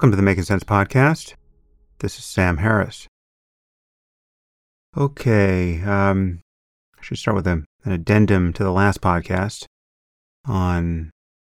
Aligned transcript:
Welcome 0.00 0.12
to 0.12 0.16
the 0.16 0.22
Making 0.22 0.44
Sense 0.44 0.64
podcast. 0.64 1.34
This 1.98 2.16
is 2.16 2.24
Sam 2.24 2.56
Harris. 2.56 3.06
Okay, 4.96 5.82
um, 5.82 6.40
I 6.98 7.02
should 7.02 7.18
start 7.18 7.34
with 7.34 7.46
a, 7.46 7.64
an 7.84 7.92
addendum 7.92 8.54
to 8.54 8.64
the 8.64 8.70
last 8.70 9.02
podcast 9.02 9.66
on 10.46 11.10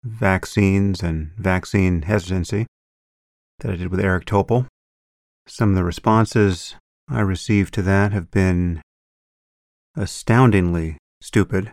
vaccines 0.02 1.02
and 1.02 1.32
vaccine 1.36 2.00
hesitancy 2.00 2.64
that 3.58 3.72
I 3.72 3.76
did 3.76 3.88
with 3.88 4.00
Eric 4.00 4.24
Topol. 4.24 4.68
Some 5.46 5.68
of 5.68 5.76
the 5.76 5.84
responses 5.84 6.76
I 7.10 7.20
received 7.20 7.74
to 7.74 7.82
that 7.82 8.12
have 8.12 8.30
been 8.30 8.80
astoundingly 9.94 10.96
stupid. 11.20 11.70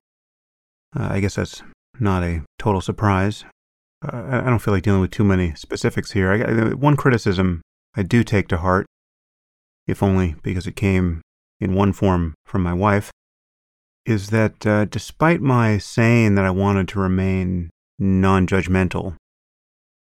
Uh, 0.93 1.07
I 1.11 1.21
guess 1.21 1.35
that's 1.35 1.63
not 1.97 2.23
a 2.23 2.43
total 2.59 2.81
surprise. 2.81 3.45
Uh, 4.11 4.41
I 4.45 4.49
don't 4.49 4.59
feel 4.59 4.73
like 4.73 4.83
dealing 4.83 5.01
with 5.01 5.11
too 5.11 5.23
many 5.23 5.53
specifics 5.55 6.11
here. 6.11 6.31
I, 6.31 6.73
one 6.73 6.95
criticism 6.95 7.61
I 7.95 8.03
do 8.03 8.23
take 8.23 8.47
to 8.49 8.57
heart, 8.57 8.85
if 9.87 10.01
only 10.01 10.35
because 10.43 10.67
it 10.67 10.75
came 10.75 11.21
in 11.59 11.73
one 11.73 11.93
form 11.93 12.35
from 12.45 12.63
my 12.63 12.73
wife, 12.73 13.11
is 14.05 14.29
that 14.29 14.65
uh, 14.65 14.85
despite 14.85 15.41
my 15.41 15.77
saying 15.77 16.35
that 16.35 16.45
I 16.45 16.51
wanted 16.51 16.87
to 16.89 16.99
remain 16.99 17.69
non 17.99 18.47
judgmental 18.47 19.15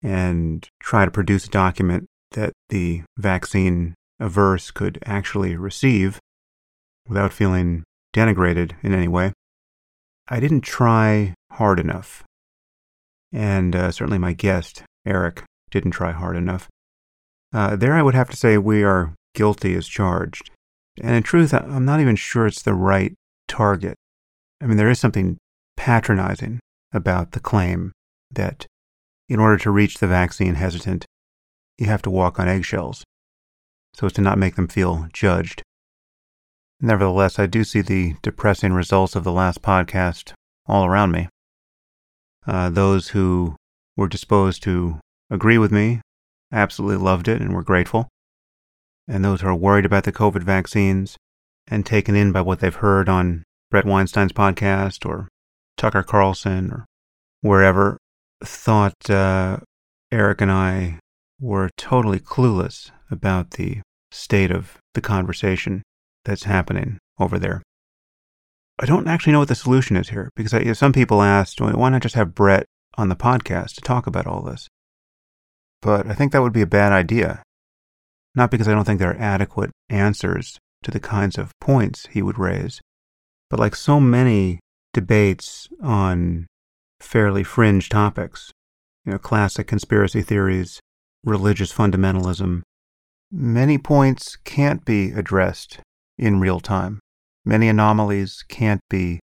and 0.03 0.66
try 0.81 1.05
to 1.05 1.11
produce 1.11 1.44
a 1.44 1.50
document 1.50 2.06
that 2.33 2.53
the 2.70 3.03
vaccine 3.16 3.94
averse 4.19 4.70
could 4.70 4.98
actually 5.05 5.56
receive 5.56 6.19
without 7.06 7.33
feeling 7.33 7.84
denigrated 8.14 8.72
in 8.83 8.94
any 8.94 9.09
way, 9.09 9.33
I 10.28 10.41
didn't 10.41 10.62
try 10.62 11.34
hard 11.53 11.78
enough. 11.78 12.25
And 13.33 13.75
uh, 13.75 13.91
certainly 13.91 14.19
my 14.19 14.33
guest, 14.33 14.83
Eric, 15.06 15.44
didn't 15.70 15.92
try 15.92 16.12
hard 16.12 16.36
enough. 16.36 16.69
Uh, 17.52 17.77
there 17.77 17.94
I 17.94 18.02
would 18.02 18.14
have 18.14 18.30
to 18.30 18.36
say 18.36 18.58
we 18.58 18.83
are 18.83 19.14
guilty 19.34 19.75
as 19.75 19.86
charged. 19.86 20.50
And 21.00 21.16
in 21.16 21.22
truth, 21.22 21.55
I'm 21.55 21.84
not 21.84 22.00
even 22.00 22.16
sure 22.16 22.47
it's 22.47 22.62
the 22.62 22.75
right 22.75 23.14
target. 23.48 23.97
I 24.60 24.66
mean, 24.66 24.77
there 24.77 24.91
is 24.91 25.00
something 25.00 25.38
patronizing 25.77 26.60
about 26.92 27.33
the 27.33 27.41
claim 27.41 27.92
that 28.30 28.66
in 29.28 29.41
order 29.41 29.56
to 29.58 29.70
reach 29.70 29.98
the 29.98 30.06
vaccine 30.06 30.55
hesitant, 30.55 31.06
you 31.78 31.86
have 31.86 32.03
to 32.03 32.10
walk 32.10 32.38
on 32.38 32.48
eggshells 32.48 33.03
so 33.94 34.06
as 34.06 34.12
to 34.14 34.20
not 34.20 34.38
make 34.38 34.56
them 34.56 34.69
feel 34.69 35.08
judged. 35.12 35.62
Nevertheless, 36.80 37.38
I 37.38 37.47
do 37.47 37.64
see 37.64 37.80
the 37.80 38.14
depressing 38.22 38.72
results 38.72 39.14
of 39.14 39.25
the 39.25 39.33
last 39.33 39.62
podcast 39.62 40.33
all 40.66 40.84
around 40.84 41.12
me. 41.12 41.28
Uh, 42.46 42.70
those 42.70 43.08
who 43.08 43.56
were 43.96 44.08
disposed 44.08 44.62
to 44.62 44.98
agree 45.30 45.58
with 45.58 45.72
me 45.72 46.00
absolutely 46.50 47.02
loved 47.02 47.28
it 47.28 47.40
and 47.40 47.54
were 47.54 47.62
grateful. 47.62 48.08
And 49.08 49.24
those 49.24 49.40
who 49.40 49.48
are 49.48 49.54
worried 49.54 49.86
about 49.86 50.04
the 50.04 50.12
COVID 50.12 50.42
vaccines 50.42 51.16
and 51.66 51.84
taken 51.84 52.14
in 52.14 52.32
by 52.32 52.40
what 52.40 52.60
they've 52.60 52.74
heard 52.74 53.08
on 53.08 53.44
Bret 53.70 53.84
Weinstein's 53.84 54.32
podcast 54.32 55.06
or 55.06 55.28
Tucker 55.76 56.02
Carlson 56.02 56.70
or 56.70 56.84
wherever 57.40 57.96
thought 58.44 59.10
uh, 59.10 59.58
Eric 60.10 60.40
and 60.40 60.50
I 60.50 60.98
were 61.40 61.70
totally 61.76 62.20
clueless 62.20 62.91
about 63.10 63.52
the 63.52 63.81
state 64.10 64.50
of 64.50 64.78
the 64.94 65.00
conversation 65.00 65.82
that's 66.25 66.44
happening 66.44 66.98
over 67.19 67.38
there. 67.38 67.62
I 68.82 68.84
don't 68.84 69.06
actually 69.06 69.32
know 69.32 69.38
what 69.38 69.47
the 69.47 69.54
solution 69.54 69.97
is 69.97 70.09
here 70.09 70.32
because 70.34 70.53
I, 70.53 70.72
some 70.72 70.93
people 70.93 71.22
asked, 71.22 71.60
why 71.60 71.88
not 71.88 72.03
just 72.03 72.16
have 72.16 72.34
Bret 72.34 72.66
on 72.97 73.09
the 73.09 73.15
podcast 73.15 73.76
to 73.76 73.81
talk 73.81 74.09
about 74.09 74.26
all 74.26 74.43
this? 74.43 74.66
But 75.81 76.09
I 76.09 76.15
think 76.15 76.32
that 76.32 76.43
would 76.43 76.53
be 76.53 76.62
a 76.62 76.66
bad 76.66 76.91
idea. 76.91 77.44
Not 78.34 78.50
because 78.50 78.66
I 78.66 78.72
don't 78.72 78.84
think 78.84 78.98
there 78.98 79.12
are 79.12 79.20
adequate 79.20 79.70
answers 79.88 80.59
to 80.82 80.91
the 80.91 80.98
kinds 80.98 81.38
of 81.38 81.53
points 81.60 82.09
he 82.10 82.22
would 82.22 82.41
raise, 82.41 82.81
but 83.48 83.60
like 83.60 83.76
so 83.76 84.00
many 84.00 84.59
debates 84.93 85.69
on 85.81 86.49
fairly 86.99 87.44
fringe 87.44 87.88
topics, 87.88 88.50
you 89.04 89.12
know, 89.12 89.19
classic 89.19 89.69
conspiracy 89.69 90.22
theories, 90.22 90.81
religious 91.22 91.72
fundamentalism, 91.72 92.62
many 93.31 93.78
points 93.78 94.34
can't 94.44 94.84
be 94.84 95.12
addressed 95.12 95.78
in 96.19 96.41
real 96.41 96.59
time. 96.59 96.99
Many 97.44 97.69
anomalies 97.69 98.44
can't 98.48 98.80
be 98.88 99.20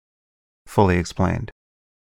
fully 0.66 0.98
explained, 0.98 1.52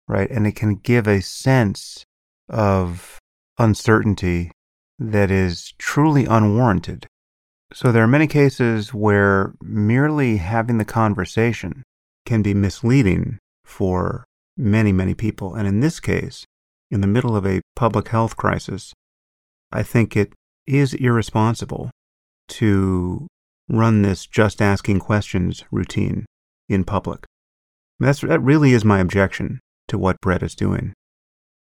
right? 0.08 0.30
And 0.30 0.46
it 0.46 0.56
can 0.56 0.76
give 0.76 1.06
a 1.06 1.20
sense 1.20 2.04
of 2.48 3.18
uncertainty 3.58 4.50
that 4.98 5.30
is 5.30 5.74
truly 5.78 6.26
unwarranted. 6.26 7.06
So 7.72 7.90
there 7.90 8.04
are 8.04 8.08
many 8.08 8.26
cases 8.26 8.94
where 8.94 9.54
merely 9.60 10.36
having 10.36 10.78
the 10.78 10.84
conversation 10.84 11.82
can 12.24 12.42
be 12.42 12.54
misleading 12.54 13.38
for 13.64 14.24
many, 14.56 14.92
many 14.92 15.14
people. 15.14 15.54
And 15.54 15.66
in 15.66 15.80
this 15.80 16.00
case, 16.00 16.44
in 16.90 17.00
the 17.00 17.06
middle 17.06 17.36
of 17.36 17.44
a 17.46 17.60
public 17.74 18.08
health 18.08 18.36
crisis, 18.36 18.92
I 19.72 19.82
think 19.82 20.16
it 20.16 20.32
is 20.66 20.94
irresponsible 20.94 21.90
to 22.48 23.26
run 23.68 24.02
this 24.02 24.26
just 24.26 24.62
asking 24.62 25.00
questions 25.00 25.64
routine 25.70 26.26
in 26.68 26.84
public. 26.84 27.24
That's, 27.98 28.20
that 28.20 28.40
really 28.40 28.72
is 28.72 28.84
my 28.84 29.00
objection 29.00 29.60
to 29.88 29.98
what 29.98 30.20
Bret 30.20 30.42
is 30.42 30.54
doing. 30.54 30.92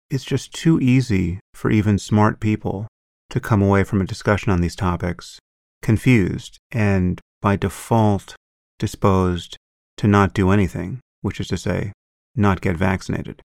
It's 0.10 0.24
just 0.24 0.54
too 0.54 0.80
easy 0.80 1.40
for 1.54 1.72
even 1.72 1.98
smart 1.98 2.40
people 2.40 2.88
to 3.30 3.40
come 3.40 3.62
away 3.62 3.84
from 3.84 4.02
a 4.02 4.06
discussion 4.06 4.52
on 4.52 4.62
these 4.62 4.76
topics 4.76 5.40
confused 5.82 6.58
and 6.72 7.20
by 7.42 7.56
default 7.56 8.36
disposed 8.78 9.58
to 9.98 10.08
not 10.08 10.34
do 10.34 10.50
anything, 10.50 11.00
which 11.22 11.40
is 11.40 11.48
to 11.48 11.58
say, 11.58 11.94
not 12.36 12.62
get 12.62 12.76
vaccinated. 12.76 13.42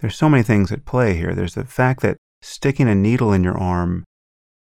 There's 0.00 0.16
so 0.16 0.28
many 0.28 0.42
things 0.42 0.70
at 0.70 0.84
play 0.84 1.14
here. 1.14 1.34
There's 1.34 1.54
the 1.54 1.64
fact 1.64 2.00
that 2.02 2.18
sticking 2.40 2.88
a 2.88 2.94
needle 2.94 3.32
in 3.32 3.42
your 3.42 3.58
arm 3.58 4.04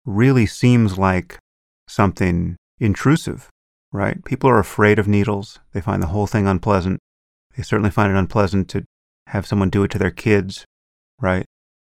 really 0.05 0.47
seems 0.47 0.97
like 0.99 1.39
something 1.89 2.57
intrusive, 2.79 3.49
right? 3.93 4.25
People 4.25 4.51
are 4.51 4.59
afraid 4.59 4.99
of 4.99 5.09
needles. 5.09 5.61
They 5.73 5.81
find 5.81 6.03
the 6.03 6.09
whole 6.09 6.27
thing 6.27 6.47
unpleasant. 6.47 6.99
They 7.57 7.63
certainly 7.63 7.91
find 7.91 8.13
it 8.13 8.19
unpleasant 8.19 8.69
to 8.71 8.85
have 9.29 9.47
someone 9.47 9.71
do 9.71 9.85
it 9.85 9.91
to 9.93 9.99
their 9.99 10.11
kids, 10.11 10.65
right? 11.21 11.45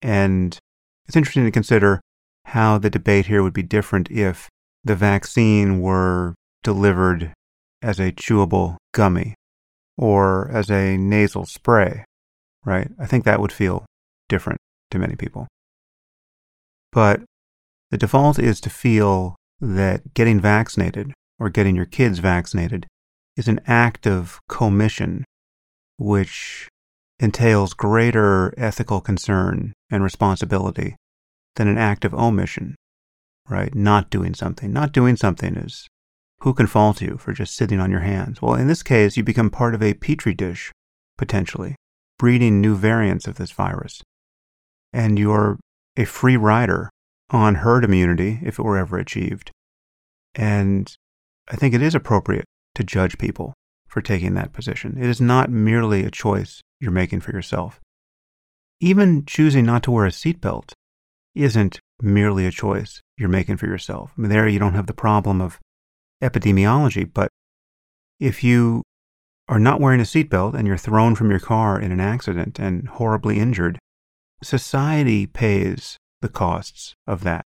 And 0.01 0.57
it's 1.07 1.15
interesting 1.15 1.45
to 1.45 1.51
consider 1.51 2.01
how 2.45 2.77
the 2.77 2.89
debate 2.89 3.27
here 3.27 3.43
would 3.43 3.53
be 3.53 3.63
different 3.63 4.09
if 4.09 4.49
the 4.83 4.95
vaccine 4.95 5.79
were 5.81 6.33
delivered 6.63 7.33
as 7.81 7.99
a 7.99 8.11
chewable 8.11 8.77
gummy 8.93 9.35
or 9.97 10.49
as 10.51 10.69
a 10.69 10.97
nasal 10.97 11.45
spray, 11.45 12.03
right? 12.65 12.89
I 12.99 13.05
think 13.05 13.23
that 13.25 13.39
would 13.39 13.51
feel 13.51 13.85
different 14.27 14.59
to 14.89 14.99
many 14.99 15.15
people. 15.15 15.47
But 16.91 17.21
the 17.91 17.97
default 17.97 18.39
is 18.39 18.59
to 18.61 18.69
feel 18.69 19.35
that 19.61 20.13
getting 20.13 20.39
vaccinated 20.39 21.13
or 21.39 21.49
getting 21.49 21.75
your 21.75 21.85
kids 21.85 22.19
vaccinated 22.19 22.87
is 23.37 23.47
an 23.47 23.61
act 23.65 24.05
of 24.05 24.39
commission, 24.49 25.23
which 25.97 26.67
entails 27.19 27.73
greater 27.73 28.53
ethical 28.57 28.99
concern 28.99 29.73
and 29.89 30.03
responsibility 30.03 30.95
than 31.55 31.67
an 31.67 31.77
act 31.77 32.03
of 32.03 32.13
omission, 32.13 32.75
right? 33.47 33.73
Not 33.75 34.09
doing 34.09 34.33
something. 34.33 34.73
Not 34.73 34.91
doing 34.91 35.15
something 35.15 35.55
is 35.55 35.87
who 36.41 36.53
can 36.53 36.67
fault 36.67 37.01
you 37.01 37.17
for 37.17 37.33
just 37.33 37.55
sitting 37.55 37.79
on 37.79 37.91
your 37.91 37.99
hands? 37.99 38.41
Well, 38.41 38.55
in 38.55 38.67
this 38.67 38.81
case, 38.81 39.15
you 39.15 39.23
become 39.23 39.51
part 39.51 39.75
of 39.75 39.83
a 39.83 39.93
petri 39.93 40.33
dish, 40.33 40.71
potentially, 41.17 41.75
breeding 42.17 42.59
new 42.59 42.75
variants 42.75 43.27
of 43.27 43.35
this 43.35 43.51
virus. 43.51 44.01
And 44.91 45.19
you're 45.19 45.59
a 45.95 46.05
free 46.05 46.37
rider 46.37 46.89
on 47.29 47.55
herd 47.55 47.83
immunity 47.83 48.39
if 48.43 48.57
it 48.57 48.63
were 48.63 48.77
ever 48.77 48.97
achieved. 48.97 49.51
And 50.35 50.93
I 51.49 51.55
think 51.55 51.73
it 51.73 51.81
is 51.81 51.95
appropriate 51.95 52.45
to 52.75 52.83
judge 52.83 53.17
people 53.17 53.53
for 53.87 54.01
taking 54.01 54.33
that 54.35 54.53
position. 54.53 54.97
It 54.97 55.07
is 55.07 55.19
not 55.19 55.49
merely 55.49 56.03
a 56.03 56.11
choice 56.11 56.61
you're 56.79 56.91
making 56.91 57.19
for 57.21 57.31
yourself. 57.31 57.79
Even 58.79 59.25
choosing 59.25 59.65
not 59.65 59.83
to 59.83 59.91
wear 59.91 60.05
a 60.05 60.09
seatbelt 60.09 60.71
isn't 61.35 61.79
merely 62.01 62.45
a 62.45 62.51
choice 62.51 63.01
you're 63.17 63.29
making 63.29 63.57
for 63.57 63.67
yourself. 63.67 64.13
I 64.17 64.21
mean, 64.21 64.29
there 64.29 64.47
you 64.47 64.59
don't 64.59 64.73
have 64.73 64.87
the 64.87 64.93
problem 64.93 65.41
of 65.41 65.59
epidemiology, 66.21 67.09
but 67.11 67.29
if 68.19 68.43
you 68.43 68.83
are 69.47 69.59
not 69.59 69.81
wearing 69.81 69.99
a 69.99 70.03
seatbelt 70.03 70.53
and 70.53 70.67
you're 70.67 70.77
thrown 70.77 71.15
from 71.15 71.29
your 71.29 71.39
car 71.39 71.79
in 71.79 71.91
an 71.91 71.99
accident 71.99 72.59
and 72.59 72.87
horribly 72.87 73.39
injured, 73.39 73.77
society 74.41 75.27
pays 75.27 75.97
the 76.21 76.29
costs 76.29 76.93
of 77.05 77.23
that. 77.23 77.43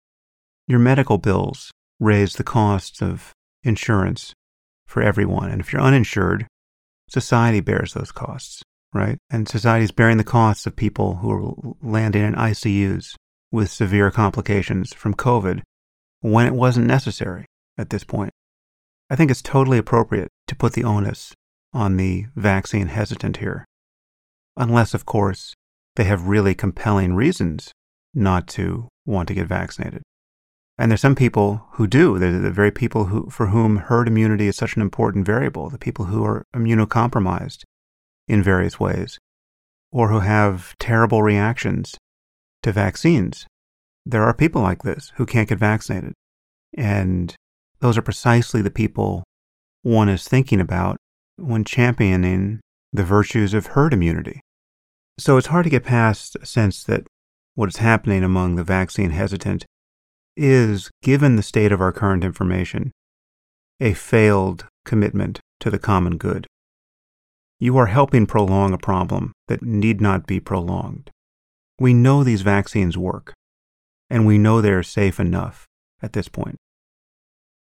Your 0.68 0.80
medical 0.80 1.18
bills 1.18 1.72
raise 2.00 2.34
the 2.34 2.44
costs 2.44 3.02
of 3.02 3.32
insurance 3.64 4.34
for 4.86 5.02
everyone. 5.02 5.50
And 5.50 5.62
if 5.62 5.72
you're 5.72 5.82
uninsured, 5.82 6.48
society 7.10 7.60
bears 7.60 7.94
those 7.94 8.12
costs, 8.12 8.62
right? 8.94 9.18
And 9.30 9.48
society 9.48 9.86
is 9.86 9.92
bearing 9.92 10.18
the 10.18 10.24
costs 10.24 10.66
of 10.66 10.76
people 10.76 11.18
who 11.18 11.32
are 11.32 11.76
landing 11.82 12.24
in 12.24 12.36
ICUs 12.36 13.16
with 13.52 13.72
severe 13.72 14.12
complications 14.12 14.94
from 14.94 15.14
COVID 15.14 15.62
when 16.22 16.48
it 16.48 16.54
wasn't 16.54 16.88
necessary 16.88 17.46
at 17.78 17.90
this 17.90 18.04
point. 18.04 18.32
I 19.10 19.16
think 19.16 19.30
it's 19.30 19.42
totally 19.42 19.78
appropriate 19.78 20.30
to 20.48 20.56
put 20.56 20.74
the 20.74 20.84
onus 20.84 21.34
on 21.74 21.98
the 21.98 22.26
vaccine 22.36 22.88
hesitant 22.88 23.38
here. 23.38 23.66
Unless, 24.58 24.94
of 24.94 25.06
course, 25.06 25.54
they 25.96 26.06
have 26.06 26.28
really 26.28 26.56
compelling 26.56 27.14
reasons 27.14 27.72
not 28.14 28.48
to 28.48 28.88
want 29.06 29.28
to 29.28 29.34
get 29.34 29.48
vaccinated. 29.48 30.02
And 30.78 30.92
there's 30.92 31.02
some 31.02 31.16
people 31.16 31.66
who 31.74 31.88
do. 31.88 32.20
They're 32.20 32.40
the 32.40 32.52
very 32.52 32.72
people 32.72 33.06
who, 33.06 33.30
for 33.30 33.48
whom 33.48 33.78
herd 33.78 34.08
immunity 34.08 34.48
is 34.48 34.58
such 34.58 34.76
an 34.76 34.82
important 34.82 35.26
variable, 35.26 35.70
the 35.70 35.78
people 35.78 36.06
who 36.06 36.24
are 36.26 36.44
immunocompromised 36.54 37.64
in 38.28 38.44
various 38.44 38.80
ways, 38.80 39.18
or 39.92 40.10
who 40.10 40.20
have 40.20 40.76
terrible 40.80 41.24
reactions 41.24 41.96
to 42.64 42.72
vaccines. 42.72 43.48
There 44.06 44.24
are 44.24 44.34
people 44.34 44.62
like 44.62 44.84
this 44.84 45.14
who 45.16 45.26
can't 45.26 45.48
get 45.48 45.60
vaccinated. 45.60 46.14
And 46.78 47.34
those 47.80 47.98
are 47.98 48.02
precisely 48.02 48.62
the 48.62 48.72
people 48.72 49.24
one 49.82 50.10
is 50.10 50.28
thinking 50.28 50.60
about 50.60 50.98
when 51.38 51.64
championing 51.64 52.60
the 52.92 53.04
virtues 53.04 53.54
of 53.54 53.68
herd 53.68 53.94
immunity. 53.94 54.42
So 55.18 55.38
it's 55.38 55.48
hard 55.48 55.64
to 55.64 55.70
get 55.70 55.84
past 55.84 56.36
a 56.42 56.46
sense 56.46 56.84
that 56.84 57.08
what 57.54 57.70
is 57.70 57.78
happening 57.78 58.24
among 58.24 58.56
the 58.56 58.64
vaccine 58.64 59.12
hesitant 59.12 59.66
is, 60.36 60.90
given 61.02 61.36
the 61.36 61.44
state 61.44 61.72
of 61.72 61.82
our 61.82 61.92
current 61.92 62.24
information, 62.24 62.92
a 63.80 63.94
failed 63.94 64.66
commitment 64.86 65.40
to 65.60 65.70
the 65.70 65.80
common 65.80 66.18
good. 66.18 66.48
You 67.60 67.78
are 67.78 67.88
helping 67.88 68.26
prolong 68.26 68.74
a 68.74 68.78
problem 68.78 69.34
that 69.48 69.64
need 69.64 70.02
not 70.02 70.28
be 70.28 70.40
prolonged. 70.40 71.10
We 71.80 71.94
know 71.94 72.24
these 72.24 72.42
vaccines 72.42 72.98
work, 72.98 73.34
and 74.10 74.26
we 74.26 74.38
know 74.38 74.62
they 74.62 74.72
are 74.72 74.84
safe 74.84 75.20
enough 75.20 75.66
at 76.02 76.14
this 76.14 76.28
point 76.28 76.58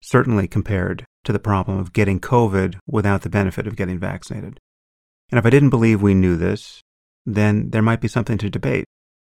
certainly 0.03 0.47
compared 0.47 1.05
to 1.23 1.31
the 1.31 1.39
problem 1.39 1.79
of 1.79 1.93
getting 1.93 2.19
COVID 2.19 2.75
without 2.85 3.21
the 3.21 3.29
benefit 3.29 3.65
of 3.65 3.77
getting 3.77 3.97
vaccinated. 3.97 4.59
And 5.31 5.39
if 5.39 5.45
I 5.45 5.49
didn't 5.49 5.69
believe 5.69 6.01
we 6.01 6.13
knew 6.13 6.35
this, 6.35 6.81
then 7.25 7.69
there 7.69 7.81
might 7.81 8.01
be 8.01 8.09
something 8.09 8.37
to 8.39 8.49
debate. 8.49 8.85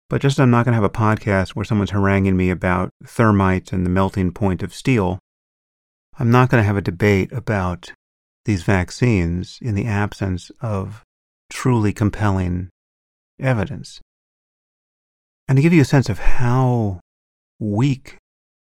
But 0.10 0.22
just 0.22 0.40
as 0.40 0.44
I'm 0.44 0.50
not 0.50 0.66
going 0.66 0.74
to 0.74 0.82
have 0.82 0.84
a 0.84 0.90
podcast 0.90 1.50
where 1.50 1.66
someone's 1.66 1.92
haranguing 1.92 2.36
me 2.36 2.50
about 2.50 2.90
thermite 3.06 3.72
and 3.72 3.86
the 3.86 3.92
melting 3.92 4.32
point 4.32 4.64
of 4.64 4.74
steel, 4.74 5.20
I'm 6.18 6.32
not 6.32 6.50
going 6.50 6.62
to 6.62 6.68
have 6.68 6.78
a 6.78 6.82
debate 6.82 7.32
about 7.32 7.94
these 8.46 8.64
vaccines 8.64 9.60
in 9.62 9.76
the 9.76 9.86
absence 9.86 10.52
of 10.62 11.04
truly 11.52 11.94
compelling 11.94 12.70
evidence. 13.40 14.02
And 15.48 15.58
to 15.58 15.62
give 15.62 15.74
you 15.74 15.82
a 15.82 15.86
sense 15.86 16.10
of 16.10 16.20
how 16.20 17.00
weak 17.60 18.18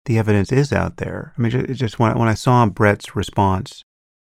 the 0.05 0.17
evidence 0.17 0.51
is 0.51 0.71
out 0.71 0.97
there. 0.97 1.33
I 1.37 1.41
mean, 1.41 1.73
just 1.75 1.99
when 1.99 2.11
I, 2.11 2.17
when 2.17 2.27
I 2.27 2.33
saw 2.33 2.65
Bret's 2.65 3.15
response 3.15 3.83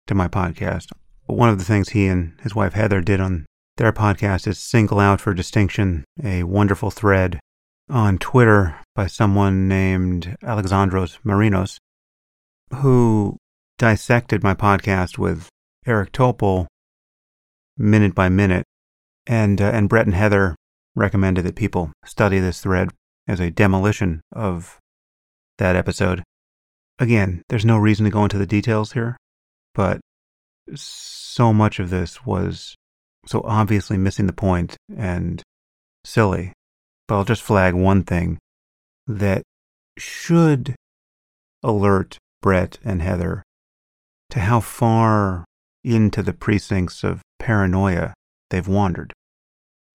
to 0.07 0.15
my 0.15 0.27
podcast, 0.27 0.91
one 1.25 1.49
of 1.49 1.57
the 1.57 1.65
things 1.65 1.89
he 1.89 2.07
and 2.07 2.33
his 2.41 2.55
wife 2.55 2.73
Heather 2.73 3.01
did 3.01 3.19
on 3.19 3.45
their 3.77 3.91
podcast 3.91 4.47
is 4.47 4.59
single 4.59 4.99
out 4.99 5.19
for 5.19 5.33
distinction 5.33 6.05
a 6.23 6.43
wonderful 6.43 6.91
thread 6.91 7.39
on 7.89 8.17
Twitter 8.17 8.75
by 8.95 9.07
someone 9.07 9.67
named 9.67 10.35
Alexandros 10.43 11.17
Marinos, 11.25 11.77
who 12.75 13.37
dissected 13.77 14.43
my 14.43 14.53
podcast 14.53 15.17
with 15.17 15.49
Eric 15.85 16.11
Topol 16.11 16.67
minute 17.77 18.13
by 18.13 18.29
minute, 18.29 18.65
and 19.25 19.61
uh, 19.61 19.65
and 19.65 19.89
Bret 19.89 20.05
and 20.05 20.15
Heather 20.15 20.55
recommended 20.95 21.43
that 21.45 21.55
people 21.55 21.91
study 22.05 22.39
this 22.39 22.61
thread 22.61 22.89
as 23.27 23.39
a 23.39 23.51
demolition 23.51 24.21
of 24.31 24.77
that 25.57 25.75
episode. 25.75 26.23
Again, 26.99 27.41
there's 27.49 27.65
no 27.65 27.77
reason 27.77 28.05
to 28.05 28.11
go 28.11 28.23
into 28.23 28.37
the 28.37 28.45
details 28.45 28.91
here, 28.91 29.17
but 29.73 29.99
so 30.75 31.51
much 31.51 31.79
of 31.79 31.89
this 31.89 32.25
was 32.25 32.75
so 33.25 33.41
obviously 33.45 33.97
missing 33.97 34.27
the 34.27 34.33
point 34.33 34.75
and 34.95 35.41
silly. 36.05 36.53
But 37.07 37.15
I'll 37.15 37.25
just 37.25 37.41
flag 37.41 37.73
one 37.73 38.03
thing 38.03 38.37
that 39.07 39.43
should 39.97 40.75
alert 41.61 42.17
Bret 42.41 42.79
and 42.83 43.01
Heather 43.01 43.43
to 44.29 44.39
how 44.39 44.59
far 44.59 45.45
into 45.83 46.23
the 46.23 46.33
precincts 46.33 47.03
of 47.03 47.21
paranoia 47.39 48.13
they've 48.49 48.67
wandered. 48.67 49.13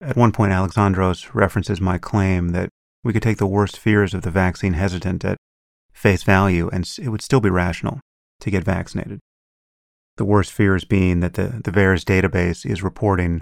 At 0.01 0.15
one 0.15 0.31
point, 0.31 0.53
Alexandros 0.53 1.33
references 1.33 1.81
my 1.81 1.97
claim 1.97 2.49
that 2.49 2.69
we 3.03 3.11
could 3.11 3.23
take 3.23 3.37
the 3.37 3.47
worst 3.47 3.77
fears 3.77 4.13
of 4.13 4.21
the 4.21 4.31
vaccine 4.31 4.73
hesitant 4.73 5.25
at 5.25 5.37
face 5.91 6.23
value, 6.23 6.69
and 6.71 6.89
it 7.01 7.09
would 7.09 7.21
still 7.21 7.41
be 7.41 7.49
rational 7.49 7.99
to 8.39 8.51
get 8.51 8.63
vaccinated. 8.63 9.19
The 10.19 10.25
worst 10.25 10.51
fears 10.51 10.83
being 10.83 11.21
that 11.21 11.35
the, 11.35 11.61
the 11.63 11.71
VAERS 11.71 12.03
database 12.03 12.69
is 12.69 12.83
reporting 12.83 13.41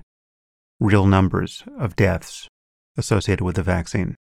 real 0.80 1.08
numbers 1.08 1.64
of 1.76 1.96
deaths 1.96 2.48
associated 2.96 3.44
with 3.44 3.56
the 3.56 3.64
vaccine, 3.64 4.14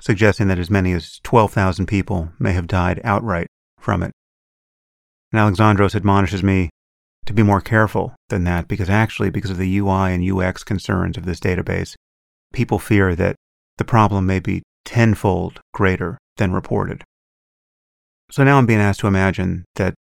suggesting 0.00 0.46
that 0.46 0.60
as 0.60 0.70
many 0.70 0.92
as 0.92 1.18
12,000 1.24 1.86
people 1.86 2.28
may 2.38 2.52
have 2.52 2.68
died 2.68 3.00
outright 3.02 3.48
from 3.80 4.04
it. 4.04 4.12
And 5.32 5.40
Alexandros 5.40 5.96
admonishes 5.96 6.44
me 6.44 6.70
to 7.26 7.32
be 7.32 7.42
more 7.42 7.60
careful 7.60 8.14
than 8.28 8.44
that 8.44 8.68
because 8.68 8.88
actually, 8.88 9.30
because 9.30 9.50
of 9.50 9.58
the 9.58 9.78
UI 9.78 10.14
and 10.14 10.22
UX 10.22 10.62
concerns 10.62 11.16
of 11.16 11.24
this 11.24 11.40
database, 11.40 11.96
people 12.52 12.78
fear 12.78 13.16
that 13.16 13.34
the 13.76 13.84
problem 13.84 14.24
may 14.24 14.38
be 14.38 14.62
tenfold 14.84 15.58
greater 15.72 16.18
than 16.36 16.52
reported. 16.52 17.02
So 18.30 18.44
now 18.44 18.58
I'm 18.58 18.66
being 18.66 18.78
asked 18.78 19.00
to 19.00 19.08
imagine 19.08 19.64
that 19.74 19.94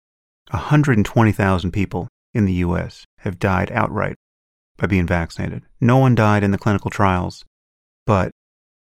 120,000 0.53 1.71
people 1.71 2.09
in 2.35 2.45
the 2.45 2.53
US 2.55 3.05
have 3.19 3.39
died 3.39 3.73
outright 3.73 4.17
by 4.77 4.87
being 4.87 5.07
vaccinated. 5.07 5.63
No 5.81 5.97
one 5.97 6.15
died 6.15 6.45
in 6.45 6.51
the 6.51 6.59
clinical 6.59 6.91
trials, 6.91 7.45
but 8.07 8.31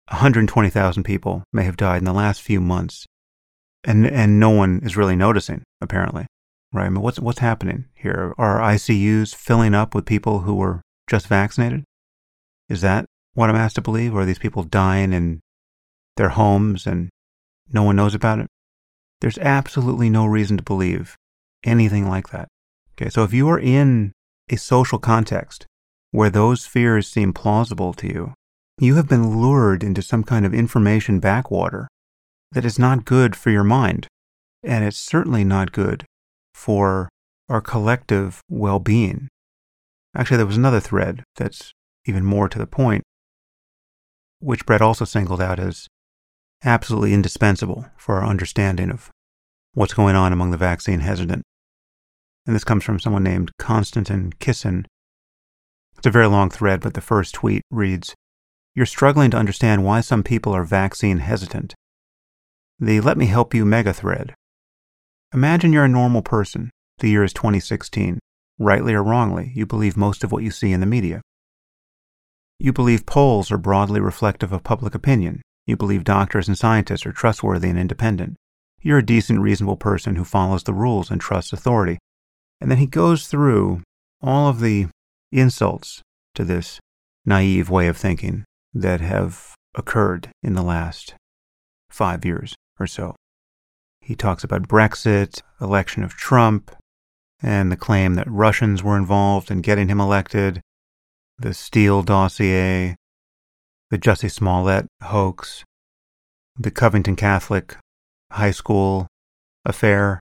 120,000 0.10 1.04
people 1.04 1.44
may 1.52 1.64
have 1.64 1.78
died 1.78 1.98
in 1.98 2.06
the 2.06 2.14
last 2.14 2.42
few 2.42 2.62
months. 2.62 3.06
And, 3.84 4.06
and 4.06 4.40
no 4.40 4.50
one 4.50 4.82
is 4.84 4.98
really 4.98 5.16
noticing, 5.16 5.64
apparently. 5.82 6.28
Right? 6.74 6.86
I 6.86 6.90
mean, 6.90 7.02
what's, 7.02 7.20
what's 7.20 7.40
happening 7.40 7.86
here? 7.96 8.34
Are 8.38 8.60
ICUs 8.60 9.34
filling 9.34 9.74
up 9.74 9.96
with 9.96 10.06
people 10.06 10.40
who 10.40 10.56
were 10.56 10.82
just 11.10 11.28
vaccinated? 11.28 11.84
Is 12.70 12.82
that 12.82 13.06
what 13.34 13.50
I'm 13.50 13.56
asked 13.56 13.76
to 13.76 13.82
believe? 13.82 14.14
Or 14.14 14.22
are 14.22 14.26
these 14.26 14.40
people 14.40 14.64
dying 14.64 15.14
in 15.14 15.40
their 16.18 16.30
homes 16.30 16.86
and 16.86 17.10
no 17.72 17.84
one 17.84 17.96
knows 17.96 18.14
about 18.14 18.40
it? 18.40 18.48
There's 19.22 19.38
absolutely 19.38 20.10
no 20.10 20.26
reason 20.26 20.58
to 20.58 20.64
believe 20.64 21.16
anything 21.64 22.08
like 22.08 22.30
that. 22.30 22.48
Okay, 22.94 23.10
so 23.10 23.24
if 23.24 23.34
you 23.34 23.48
are 23.50 23.60
in 23.60 24.12
a 24.50 24.56
social 24.56 25.00
context 25.00 25.66
where 26.12 26.30
those 26.30 26.66
fears 26.66 27.08
seem 27.08 27.34
plausible 27.34 27.94
to 27.94 28.08
you, 28.08 28.34
you 28.80 28.96
have 28.96 29.08
been 29.08 29.42
lured 29.42 29.84
into 29.84 30.02
some 30.02 30.24
kind 30.24 30.46
of 30.46 30.54
information 30.54 31.20
backwater 31.20 31.88
that 32.52 32.66
is 32.66 32.80
not 32.80 33.06
good 33.06 33.36
for 33.36 33.50
your 33.50 33.64
mind. 33.64 34.08
And 34.64 34.84
it's 34.84 34.98
certainly 34.98 35.44
not 35.44 35.72
good 35.72 36.06
for 36.54 37.10
our 37.50 37.62
collective 37.62 38.42
well 38.50 38.80
being. 38.80 39.30
Actually, 40.16 40.38
there 40.38 40.46
was 40.46 40.58
another 40.58 40.80
thread 40.80 41.24
that's 41.36 41.72
even 42.06 42.24
more 42.24 42.50
to 42.50 42.58
the 42.58 42.68
point, 42.68 43.04
which 44.40 44.66
Bret 44.66 44.82
also 44.82 45.06
singled 45.06 45.42
out 45.42 45.60
as 45.60 45.88
absolutely 46.64 47.14
indispensable 47.14 47.86
for 47.98 48.16
our 48.16 48.26
understanding 48.26 48.90
of 48.90 49.12
what's 49.74 49.94
going 49.94 50.16
on 50.16 50.34
among 50.34 50.52
the 50.52 50.58
vaccine 50.58 51.02
hesitant. 51.02 51.44
And 52.48 52.56
this 52.56 52.64
comes 52.64 52.86
from 52.86 53.00
someone 53.00 53.24
named 53.24 53.52
Konstantin 53.60 54.32
Kisin. 54.40 54.86
It's 55.98 56.08
a 56.08 56.12
very 56.12 56.28
long 56.28 56.50
thread, 56.50 56.80
but 56.80 56.94
the 56.94 57.02
first 57.02 57.36
tweet 57.36 57.62
reads 57.70 58.16
You're 58.74 58.86
struggling 58.86 59.30
to 59.32 59.38
understand 59.38 59.84
why 59.84 60.00
some 60.00 60.24
people 60.24 60.54
are 60.54 60.64
vaccine 60.64 61.18
hesitant. 61.18 61.76
The 62.80 63.02
Let 63.02 63.18
Me 63.18 63.26
Help 63.26 63.54
You 63.54 63.66
mega 63.66 63.94
thread. 63.94 64.34
Imagine 65.34 65.74
you're 65.74 65.84
a 65.84 65.90
normal 65.90 66.22
person. 66.22 66.70
The 67.00 67.10
year 67.10 67.26
is 67.26 67.34
2016. 67.34 68.18
Rightly 68.58 68.94
or 68.94 69.04
wrongly, 69.04 69.52
you 69.54 69.66
believe 69.66 69.98
most 69.98 70.24
of 70.24 70.32
what 70.32 70.44
you 70.44 70.50
see 70.50 70.72
in 70.72 70.80
the 70.80 70.86
media. 70.86 71.22
You 72.60 72.72
believe 72.72 73.06
polls 73.06 73.52
are 73.52 73.58
broadly 73.58 74.00
reflective 74.00 74.54
of 74.54 74.64
public 74.64 74.96
opinion. 74.96 75.42
You 75.66 75.76
believe 75.76 76.06
doctors 76.06 76.48
and 76.48 76.58
scientists 76.58 77.06
are 77.06 77.12
trustworthy 77.12 77.70
and 77.70 77.78
independent. 77.78 78.38
You're 78.82 79.00
a 79.00 79.06
decent, 79.06 79.42
reasonable 79.42 79.76
person 79.76 80.16
who 80.16 80.24
follows 80.24 80.64
the 80.64 80.74
rules 80.74 81.12
and 81.12 81.20
trusts 81.20 81.52
authority. 81.52 81.98
And 82.60 82.72
then 82.72 82.78
he 82.78 82.88
goes 82.88 83.28
through 83.28 83.82
all 84.22 84.50
of 84.50 84.60
the 84.60 84.88
insults 85.32 86.02
to 86.36 86.44
this 86.44 86.80
naive 87.26 87.70
way 87.70 87.88
of 87.88 87.98
thinking 87.98 88.46
that 88.74 89.02
have 89.02 89.54
occurred 89.76 90.30
in 90.42 90.54
the 90.54 90.64
last 90.64 91.16
five 91.90 92.26
years 92.26 92.56
or 92.80 92.88
so. 92.88 93.16
He 94.02 94.16
talks 94.16 94.44
about 94.44 94.68
Brexit, 94.68 95.42
election 95.60 96.04
of 96.04 96.14
Trump, 96.14 96.76
and 97.42 97.72
the 97.72 97.78
claim 97.78 98.16
that 98.16 98.30
Russians 98.30 98.84
were 98.84 98.98
involved 98.98 99.52
in 99.52 99.62
getting 99.62 99.90
him 99.90 100.00
elected, 100.00 100.62
the 101.38 101.54
Steele 101.54 102.02
dossier, 102.04 102.96
the 103.90 103.98
Jussie 103.98 104.32
Smollett 104.32 104.88
hoax, 105.04 105.64
the 106.58 106.72
Covington 106.72 107.16
Catholic 107.16 107.78
high 108.32 108.52
school 108.52 109.08
affair, 109.66 110.20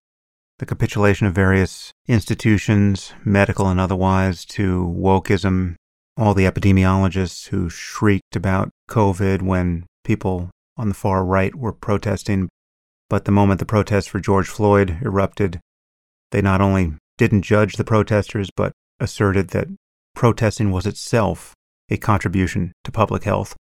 the 0.58 0.66
capitulation 0.66 1.26
of 1.26 1.34
various 1.34 1.92
institutions, 2.08 3.12
medical 3.24 3.68
and 3.68 3.78
otherwise, 3.78 4.44
to 4.44 4.94
wokeism, 4.96 5.74
all 6.16 6.34
the 6.34 6.44
epidemiologists 6.44 7.48
who 7.48 7.68
shrieked 7.68 8.36
about 8.36 8.70
COVID 8.88 9.42
when 9.42 9.84
people 10.04 10.50
on 10.76 10.88
the 10.88 10.94
far 10.94 11.24
right 11.24 11.54
were 11.54 11.72
protesting. 11.72 12.48
But 13.08 13.24
the 13.24 13.32
moment 13.32 13.60
the 13.60 13.66
protests 13.66 14.06
for 14.06 14.18
George 14.18 14.48
Floyd 14.48 14.98
erupted, 15.02 15.60
they 16.32 16.42
not 16.42 16.60
only 16.60 16.94
didn't 17.18 17.42
judge 17.42 17.74
the 17.74 17.84
protesters, 17.84 18.50
but 18.56 18.72
asserted 18.98 19.48
that 19.48 19.68
protesting 20.14 20.70
was 20.70 20.86
itself 20.86 21.54
a 21.90 21.96
contribution 21.96 22.72
to 22.84 22.90
public 22.90 23.24
health. 23.24 23.54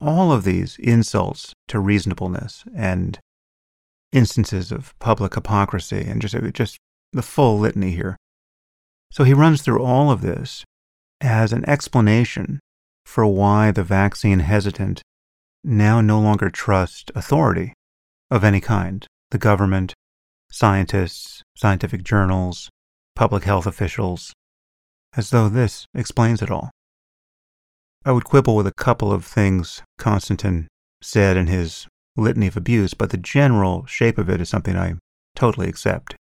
All 0.00 0.32
of 0.32 0.44
these 0.44 0.76
insults 0.78 1.54
to 1.68 1.78
reasonableness 1.78 2.64
and 2.76 3.18
instances 4.14 4.72
of 4.72 4.94
public 5.00 5.34
hypocrisy 5.34 6.06
and 6.08 6.22
just, 6.22 6.36
just 6.54 6.78
the 7.12 7.22
full 7.22 7.58
litany 7.58 7.90
here. 7.90 8.16
So 9.10 9.24
he 9.24 9.34
runs 9.34 9.60
through 9.60 9.82
all 9.82 10.10
of 10.10 10.22
this 10.22 10.64
as 11.20 11.52
an 11.52 11.68
explanation 11.68 12.60
for 13.04 13.26
why 13.26 13.70
the 13.70 13.84
vaccine 13.84 14.40
hesitant 14.40 15.02
now 15.62 16.00
no 16.00 16.20
longer 16.20 16.50
trust 16.50 17.10
authority 17.14 17.72
of 18.30 18.44
any 18.44 18.60
kind 18.60 19.06
the 19.30 19.38
government, 19.38 19.94
scientists, 20.50 21.42
scientific 21.56 22.04
journals, 22.04 22.70
public 23.16 23.44
health 23.44 23.66
officials, 23.66 24.32
as 25.16 25.30
though 25.30 25.48
this 25.48 25.86
explains 25.94 26.40
it 26.40 26.50
all. 26.50 26.70
I 28.04 28.12
would 28.12 28.24
quibble 28.24 28.54
with 28.54 28.66
a 28.66 28.74
couple 28.74 29.12
of 29.12 29.24
things 29.24 29.82
Konstantin 29.98 30.68
said 31.02 31.36
in 31.36 31.46
his 31.48 31.86
litany 32.16 32.46
of 32.46 32.56
abuse, 32.56 32.94
but 32.94 33.10
the 33.10 33.16
general 33.16 33.86
shape 33.86 34.18
of 34.18 34.30
it 34.30 34.40
is 34.40 34.48
something 34.48 34.76
I 34.76 34.94
totally 35.34 35.68
accept. 35.68 36.14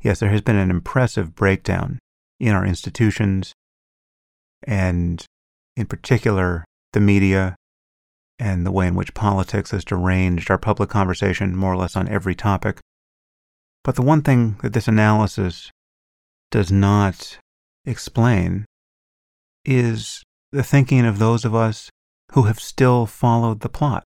Yes, 0.00 0.20
there 0.20 0.30
has 0.30 0.42
been 0.42 0.56
an 0.56 0.70
impressive 0.70 1.34
breakdown 1.34 1.98
in 2.38 2.54
our 2.54 2.64
institutions, 2.64 3.52
and 4.64 5.24
in 5.76 5.86
particular, 5.86 6.64
the 6.92 7.00
media 7.00 7.56
and 8.38 8.66
the 8.66 8.72
way 8.72 8.86
in 8.86 8.94
which 8.94 9.14
politics 9.14 9.70
has 9.70 9.84
deranged 9.84 10.50
our 10.50 10.58
public 10.58 10.90
conversation 10.90 11.56
more 11.56 11.72
or 11.72 11.76
less 11.76 11.96
on 11.96 12.08
every 12.08 12.34
topic. 12.34 12.80
But 13.82 13.94
the 13.94 14.02
one 14.02 14.22
thing 14.22 14.58
that 14.62 14.72
this 14.72 14.88
analysis 14.88 15.70
does 16.50 16.70
not 16.70 17.38
explain 17.84 18.66
is 19.64 20.22
the 20.52 20.62
thinking 20.62 21.04
of 21.06 21.18
those 21.18 21.44
of 21.44 21.54
us 21.54 21.90
who 22.32 22.42
have 22.42 22.60
still 22.60 23.06
followed 23.06 23.60
the 23.60 23.68
plot, 23.68 24.04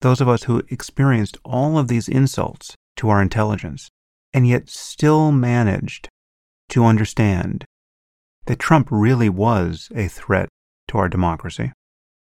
those 0.00 0.20
of 0.20 0.28
us 0.28 0.44
who 0.44 0.62
experienced 0.68 1.38
all 1.44 1.78
of 1.78 1.88
these 1.88 2.08
insults 2.08 2.74
to 2.96 3.08
our 3.08 3.20
intelligence 3.20 3.90
and 4.32 4.46
yet 4.46 4.68
still 4.68 5.32
managed 5.32 6.08
to 6.70 6.84
understand 6.84 7.64
that 8.46 8.58
Trump 8.58 8.88
really 8.90 9.28
was 9.28 9.90
a 9.94 10.08
threat 10.08 10.48
to 10.88 10.98
our 10.98 11.08
democracy. 11.08 11.72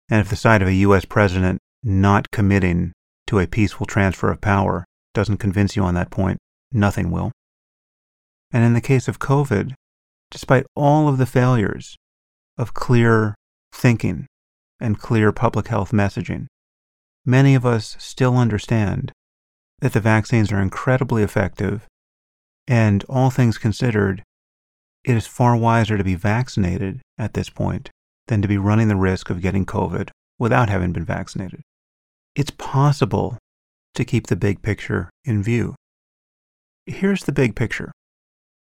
And 0.09 0.21
if 0.21 0.29
the 0.29 0.35
sight 0.35 0.61
of 0.61 0.67
a 0.67 0.73
U.S. 0.73 1.05
president 1.05 1.59
not 1.83 2.31
committing 2.31 2.93
to 3.27 3.39
a 3.39 3.47
peaceful 3.47 3.85
transfer 3.85 4.31
of 4.31 4.41
power 4.41 4.85
doesn't 5.13 5.37
convince 5.37 5.75
you 5.75 5.83
on 5.83 5.93
that 5.93 6.09
point, 6.09 6.39
nothing 6.71 7.11
will. 7.11 7.31
And 8.51 8.63
in 8.63 8.73
the 8.73 8.81
case 8.81 9.07
of 9.07 9.19
COVID, 9.19 9.73
despite 10.31 10.65
all 10.75 11.07
of 11.07 11.17
the 11.17 11.25
failures 11.25 11.95
of 12.57 12.73
clear 12.73 13.35
thinking 13.71 14.25
and 14.79 14.99
clear 14.99 15.31
public 15.31 15.67
health 15.67 15.91
messaging, 15.91 16.47
many 17.25 17.55
of 17.55 17.65
us 17.65 17.95
still 17.99 18.37
understand 18.37 19.11
that 19.79 19.93
the 19.93 19.99
vaccines 19.99 20.51
are 20.51 20.61
incredibly 20.61 21.23
effective, 21.23 21.87
and 22.67 23.03
all 23.09 23.29
things 23.29 23.57
considered, 23.57 24.23
it 25.03 25.15
is 25.15 25.25
far 25.25 25.55
wiser 25.55 25.97
to 25.97 26.03
be 26.03 26.15
vaccinated 26.15 27.01
at 27.17 27.33
this 27.33 27.49
point 27.49 27.89
than 28.27 28.41
to 28.41 28.47
be 28.47 28.57
running 28.57 28.87
the 28.87 28.95
risk 28.95 29.29
of 29.29 29.41
getting 29.41 29.65
COVID 29.65 30.09
without 30.37 30.69
having 30.69 30.91
been 30.91 31.05
vaccinated. 31.05 31.61
It's 32.35 32.51
possible 32.51 33.37
to 33.95 34.05
keep 34.05 34.27
the 34.27 34.35
big 34.35 34.61
picture 34.61 35.09
in 35.25 35.41
view. 35.41 35.75
Here's 36.85 37.23
the 37.23 37.31
big 37.31 37.55
picture 37.55 37.91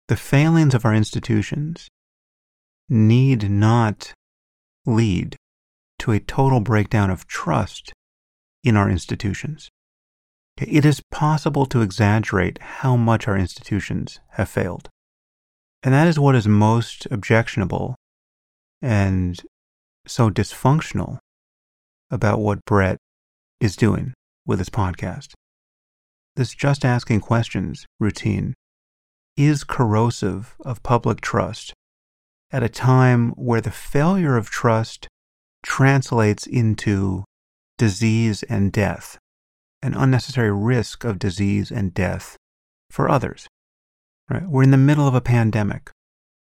the 0.09 0.17
failings 0.17 0.75
of 0.75 0.85
our 0.85 0.95
institutions 0.95 1.89
need 2.89 3.51
not 3.51 4.13
lead 4.85 5.37
to 5.99 6.13
a 6.13 6.21
total 6.21 6.61
breakdown 6.61 7.11
of 7.11 7.27
trust 7.27 7.93
in 8.65 8.77
our 8.77 8.91
institutions. 8.91 9.69
It 10.57 10.85
is 10.85 11.03
possible 11.11 11.67
to 11.67 11.83
exaggerate 11.83 12.59
how 12.61 12.97
much 12.97 13.29
our 13.29 13.37
institutions 13.37 14.21
have 14.31 14.49
failed. 14.49 14.89
And 15.83 15.93
that 15.93 16.09
is 16.09 16.19
what 16.19 16.35
is 16.35 16.49
most 16.49 17.07
objectionable 17.11 17.95
and 18.81 19.41
so 20.07 20.31
dysfunctional 20.31 21.19
about 22.11 22.41
what 22.41 22.65
Bret 22.65 22.99
is 23.61 23.77
doing 23.77 24.15
with 24.47 24.59
his 24.59 24.71
podcast. 24.71 25.35
This 26.37 26.55
just 26.55 26.85
asking 26.85 27.21
questions 27.21 27.87
routine 28.01 28.55
is 29.37 29.65
corrosive 29.65 30.57
of 30.65 30.83
public 30.83 31.21
trust 31.21 31.75
at 32.51 32.63
a 32.63 32.69
time 32.69 33.31
where 33.31 33.61
the 33.61 33.71
failure 33.71 34.37
of 34.37 34.49
trust 34.49 35.09
translates 35.63 36.47
into 36.47 37.25
disease 37.79 38.43
and 38.45 38.73
death, 38.73 39.19
an 39.83 39.95
unnecessary 39.95 40.53
risk 40.53 41.05
of 41.05 41.19
disease 41.19 41.71
and 41.71 41.95
death 41.95 42.37
for 42.91 43.09
others. 43.09 43.47
Right? 44.31 44.49
We're 44.49 44.63
in 44.63 44.71
the 44.71 44.77
middle 44.77 45.07
of 45.07 45.15
a 45.15 45.21
pandemic. 45.21 45.91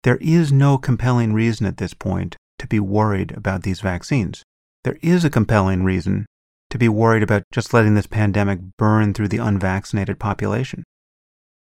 There 0.04 0.18
is 0.18 0.52
no 0.52 0.78
compelling 0.78 1.32
reason 1.32 1.66
at 1.66 1.78
this 1.78 1.94
point 1.94 2.36
to 2.58 2.66
be 2.66 2.78
worried 2.78 3.32
about 3.32 3.62
these 3.62 3.80
vaccines. 3.80 4.42
There 4.84 4.98
is 5.02 5.24
a 5.24 5.30
compelling 5.30 5.82
reason 5.82 6.26
to 6.70 6.78
be 6.78 6.88
worried 6.88 7.22
about 7.22 7.42
just 7.52 7.74
letting 7.74 7.94
this 7.94 8.06
pandemic 8.06 8.60
burn 8.78 9.14
through 9.14 9.28
the 9.28 9.38
unvaccinated 9.38 10.18
population. 10.18 10.84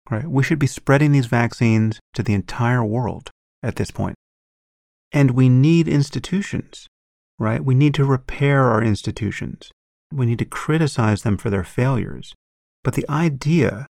Right? 0.09 0.27
We 0.27 0.43
should 0.43 0.59
be 0.59 0.67
spreading 0.67 1.13
these 1.13 1.27
vaccines 1.27 1.99
to 2.15 2.23
the 2.23 2.33
entire 2.33 2.83
world 2.83 3.31
at 3.61 3.77
this 3.77 3.91
point. 3.91 4.15
And 5.11 5.31
we 5.31 5.47
need 5.47 5.87
institutions, 5.87 6.87
right? 7.39 7.63
We 7.63 7.75
need 7.75 7.93
to 7.95 8.05
repair 8.05 8.63
our 8.65 8.83
institutions. 8.83 9.71
We 10.11 10.25
need 10.25 10.39
to 10.39 10.45
criticize 10.45 11.23
them 11.23 11.37
for 11.37 11.49
their 11.49 11.63
failures. 11.63 12.33
But 12.83 12.93
the 12.93 13.09
idea 13.09 13.87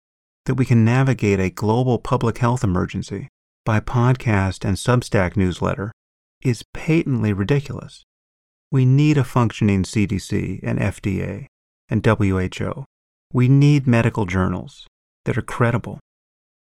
that 0.46 0.56
we 0.56 0.65
can 0.65 0.86
navigate 0.86 1.39
a 1.39 1.50
global 1.50 2.00
public 2.00 2.38
health 2.38 2.63
emergency 2.63 3.27
by 3.65 3.79
podcast 3.79 4.63
and 4.63 4.77
Substack 4.77 5.36
newsletter 5.36 5.91
is 6.41 6.63
patently 6.74 7.34
ridiculous. 7.34 8.03
We 8.72 8.86
need 8.86 9.17
a 9.17 9.24
functioning 9.24 9.84
CDC 9.84 10.62
and 10.63 10.79
FDA 10.79 11.48
and 11.89 12.06
WHO. 12.06 12.86
We 13.34 13.48
need 13.48 13.88
medical 13.88 14.25
journals 14.25 14.88
that 15.25 15.38
are 15.38 15.41
credible. 15.41 16.00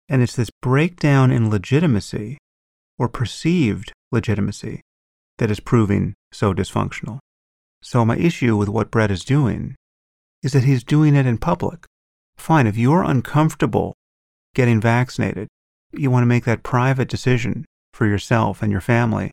And 0.08 0.24
it's 0.24 0.36
this 0.36 0.50
breakdown 0.62 1.32
in 1.32 1.50
legitimacy 1.50 2.38
or 2.98 3.08
perceived 3.08 3.94
legitimacy 4.12 4.82
that 5.40 5.52
is 5.52 5.60
proving 5.60 6.14
so 6.32 6.54
dysfunctional. 6.54 7.20
So, 7.82 8.06
my 8.06 8.18
issue 8.18 8.56
with 8.56 8.70
what 8.70 8.92
Bret 8.92 9.12
is 9.12 9.26
doing 9.26 9.76
is 10.44 10.54
that 10.54 10.64
he's 10.64 10.84
doing 10.84 11.16
it 11.16 11.26
in 11.26 11.38
public. 11.38 11.86
Fine, 12.38 12.68
if 12.68 12.78
you're 12.78 13.04
uncomfortable 13.04 13.96
getting 14.54 14.80
vaccinated, 14.80 15.48
you 15.92 16.12
want 16.12 16.24
to 16.24 16.28
make 16.28 16.46
that 16.46 16.64
private 16.64 17.10
decision 17.10 17.66
for 17.94 18.06
yourself 18.06 18.62
and 18.62 18.72
your 18.72 18.82
family, 18.82 19.32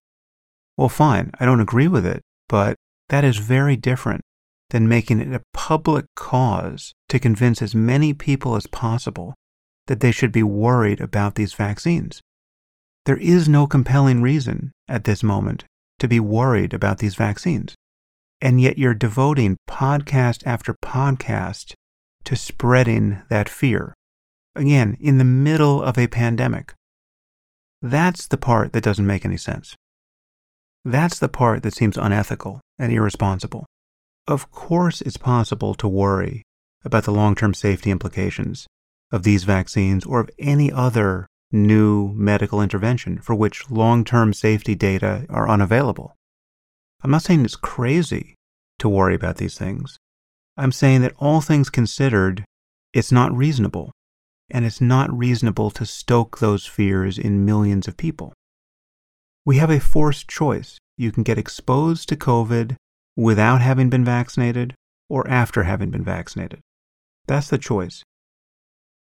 well, 0.76 0.88
fine, 0.88 1.30
I 1.38 1.44
don't 1.44 1.60
agree 1.60 1.88
with 1.88 2.04
it, 2.04 2.22
but 2.48 2.76
that 3.08 3.24
is 3.24 3.38
very 3.38 3.76
different 3.76 4.22
than 4.70 4.88
making 4.88 5.20
it 5.20 5.32
a 5.32 5.42
public 5.52 6.06
cause 6.16 6.92
to 7.08 7.18
convince 7.18 7.62
as 7.62 7.74
many 7.74 8.12
people 8.12 8.56
as 8.56 8.66
possible 8.66 9.34
that 9.86 10.00
they 10.00 10.10
should 10.10 10.32
be 10.32 10.42
worried 10.42 11.00
about 11.00 11.36
these 11.36 11.54
vaccines. 11.54 12.20
There 13.04 13.16
is 13.16 13.48
no 13.48 13.66
compelling 13.66 14.20
reason 14.20 14.72
at 14.88 15.04
this 15.04 15.22
moment 15.22 15.64
to 15.98 16.08
be 16.08 16.20
worried 16.20 16.74
about 16.74 16.98
these 16.98 17.14
vaccines. 17.14 17.74
And 18.40 18.60
yet 18.60 18.78
you're 18.78 18.94
devoting 18.94 19.56
podcast 19.68 20.42
after 20.46 20.74
podcast 20.74 21.72
to 22.24 22.36
spreading 22.36 23.22
that 23.28 23.48
fear. 23.48 23.94
Again, 24.54 24.96
in 25.00 25.18
the 25.18 25.24
middle 25.24 25.82
of 25.82 25.98
a 25.98 26.06
pandemic. 26.06 26.74
That's 27.82 28.26
the 28.26 28.36
part 28.36 28.72
that 28.72 28.84
doesn't 28.84 29.06
make 29.06 29.24
any 29.24 29.36
sense. 29.36 29.74
That's 30.84 31.18
the 31.18 31.28
part 31.28 31.62
that 31.62 31.74
seems 31.74 31.96
unethical 31.96 32.60
and 32.78 32.92
irresponsible. 32.92 33.66
Of 34.26 34.50
course, 34.50 35.00
it's 35.00 35.16
possible 35.16 35.74
to 35.74 35.88
worry 35.88 36.42
about 36.84 37.04
the 37.04 37.12
long 37.12 37.34
term 37.34 37.54
safety 37.54 37.90
implications 37.90 38.66
of 39.12 39.22
these 39.22 39.44
vaccines 39.44 40.04
or 40.04 40.20
of 40.20 40.30
any 40.38 40.72
other 40.72 41.26
new 41.52 42.12
medical 42.14 42.60
intervention 42.60 43.18
for 43.18 43.34
which 43.34 43.70
long 43.70 44.04
term 44.04 44.32
safety 44.32 44.74
data 44.74 45.26
are 45.28 45.48
unavailable. 45.48 46.16
I'm 47.02 47.10
not 47.10 47.22
saying 47.22 47.44
it's 47.44 47.56
crazy 47.56 48.34
to 48.78 48.88
worry 48.88 49.14
about 49.14 49.36
these 49.36 49.56
things, 49.56 49.98
I'm 50.56 50.72
saying 50.72 51.02
that 51.02 51.14
all 51.18 51.40
things 51.40 51.68
considered, 51.68 52.44
it's 52.92 53.12
not 53.12 53.36
reasonable. 53.36 53.92
And 54.48 54.64
it's 54.64 54.80
not 54.80 55.12
reasonable 55.12 55.70
to 55.72 55.84
stoke 55.84 56.38
those 56.38 56.66
fears 56.66 57.18
in 57.18 57.44
millions 57.44 57.88
of 57.88 57.96
people. 57.96 58.32
We 59.44 59.58
have 59.58 59.70
a 59.70 59.80
forced 59.80 60.28
choice. 60.28 60.78
You 60.96 61.10
can 61.10 61.24
get 61.24 61.36
exposed 61.36 62.08
to 62.08 62.16
COVID 62.16 62.76
without 63.16 63.60
having 63.60 63.90
been 63.90 64.04
vaccinated 64.04 64.74
or 65.08 65.28
after 65.28 65.64
having 65.64 65.90
been 65.90 66.04
vaccinated. 66.04 66.60
That's 67.26 67.48
the 67.48 67.58
choice. 67.58 68.02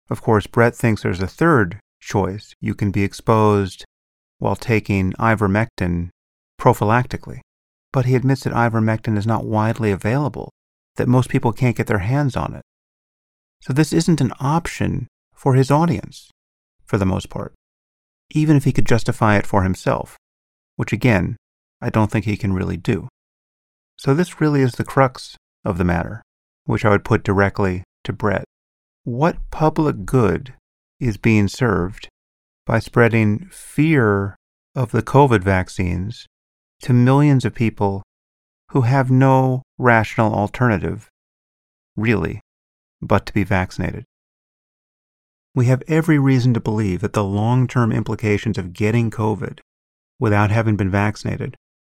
Of 0.10 0.22
course, 0.22 0.48
Bret 0.48 0.76
thinks 0.76 1.04
there's 1.04 1.22
a 1.22 1.28
third 1.28 1.80
choice. 2.06 2.54
You 2.62 2.76
can 2.76 2.92
be 2.92 3.04
exposed 3.04 3.84
while 4.38 4.56
taking 4.56 5.14
ivermectin 5.14 6.10
prophylactically. 6.60 7.40
But 7.92 8.06
he 8.06 8.16
admits 8.16 8.44
that 8.44 8.54
ivermectin 8.54 9.18
is 9.18 9.26
not 9.26 9.46
widely 9.46 9.92
available, 9.92 10.52
that 10.96 11.08
most 11.08 11.30
people 11.30 11.52
can't 11.54 11.78
get 11.78 11.88
their 11.88 12.00
hands 12.00 12.36
on 12.36 12.54
it. 12.54 12.62
So 13.62 13.74
this 13.74 13.94
isn't 13.94 14.22
an 14.22 14.34
option 14.40 15.08
for 15.34 15.56
his 15.56 15.72
audience, 15.72 16.30
for 16.86 16.98
the 16.98 17.06
most 17.06 17.30
part, 17.30 17.54
even 18.32 18.58
if 18.58 18.66
he 18.66 18.74
could 18.74 18.86
justify 18.86 19.38
it 19.38 19.46
for 19.46 19.64
himself, 19.64 20.18
which 20.76 20.92
again, 20.92 21.38
I 21.82 21.90
don't 21.90 22.12
think 22.12 22.26
he 22.26 22.38
can 22.38 22.54
really 22.54 22.78
do. 22.78 23.08
So 23.98 24.14
this 24.14 24.42
really 24.42 24.62
is 24.62 24.74
the 24.74 24.84
crux 24.84 25.38
of 25.64 25.78
the 25.78 25.84
matter, 25.84 26.22
which 26.66 26.84
I 26.84 26.90
would 26.90 27.06
put 27.06 27.24
directly 27.24 27.84
to 28.04 28.14
Bret. 28.14 28.44
What 29.04 29.38
public 29.52 30.06
good 30.06 30.54
is 31.00 31.18
being 31.18 31.48
served 31.48 32.10
by 32.66 32.80
spreading 32.80 33.48
fear 33.52 34.36
of 34.76 34.92
the 34.92 35.04
COVID 35.04 35.44
vaccines 35.44 36.28
to 36.82 36.94
millions 36.94 37.46
of 37.46 37.54
people 37.54 38.04
who 38.72 38.82
have 38.82 39.12
no 39.12 39.62
rational 39.78 40.34
alternative, 40.34 41.10
really, 41.96 42.42
but 43.02 43.26
to 43.26 43.34
be 43.34 43.44
vaccinated. 43.44 44.04
We 45.54 45.68
have 45.68 45.84
every 45.88 46.20
reason 46.20 46.54
to 46.56 46.60
believe 46.60 47.02
that 47.02 47.14
the 47.14 47.24
long 47.24 47.68
term 47.68 47.92
implications 47.92 48.58
of 48.58 48.74
getting 48.74 49.10
COVID 49.10 49.60
without 50.20 50.52
having 50.52 50.76
been 50.76 50.92
vaccinated 50.92 51.56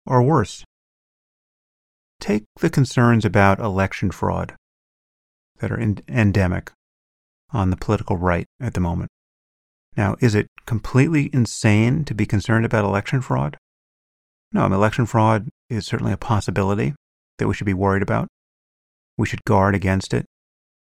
are 0.06 0.22
worse. 0.22 0.64
Take 2.20 2.44
the 2.60 2.70
concerns 2.70 3.24
about 3.24 3.60
election 3.60 4.12
fraud 4.12 4.56
that 5.60 5.72
are 5.72 5.80
endemic 5.80 6.72
on 7.52 7.70
the 7.70 7.78
political 7.78 8.18
right 8.18 8.46
at 8.60 8.74
the 8.74 8.80
moment. 8.80 9.10
Now, 9.98 10.16
is 10.20 10.36
it 10.36 10.48
completely 10.66 11.30
insane 11.32 12.04
to 12.06 12.14
be 12.14 12.26
concerned 12.26 12.66
about 12.66 12.84
election 12.84 13.22
fraud? 13.22 13.58
No, 14.52 14.66
election 14.66 15.06
fraud 15.06 15.50
is 15.70 15.86
certainly 15.86 16.14
a 16.14 16.18
possibility 16.18 16.94
that 17.38 17.48
we 17.48 17.54
should 17.54 17.66
be 17.66 17.74
worried 17.74 18.04
about. 18.04 18.28
We 19.18 19.28
should 19.28 19.44
guard 19.46 19.76
against 19.76 20.14
it. 20.14 20.26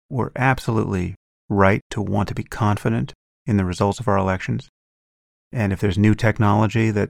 We're 0.10 0.32
absolutely 0.36 1.16
right 1.50 1.82
to 1.92 2.02
want 2.02 2.28
to 2.30 2.36
be 2.36 2.44
confident 2.44 3.14
in 3.46 3.58
the 3.58 3.66
results 3.66 4.00
of 4.00 4.08
our 4.08 4.18
elections. 4.18 4.70
And 5.52 5.72
if 5.72 5.80
there's 5.80 5.98
new 5.98 6.16
technology 6.16 6.92
that 6.92 7.10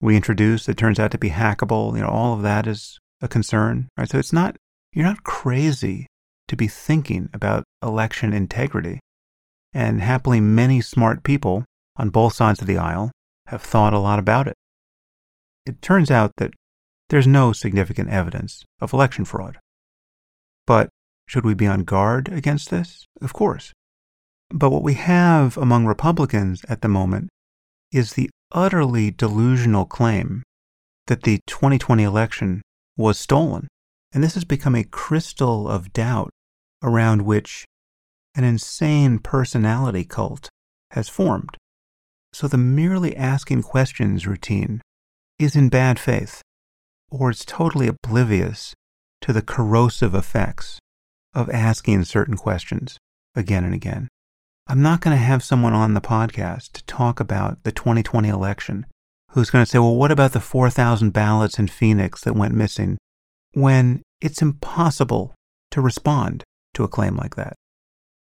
we 0.00 0.16
introduce 0.16 0.66
that 0.66 0.76
turns 0.76 0.98
out 0.98 1.10
to 1.12 1.18
be 1.18 1.30
hackable, 1.30 1.94
you 1.94 2.02
know, 2.02 2.08
all 2.08 2.34
of 2.34 2.42
that 2.42 2.66
is 2.66 2.98
a 3.20 3.28
concern, 3.28 3.88
right? 3.96 4.08
So 4.08 4.18
it's 4.18 4.32
not, 4.32 4.56
you're 4.92 5.04
not 5.04 5.24
crazy 5.24 6.06
to 6.48 6.56
be 6.56 6.68
thinking 6.68 7.28
about 7.32 7.64
election 7.82 8.32
integrity. 8.32 9.00
And 9.72 10.00
happily, 10.00 10.40
many 10.40 10.80
smart 10.80 11.22
people 11.22 11.64
on 11.96 12.10
both 12.10 12.34
sides 12.34 12.60
of 12.60 12.66
the 12.66 12.78
aisle 12.78 13.10
have 13.46 13.62
thought 13.62 13.92
a 13.92 13.98
lot 13.98 14.18
about 14.18 14.48
it. 14.48 14.54
It 15.64 15.82
turns 15.82 16.10
out 16.10 16.32
that 16.36 16.52
there's 17.08 17.26
no 17.26 17.52
significant 17.52 18.10
evidence 18.10 18.64
of 18.80 18.92
election 18.92 19.24
fraud. 19.24 19.58
But 20.66 20.88
should 21.26 21.44
we 21.44 21.54
be 21.54 21.66
on 21.66 21.84
guard 21.84 22.28
against 22.28 22.70
this? 22.70 23.04
Of 23.20 23.32
course. 23.32 23.72
But 24.50 24.70
what 24.70 24.82
we 24.82 24.94
have 24.94 25.56
among 25.56 25.86
Republicans 25.86 26.64
at 26.68 26.82
the 26.82 26.88
moment 26.88 27.28
is 27.92 28.12
the 28.12 28.30
utterly 28.52 29.10
delusional 29.10 29.84
claim 29.84 30.42
that 31.06 31.22
the 31.22 31.40
2020 31.46 32.02
election 32.02 32.62
was 32.96 33.18
stolen. 33.18 33.68
And 34.12 34.22
this 34.22 34.34
has 34.34 34.44
become 34.44 34.74
a 34.74 34.84
crystal 34.84 35.68
of 35.68 35.92
doubt 35.92 36.30
around 36.82 37.22
which 37.22 37.64
an 38.34 38.44
insane 38.44 39.18
personality 39.18 40.04
cult 40.04 40.48
has 40.90 41.08
formed. 41.08 41.56
So 42.32 42.48
the 42.48 42.58
merely 42.58 43.16
asking 43.16 43.62
questions 43.62 44.26
routine 44.26 44.82
is 45.38 45.56
in 45.56 45.68
bad 45.68 45.98
faith, 45.98 46.42
or 47.10 47.30
it's 47.30 47.44
totally 47.44 47.88
oblivious 47.88 48.74
to 49.22 49.32
the 49.32 49.42
corrosive 49.42 50.14
effects 50.14 50.78
of 51.34 51.50
asking 51.50 52.04
certain 52.04 52.36
questions 52.36 52.98
again 53.34 53.64
and 53.64 53.74
again. 53.74 54.08
I'm 54.66 54.82
not 54.82 55.00
going 55.00 55.16
to 55.16 55.22
have 55.22 55.44
someone 55.44 55.74
on 55.74 55.94
the 55.94 56.00
podcast 56.00 56.72
to 56.72 56.84
talk 56.84 57.20
about 57.20 57.62
the 57.62 57.72
2020 57.72 58.28
election 58.28 58.86
who's 59.30 59.50
going 59.50 59.64
to 59.64 59.70
say, 59.70 59.78
well, 59.78 59.94
what 59.94 60.10
about 60.10 60.32
the 60.32 60.40
4,000 60.40 61.10
ballots 61.10 61.58
in 61.58 61.68
Phoenix 61.68 62.22
that 62.22 62.34
went 62.34 62.54
missing? 62.54 62.98
When 63.52 64.02
it's 64.20 64.42
impossible 64.42 65.34
to 65.70 65.80
respond 65.80 66.42
to 66.76 66.84
a 66.84 66.88
claim 66.88 67.16
like 67.16 67.34
that. 67.36 67.54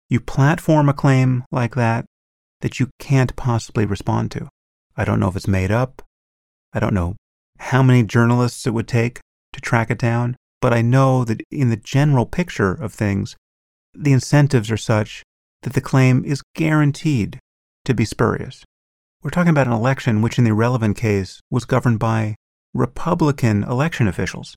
You 0.07 0.19
platform 0.19 0.87
a 0.89 0.93
claim 0.93 1.43
like 1.51 1.75
that 1.75 2.05
that 2.61 2.79
you 2.79 2.89
can't 2.99 3.35
possibly 3.35 3.85
respond 3.85 4.31
to. 4.31 4.47
I 4.95 5.05
don't 5.05 5.19
know 5.19 5.29
if 5.29 5.35
it's 5.35 5.47
made 5.47 5.71
up. 5.71 6.01
I 6.73 6.79
don't 6.79 6.93
know 6.93 7.15
how 7.57 7.81
many 7.81 8.03
journalists 8.03 8.67
it 8.67 8.73
would 8.73 8.87
take 8.87 9.19
to 9.53 9.61
track 9.61 9.89
it 9.89 9.97
down, 9.97 10.35
but 10.61 10.73
I 10.73 10.81
know 10.81 11.23
that 11.25 11.41
in 11.49 11.69
the 11.69 11.77
general 11.77 12.25
picture 12.25 12.71
of 12.71 12.93
things, 12.93 13.35
the 13.93 14.11
incentives 14.11 14.71
are 14.71 14.77
such 14.77 15.23
that 15.63 15.73
the 15.73 15.81
claim 15.81 16.23
is 16.25 16.43
guaranteed 16.55 17.39
to 17.85 17.93
be 17.93 18.05
spurious. 18.05 18.63
We're 19.23 19.29
talking 19.29 19.49
about 19.49 19.67
an 19.67 19.73
election 19.73 20.21
which, 20.21 20.37
in 20.37 20.43
the 20.43 20.53
relevant 20.53 20.97
case, 20.97 21.39
was 21.49 21.65
governed 21.65 21.99
by 21.99 22.35
Republican 22.73 23.63
election 23.63 24.07
officials. 24.07 24.55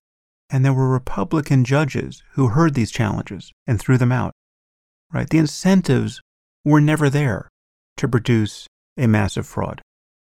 And 0.55 0.64
there 0.64 0.73
were 0.73 0.88
Republican 0.88 1.64
judges 1.64 2.23
who 2.35 2.51
heard 2.51 2.75
these 2.75 2.93
challenges 2.93 3.51
and 3.67 3.81
threw 3.81 3.99
them 3.99 4.12
out. 4.12 4.35
Right? 5.12 5.29
The 5.29 5.38
incentives 5.38 6.21
were 6.64 6.81
never 6.81 7.11
there 7.11 7.49
to 7.97 8.07
produce 8.07 8.69
a 8.97 9.09
massive 9.09 9.49
fraud. 9.49 9.83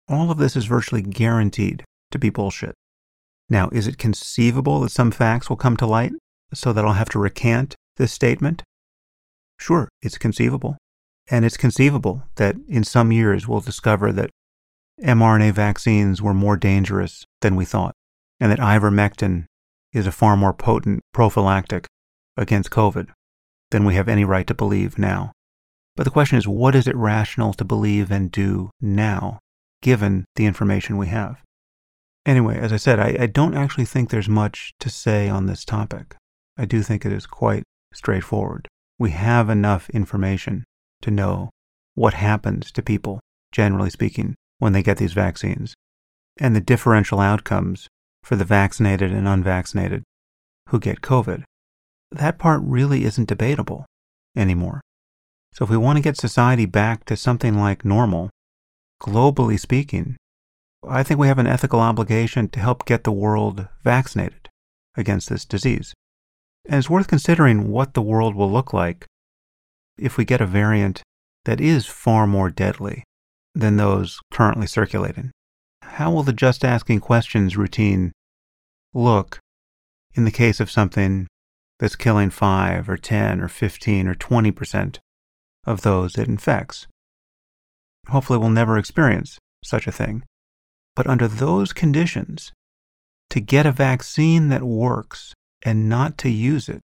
All 0.09 0.31
of 0.31 0.39
this 0.39 0.57
is 0.57 0.65
virtually 0.65 1.03
guaranteed 1.03 1.85
to 2.11 2.19
be 2.19 2.31
bullshit. 2.31 2.75
Now, 3.51 3.69
is 3.71 3.87
it 3.87 3.99
conceivable 3.99 4.81
that 4.81 4.93
some 4.93 5.11
facts 5.11 5.51
will 5.51 5.59
come 5.59 5.77
to 5.77 5.87
light 5.87 6.13
so 6.55 6.73
that 6.73 6.87
I'll 6.87 6.95
have 6.95 7.11
to 7.11 7.19
recant 7.19 7.75
this 7.99 8.11
statement? 8.11 8.63
Sure, 9.61 9.91
it's 10.01 10.17
conceivable. 10.17 10.79
And 11.31 11.45
it's 11.45 11.59
conceivable 11.59 12.23
that 12.37 12.57
in 12.67 12.83
some 12.83 13.13
years 13.13 13.47
we'll 13.47 13.61
discover 13.61 14.11
that 14.13 14.31
mRNA 15.03 15.53
vaccines 15.53 16.23
were 16.23 16.33
more 16.33 16.57
dangerous 16.57 17.27
than 17.43 17.57
we 17.57 17.67
thought, 17.67 17.93
and 18.41 18.51
that 18.51 18.59
ivermectin 18.59 19.45
is 19.95 20.07
a 20.07 20.13
far 20.13 20.37
more 20.37 20.53
potent 20.53 21.01
prophylactic 21.15 21.87
against 22.37 22.71
COVID 22.71 23.09
than 23.71 23.85
we 23.85 23.95
have 23.95 24.09
any 24.09 24.25
right 24.25 24.47
to 24.47 24.55
believe 24.55 24.99
now. 24.99 25.33
But 25.97 26.05
the 26.05 26.11
question 26.11 26.37
is, 26.37 26.49
what 26.49 26.75
is 26.75 26.89
it 26.89 26.97
rational 26.97 27.55
to 27.55 27.65
believe 27.65 28.11
and 28.11 28.31
do 28.31 28.71
now, 28.81 29.39
given 29.81 30.25
the 30.35 30.47
information 30.47 30.99
we 30.99 31.07
have? 31.07 31.41
Anyway, 32.27 32.59
as 32.59 32.73
I 32.73 32.77
said, 32.77 32.99
I, 32.99 33.17
I, 33.21 33.27
don't 33.27 33.55
actually 33.57 33.85
think 33.85 34.09
there's 34.09 34.29
much 34.29 34.73
to 34.81 34.89
say 34.89 35.29
on 35.29 35.47
this 35.47 35.65
topic. 35.65 36.17
I 36.57 36.65
do 36.65 36.83
think 36.83 37.05
it 37.05 37.13
is 37.13 37.27
quite 37.27 37.63
straightforward. 37.93 38.67
We 38.99 39.11
have 39.11 39.51
enough 39.51 39.91
information 39.91 40.65
to 41.03 41.11
know 41.11 41.51
what 41.95 42.15
happens 42.15 42.73
to 42.73 42.83
people, 42.83 43.21
generally 43.53 43.91
speaking, 43.91 44.35
when 44.59 44.73
they 44.73 44.83
get 44.83 44.97
these 44.97 45.13
vaccines, 45.13 45.75
and 46.39 46.57
the 46.57 46.61
differential 46.61 47.21
outcomes 47.21 47.89
for 48.25 48.37
the 48.37 48.45
vaccinated 48.45 49.13
and 49.13 49.29
unvaccinated 49.29 50.03
who 50.71 50.81
get 50.81 51.03
COVID. 51.03 51.45
That 52.11 52.39
part 52.39 52.63
really 52.65 53.05
isn't 53.05 53.29
debatable 53.29 53.85
anymore. 54.35 54.81
So 55.53 55.65
if 55.65 55.71
we 55.71 55.77
want 55.77 55.99
to 55.99 56.03
get 56.03 56.17
society 56.17 56.67
back 56.67 57.05
to 57.05 57.17
something 57.17 57.59
like 57.59 57.85
normal, 57.85 58.31
globally 59.01 59.61
speaking, 59.61 60.17
I 60.89 61.03
think 61.03 61.21
we 61.21 61.29
have 61.29 61.39
an 61.39 61.47
ethical 61.47 61.81
obligation 61.81 62.49
to 62.49 62.61
help 62.61 62.87
get 62.87 63.05
the 63.05 63.13
world 63.13 63.69
vaccinated 63.83 64.49
against 64.97 65.29
this 65.29 65.45
disease. 65.45 65.95
And 66.67 66.79
it's 66.79 66.91
worth 66.91 67.09
considering 67.09 67.71
what 67.71 67.95
the 67.95 68.03
world 68.03 68.35
will 68.35 68.51
look 68.51 68.73
like 68.73 69.07
if 69.99 70.17
we 70.17 70.25
get 70.25 70.41
a 70.41 70.47
variant 70.47 71.03
that 71.45 71.61
is 71.61 71.87
far 71.87 72.27
more 72.27 72.51
deadly 72.51 73.05
than 73.55 73.77
those 73.77 74.19
currently 74.33 74.67
circulating. 74.67 75.31
How 75.95 76.11
will 76.11 76.25
the 76.25 76.33
just 76.33 76.65
asking 76.65 76.99
questions 76.99 77.57
routine 77.57 78.11
look 78.93 79.39
in 80.15 80.25
the 80.25 80.33
case 80.33 80.59
of 80.59 80.69
something 80.69 81.29
that's 81.79 81.95
killing 81.95 82.31
5 82.31 82.89
or 82.89 82.97
10 82.97 83.41
or 83.41 83.47
15 83.47 84.09
or 84.09 84.15
20% 84.17 84.99
of 85.65 85.83
those 85.83 86.19
it 86.19 86.27
infects? 86.27 86.89
Hopefully, 88.09 88.41
we'll 88.41 88.49
never 88.49 88.77
experience 88.77 89.39
such 89.63 89.87
a 89.87 89.93
thing. 89.93 90.25
But 90.97 91.07
under 91.07 91.29
those 91.29 91.73
conditions, 91.73 92.51
to 93.31 93.39
get 93.39 93.65
a 93.65 93.71
vaccine 93.71 94.49
that 94.49 94.65
works 94.65 95.33
and 95.63 95.89
not 95.89 96.19
to 96.19 96.29
use 96.29 96.69
it 96.69 96.81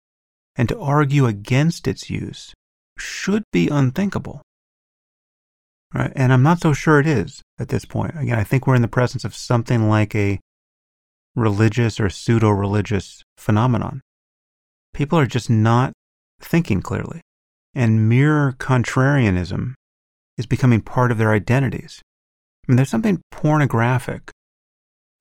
and 0.55 0.69
to 0.69 0.79
argue 0.79 1.25
against 1.25 1.89
its 1.89 2.11
use 2.11 2.53
should 2.99 3.45
be 3.53 3.69
unthinkable. 3.69 4.43
Right? 5.95 6.13
And 6.15 6.33
I'm 6.33 6.43
not 6.43 6.61
so 6.61 6.73
sure 6.73 7.01
it 7.01 7.07
is 7.07 7.43
at 7.59 7.69
this 7.69 7.85
point. 7.85 8.15
Again, 8.19 8.39
I 8.39 8.45
think 8.45 8.67
we're 8.67 8.75
in 8.75 8.83
the 8.83 8.89
presence 8.89 9.25
of 9.25 9.35
something 9.35 9.89
like 9.89 10.15
a 10.15 10.39
religious 11.35 11.99
or 11.99 12.11
pseudo 12.11 12.51
religious 12.51 13.23
phenomenon. 13.39 14.03
People 14.93 15.19
are 15.19 15.27
just 15.27 15.49
not 15.49 15.93
thinking 16.41 16.83
clearly. 16.83 17.21
And 17.75 18.09
mere 18.09 18.53
contrarianism 18.59 19.75
is 20.37 20.47
becoming 20.47 20.81
part 20.81 21.11
of 21.11 21.19
their 21.19 21.33
identities. 21.33 22.01
I 22.67 22.73
mean, 22.73 22.77
there's 22.77 22.91
something 22.91 23.23
pornographic 23.31 24.31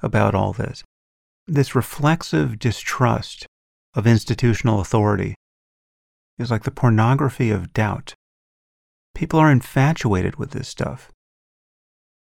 about 0.02 0.36
all 0.36 0.54
this. 0.54 0.84
This 1.48 1.76
reflexive 1.76 2.60
distrust 2.60 3.46
of 3.94 4.06
institutional 4.06 4.82
authority 4.82 5.36
is 6.38 6.52
like 6.52 6.64
the 6.64 6.72
pornography 6.72 7.52
of 7.52 7.74
doubt. 7.74 8.16
People 9.18 9.40
are 9.40 9.52
infatuated 9.52 10.36
with 10.36 10.52
this 10.52 10.68
stuff. 10.68 11.12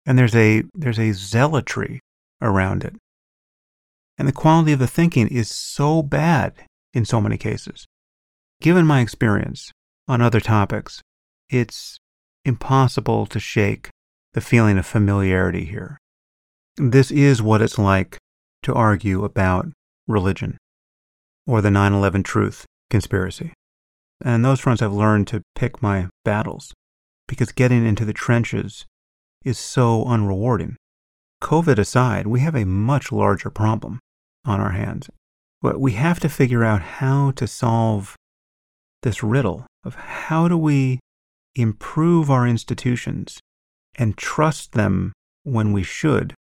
And 0.08 0.18
there's 0.18 0.36
a, 0.36 0.64
there's 0.74 0.98
a 0.98 1.12
zealotry 1.12 2.00
around 2.42 2.84
it. 2.84 2.96
And 4.18 4.28
the 4.28 4.32
quality 4.32 4.72
of 4.72 4.80
the 4.80 4.88
thinking 4.88 5.28
is 5.28 5.52
so 5.52 6.02
bad 6.02 6.54
in 6.92 7.06
so 7.06 7.22
many 7.22 7.38
cases. 7.38 7.86
Given 8.60 8.88
my 8.88 9.02
experience 9.02 9.72
on 10.08 10.20
other 10.20 10.40
topics, 10.40 11.04
it's 11.48 12.00
impossible 12.44 13.28
to 13.28 13.40
shake 13.40 13.92
the 14.34 14.42
feeling 14.42 14.80
of 14.80 14.86
familiarity 14.88 15.66
here. 15.66 16.00
This 16.76 17.12
is 17.12 17.40
what 17.40 17.62
it's 17.62 17.78
like 17.78 18.18
to 18.64 18.74
argue 18.74 19.24
about 19.24 19.68
religion 20.08 20.58
or 21.46 21.62
the 21.62 21.70
9 21.70 21.94
11 21.94 22.24
truth 22.24 22.66
conspiracy. 22.90 23.54
And 24.22 24.44
those 24.44 24.60
fronts 24.60 24.82
I've 24.82 24.94
learned 24.94 25.28
to 25.28 25.42
pick 25.56 25.82
my 25.82 26.10
battles 26.26 26.74
because 27.28 27.52
getting 27.52 27.86
into 27.86 28.06
the 28.06 28.14
trenches 28.14 28.86
is 29.46 29.58
so 29.58 30.04
unrewarding. 30.06 30.76
COVID 31.42 31.78
aside, 31.78 32.28
we 32.28 32.42
have 32.42 32.56
a 32.56 32.66
much 32.66 33.12
larger 33.12 33.50
problem 33.50 34.00
on 34.46 34.60
our 34.60 34.72
hands. 34.72 35.10
But 35.62 35.80
we 35.80 35.94
have 35.94 36.20
to 36.22 36.30
figure 36.30 36.64
out 36.64 36.82
how 36.82 37.32
to 37.32 37.48
solve 37.48 38.16
this 39.04 39.24
riddle 39.24 39.66
of 39.84 39.96
how 39.96 40.48
do 40.48 40.58
we 40.58 41.00
improve 41.56 42.30
our 42.30 42.48
institutions 42.48 43.40
and 43.96 44.18
trust 44.18 44.74
them 44.74 45.14
when 45.44 45.72
we 45.72 45.84
should, 45.84 46.34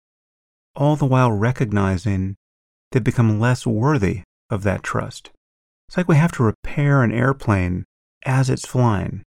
all 0.75 0.95
the 0.95 1.05
while 1.05 1.31
recognizing 1.31 2.35
they've 2.91 3.03
become 3.03 3.39
less 3.39 3.65
worthy 3.65 4.21
of 4.49 4.63
that 4.63 4.83
trust. 4.83 5.31
It's 5.87 5.97
like 5.97 6.07
we 6.07 6.17
have 6.17 6.33
to 6.33 6.43
repair 6.43 7.01
an 7.03 7.11
airplane 7.11 7.85
as 8.25 8.49
it's 8.49 8.67
flying, 8.67 9.23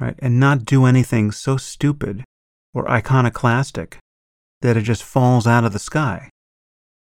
right? 0.00 0.14
And 0.18 0.38
not 0.38 0.64
do 0.64 0.84
anything 0.84 1.32
so 1.32 1.56
stupid 1.56 2.24
or 2.74 2.90
iconoclastic 2.90 3.98
that 4.60 4.76
it 4.76 4.82
just 4.82 5.02
falls 5.02 5.46
out 5.46 5.64
of 5.64 5.72
the 5.72 5.78
sky. 5.78 6.28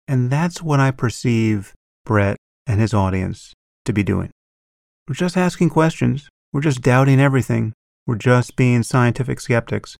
And 0.07 0.30
that's 0.30 0.62
what 0.62 0.80
I 0.80 0.90
perceive 0.90 1.72
Bret 2.04 2.37
and 2.66 2.80
his 2.80 2.94
audience 2.94 3.52
to 3.85 3.92
be 3.92 4.02
doing. 4.02 4.30
We're 5.09 5.14
just 5.14 5.37
asking 5.37 5.70
questions. 5.70 6.28
We're 6.52 6.61
just 6.61 6.83
doubting 6.83 7.20
everything. 7.20 7.72
We're 8.07 8.16
just 8.16 8.54
being 8.54 8.83
scientific 8.83 9.40
skeptics. 9.40 9.96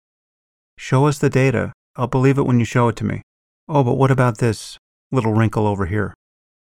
Show 0.79 1.07
us 1.07 1.19
the 1.19 1.31
data. 1.31 1.73
I'll 1.97 2.07
believe 2.07 2.39
it 2.39 2.47
when 2.47 2.59
you 2.59 2.65
show 2.65 2.89
it 2.89 2.97
to 2.97 3.05
me. 3.05 3.23
Oh, 3.69 3.83
but 3.83 3.95
what 3.95 4.11
about 4.11 4.39
this 4.39 4.79
little 5.11 5.33
wrinkle 5.33 5.67
over 5.67 5.87
here? 5.87 6.15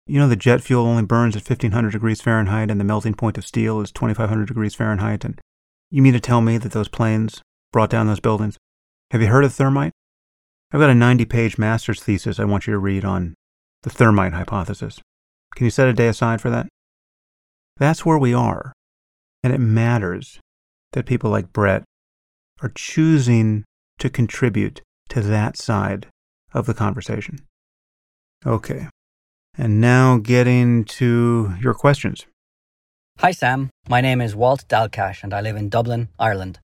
You 0.08 0.20
know, 0.20 0.28
the 0.28 0.36
jet 0.36 0.62
fuel 0.62 0.86
only 0.86 1.04
burns 1.04 1.36
at 1.36 1.48
1500 1.48 1.92
degrees 1.92 2.22
Fahrenheit 2.22 2.72
and 2.72 2.80
the 2.80 2.86
melting 2.86 3.14
point 3.14 3.38
of 3.38 3.46
steel 3.46 3.82
is 3.82 3.92
2500 3.92 4.48
degrees 4.48 4.76
Fahrenheit. 4.76 5.24
And 5.24 5.40
you 5.90 6.02
mean 6.02 6.14
to 6.14 6.20
tell 6.20 6.42
me 6.42 6.58
that 6.58 6.72
those 6.72 6.88
planes 6.88 7.42
brought 7.72 7.90
down 7.90 8.08
those 8.08 8.20
buildings? 8.20 8.58
Have 9.12 9.22
you 9.22 9.28
heard 9.28 9.46
of 9.46 9.54
thermite? 9.54 9.94
I've 10.72 10.80
got 10.80 10.90
a 10.90 10.96
90 10.96 11.26
page 11.26 11.58
master's 11.58 12.02
thesis 12.02 12.40
I 12.40 12.46
want 12.46 12.66
you 12.66 12.74
to 12.74 12.80
read 12.80 13.06
on 13.06 13.36
the 13.84 13.90
thermite 13.90 14.34
hypothesis. 14.34 15.00
Can 15.56 15.66
you 15.66 15.72
set 15.72 15.88
a 15.88 15.94
day 15.94 16.08
aside 16.08 16.42
for 16.42 16.50
that? 16.50 16.68
That's 17.78 18.06
where 18.06 18.18
we 18.18 18.34
are. 18.34 18.74
And 19.44 19.54
it 19.54 19.60
matters 19.60 20.40
that 20.94 21.06
people 21.06 21.30
like 21.30 21.52
Bret 21.52 21.84
are 22.62 22.72
choosing 22.74 23.66
to 24.00 24.10
contribute 24.10 24.82
to 25.10 25.22
that 25.22 25.58
side 25.58 26.08
of 26.54 26.66
the 26.66 26.74
conversation. 26.74 27.40
Okay. 28.46 28.88
And 29.58 29.82
now 29.82 30.18
getting 30.18 30.86
to 30.86 31.54
your 31.60 31.74
questions. 31.74 32.26
Hi, 33.20 33.32
Sam. 33.32 33.70
My 33.90 34.02
name 34.02 34.22
is 34.22 34.36
Walt 34.36 34.66
Dalcash 34.68 35.24
and 35.24 35.34
I 35.34 35.42
live 35.42 35.56
in 35.56 35.70
Dublin, 35.70 36.08
Ireland. 36.18 36.60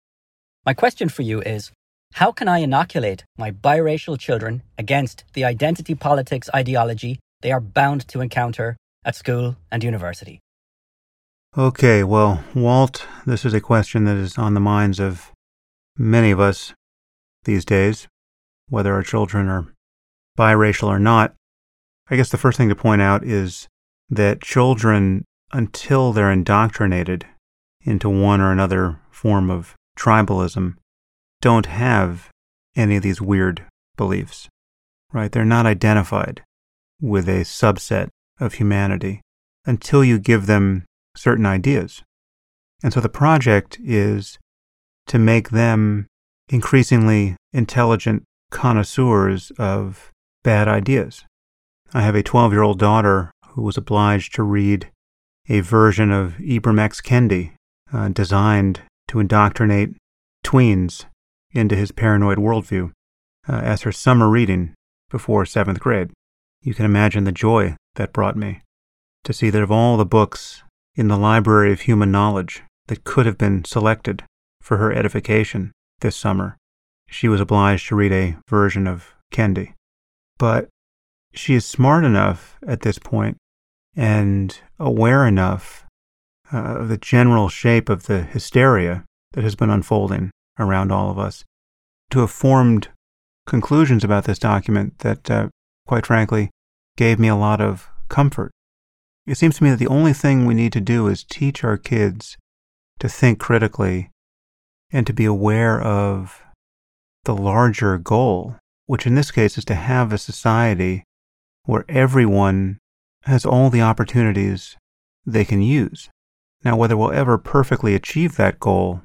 My 0.65 0.73
question 0.73 1.09
for 1.09 1.23
you 1.23 1.43
is 1.43 1.73
How 2.15 2.33
can 2.33 2.49
I 2.49 2.59
inoculate 2.59 3.25
my 3.37 3.51
biracial 3.51 4.19
children 4.19 4.63
against 4.79 5.25
the 5.35 5.45
identity 5.45 5.95
politics 5.95 6.49
ideology 6.55 7.19
they 7.43 7.53
are 7.53 7.61
bound 7.61 8.07
to 8.09 8.21
encounter 8.21 8.77
at 9.05 9.17
school 9.17 9.57
and 9.71 9.85
university? 9.85 10.41
Okay, 11.59 12.05
well, 12.05 12.45
Walt, 12.55 13.07
this 13.27 13.45
is 13.45 13.55
a 13.55 13.61
question 13.61 14.05
that 14.05 14.17
is 14.17 14.39
on 14.39 14.55
the 14.55 14.61
minds 14.61 15.01
of 15.01 15.33
many 15.97 16.31
of 16.31 16.41
us 16.41 16.73
these 17.45 17.65
days, 17.65 18.07
whether 18.69 18.93
our 18.93 19.03
children 19.03 19.49
are 19.49 19.67
biracial 20.39 20.89
or 20.89 20.99
not. 20.99 21.35
I 22.09 22.17
guess 22.17 22.31
the 22.31 22.39
first 22.39 22.57
thing 22.57 22.69
to 22.69 22.77
point 22.77 23.03
out 23.03 23.25
is 23.25 23.69
that 24.09 24.41
children, 24.41 25.25
until 25.53 26.13
they're 26.13 26.31
indoctrinated 26.31 27.27
into 27.85 28.09
one 28.09 28.41
or 28.41 28.53
another 28.53 29.01
form 29.11 29.51
of 29.51 29.75
tribalism, 29.99 30.77
don't 31.41 31.67
have 31.67 32.31
any 32.77 32.97
of 32.97 33.03
these 33.03 33.21
weird 33.21 33.65
beliefs, 33.97 34.49
right? 35.13 35.33
They're 35.33 35.45
not 35.45 35.67
identified 35.67 36.43
with 37.01 37.29
a 37.29 37.43
subset 37.43 38.09
of 38.39 38.55
humanity 38.55 39.21
until 39.65 40.05
you 40.05 40.19
give 40.19 40.47
them 40.47 40.85
certain 41.17 41.47
ideas. 41.47 42.03
And 42.83 42.93
so 42.93 43.01
the 43.01 43.09
project 43.09 43.79
is 43.83 44.39
to 45.07 45.19
make 45.19 45.51
them 45.51 46.07
increasingly 46.49 47.37
intelligent 47.53 48.23
connoisseurs 48.51 49.51
of 49.59 50.13
bad 50.45 50.69
ideas. 50.69 51.25
I 51.97 52.03
have 52.03 52.15
a 52.15 52.23
12 52.23 52.53
year 52.53 52.61
old 52.61 52.79
daughter 52.79 53.31
who 53.53 53.63
was 53.63 53.79
obliged 53.79 54.35
to 54.35 54.43
read 54.43 54.91
a 55.49 55.61
version 55.61 56.13
of 56.13 56.35
Ibram 56.35 56.79
X. 56.79 57.01
Kendi 57.01 57.53
uh, 57.91 58.09
designed 58.09 58.83
to 59.09 59.19
indoctrinate 59.19 59.97
tweens 60.45 61.07
into 61.53 61.75
his 61.75 61.93
paranoid 61.93 62.37
worldview 62.37 62.93
uh, 63.49 63.61
as 63.65 63.81
her 63.81 63.93
summer 63.93 64.29
reading 64.29 64.75
before 65.09 65.47
seventh 65.47 65.81
grade. 65.81 66.11
You 66.61 66.75
can 66.75 66.85
imagine 66.85 67.25
the 67.25 67.33
joy 67.33 67.77
that 67.95 68.13
brought 68.13 68.37
me 68.37 68.61
to 69.25 69.33
see 69.33 69.49
that 69.49 69.63
of 69.63 69.73
all 69.73 69.97
the 69.97 70.05
books 70.05 70.65
in 70.97 71.09
the 71.09 71.17
library 71.17 71.73
of 71.73 71.81
human 71.81 72.13
knowledge 72.13 72.63
that 72.89 73.05
could 73.05 73.25
have 73.25 73.39
been 73.39 73.65
selected 73.65 74.23
for 74.61 74.77
her 74.77 74.93
edification 74.93 75.73
this 76.01 76.15
summer, 76.15 76.59
she 77.09 77.27
was 77.27 77.41
obliged 77.41 77.89
to 77.89 77.97
read 77.97 78.13
a 78.13 78.37
version 78.51 78.87
of 78.87 79.15
Kendi. 79.33 79.73
But 80.37 80.69
she 81.39 81.55
is 81.55 81.65
smart 81.65 82.05
enough 82.05 82.59
at 82.67 82.81
this 82.81 82.99
point 82.99 83.37
and 83.95 84.59
aware 84.79 85.27
enough 85.27 85.87
uh, 86.53 86.79
of 86.79 86.89
the 86.89 86.99
general 86.99 87.49
shape 87.49 87.89
of 87.89 88.05
the 88.05 88.23
hysteria 88.23 89.05
that 89.33 89.45
has 89.45 89.55
been 89.55 89.71
unfolding 89.71 90.31
around 90.59 90.93
all 90.93 91.11
of 91.11 91.19
us 91.19 91.45
to 92.11 92.21
have 92.21 92.31
formed 92.31 92.89
conclusions 93.47 94.05
about 94.05 94.25
this 94.25 94.39
document 94.39 94.99
that, 95.01 95.31
uh, 95.31 95.49
quite 95.87 96.07
frankly, 96.07 96.51
gave 96.97 97.19
me 97.19 97.29
a 97.29 97.37
lot 97.37 97.61
of 97.61 97.89
comfort. 98.09 98.51
It 99.27 99.37
seems 99.37 99.59
to 99.59 99.65
me 99.65 99.71
that 99.71 99.79
the 99.79 99.89
only 99.89 100.13
thing 100.13 100.47
we 100.47 100.55
need 100.55 100.73
to 100.73 100.81
do 100.81 101.09
is 101.09 101.25
teach 101.25 101.65
our 101.65 101.77
kids 101.77 102.37
to 103.01 103.09
think 103.09 103.39
critically 103.39 104.11
and 104.91 105.07
to 105.07 105.13
be 105.13 105.25
aware 105.25 105.81
of 105.81 106.43
the 107.25 107.35
larger 107.35 107.99
goal, 107.99 108.57
which 108.87 109.07
in 109.07 109.17
this 109.17 109.33
case 109.33 109.59
is 109.59 109.65
to 109.67 109.75
have 109.75 110.13
a 110.13 110.19
society 110.19 111.03
where 111.67 111.85
everyone 111.89 112.79
has 113.25 113.45
all 113.45 113.71
the 113.71 113.83
opportunities 113.83 114.77
they 115.27 115.45
can 115.45 115.61
use. 115.61 116.09
Now, 116.65 116.77
whether 116.77 116.97
we'll 116.97 117.13
ever 117.13 117.39
perfectly 117.39 117.95
achieve 117.95 118.37
that 118.37 118.59
goal 118.59 119.03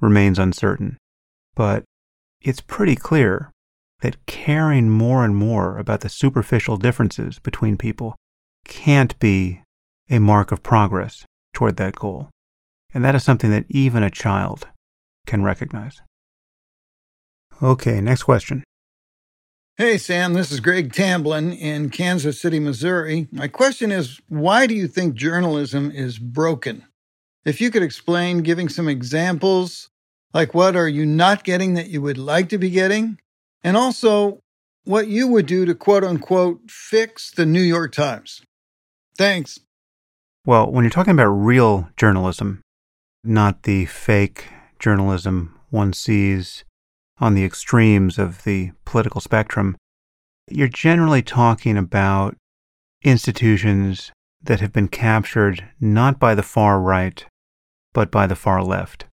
remains 0.00 0.38
uncertain, 0.38 0.96
but 1.54 1.84
it's 2.40 2.60
pretty 2.60 2.96
clear 2.96 3.52
that 4.00 4.26
caring 4.26 4.90
more 4.90 5.24
and 5.24 5.36
more 5.36 5.76
about 5.78 6.00
the 6.00 6.08
superficial 6.08 6.76
differences 6.76 7.38
between 7.38 7.76
people 7.76 8.16
can't 8.64 9.18
be 9.18 9.62
a 10.10 10.18
mark 10.18 10.52
of 10.52 10.62
progress 10.62 11.24
toward 11.52 11.76
that 11.76 11.96
goal. 11.96 12.28
And 12.94 13.04
that 13.04 13.14
is 13.14 13.24
something 13.24 13.50
that 13.50 13.66
even 13.68 14.02
a 14.02 14.10
child 14.10 14.68
can 15.26 15.42
recognize. 15.42 16.00
Okay, 17.62 18.00
next 18.00 18.22
question. 18.22 18.64
Hey, 19.80 19.96
Sam, 19.96 20.32
this 20.32 20.50
is 20.50 20.58
Greg 20.58 20.92
Tamblyn 20.92 21.52
in 21.52 21.90
Kansas 21.90 22.40
City, 22.40 22.58
Missouri. 22.58 23.28
My 23.30 23.46
question 23.46 23.92
is 23.92 24.20
why 24.28 24.66
do 24.66 24.74
you 24.74 24.88
think 24.88 25.14
journalism 25.14 25.92
is 25.92 26.18
broken? 26.18 26.84
If 27.44 27.60
you 27.60 27.70
could 27.70 27.84
explain, 27.84 28.42
giving 28.42 28.68
some 28.68 28.88
examples, 28.88 29.88
like 30.34 30.52
what 30.52 30.74
are 30.74 30.88
you 30.88 31.06
not 31.06 31.44
getting 31.44 31.74
that 31.74 31.90
you 31.90 32.02
would 32.02 32.18
like 32.18 32.48
to 32.48 32.58
be 32.58 32.70
getting? 32.70 33.20
And 33.62 33.76
also, 33.76 34.40
what 34.82 35.06
you 35.06 35.28
would 35.28 35.46
do 35.46 35.64
to 35.64 35.76
quote 35.76 36.02
unquote 36.02 36.68
fix 36.68 37.30
the 37.30 37.46
New 37.46 37.62
York 37.62 37.92
Times. 37.92 38.42
Thanks. 39.16 39.60
Well, 40.44 40.72
when 40.72 40.82
you're 40.82 40.90
talking 40.90 41.12
about 41.12 41.28
real 41.28 41.88
journalism, 41.96 42.62
not 43.22 43.62
the 43.62 43.86
fake 43.86 44.48
journalism 44.80 45.56
one 45.70 45.92
sees 45.92 46.64
on 47.20 47.34
the 47.34 47.44
extremes 47.44 48.18
of 48.18 48.44
the 48.44 48.72
political 48.84 49.20
spectrum, 49.20 49.76
you're 50.48 50.68
generally 50.68 51.22
talking 51.22 51.76
about 51.76 52.36
institutions 53.02 54.12
that 54.42 54.60
have 54.60 54.72
been 54.72 54.88
captured 54.88 55.64
not 55.80 56.18
by 56.18 56.34
the 56.34 56.42
far 56.42 56.80
right, 56.80 57.26
but 57.92 58.10
by 58.10 58.26
the 58.26 58.36
far 58.36 58.62
left. 58.62 59.04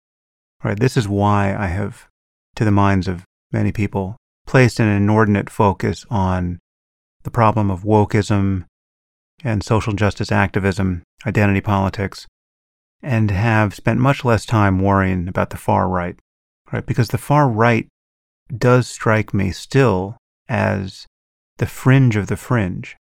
Right? 0.64 0.80
This 0.80 0.98
is 0.98 1.08
why 1.08 1.56
I 1.56 1.68
have, 1.68 2.08
to 2.56 2.66
the 2.66 2.72
minds 2.72 3.08
of 3.08 3.24
many 3.52 3.72
people, 3.72 4.18
placed 4.46 4.80
an 4.80 4.88
inordinate 4.88 5.50
focus 5.50 6.06
on 6.10 6.60
the 7.24 7.32
problem 7.32 7.72
of 7.72 7.84
wokeism 7.84 8.66
and 9.44 9.64
social 9.64 9.94
justice 9.94 10.32
activism, 10.32 11.04
identity 11.26 11.62
politics, 11.62 12.28
and 13.02 13.32
have 13.32 13.76
spent 13.76 14.00
much 14.00 14.24
less 14.24 14.46
time 14.46 14.80
worrying 14.80 15.28
about 15.28 15.50
the 15.50 15.58
far 15.58 15.88
right, 15.88 16.16
right? 16.72 16.86
Because 16.86 17.10
the 17.10 17.18
far 17.18 17.48
right 17.48 17.88
does 18.56 18.88
strike 18.88 19.34
me 19.34 19.52
still 19.52 20.18
as 20.48 21.06
the 21.58 21.66
fringe 21.66 22.16
of 22.16 22.28
the 22.28 22.38
fringe. 22.38 22.96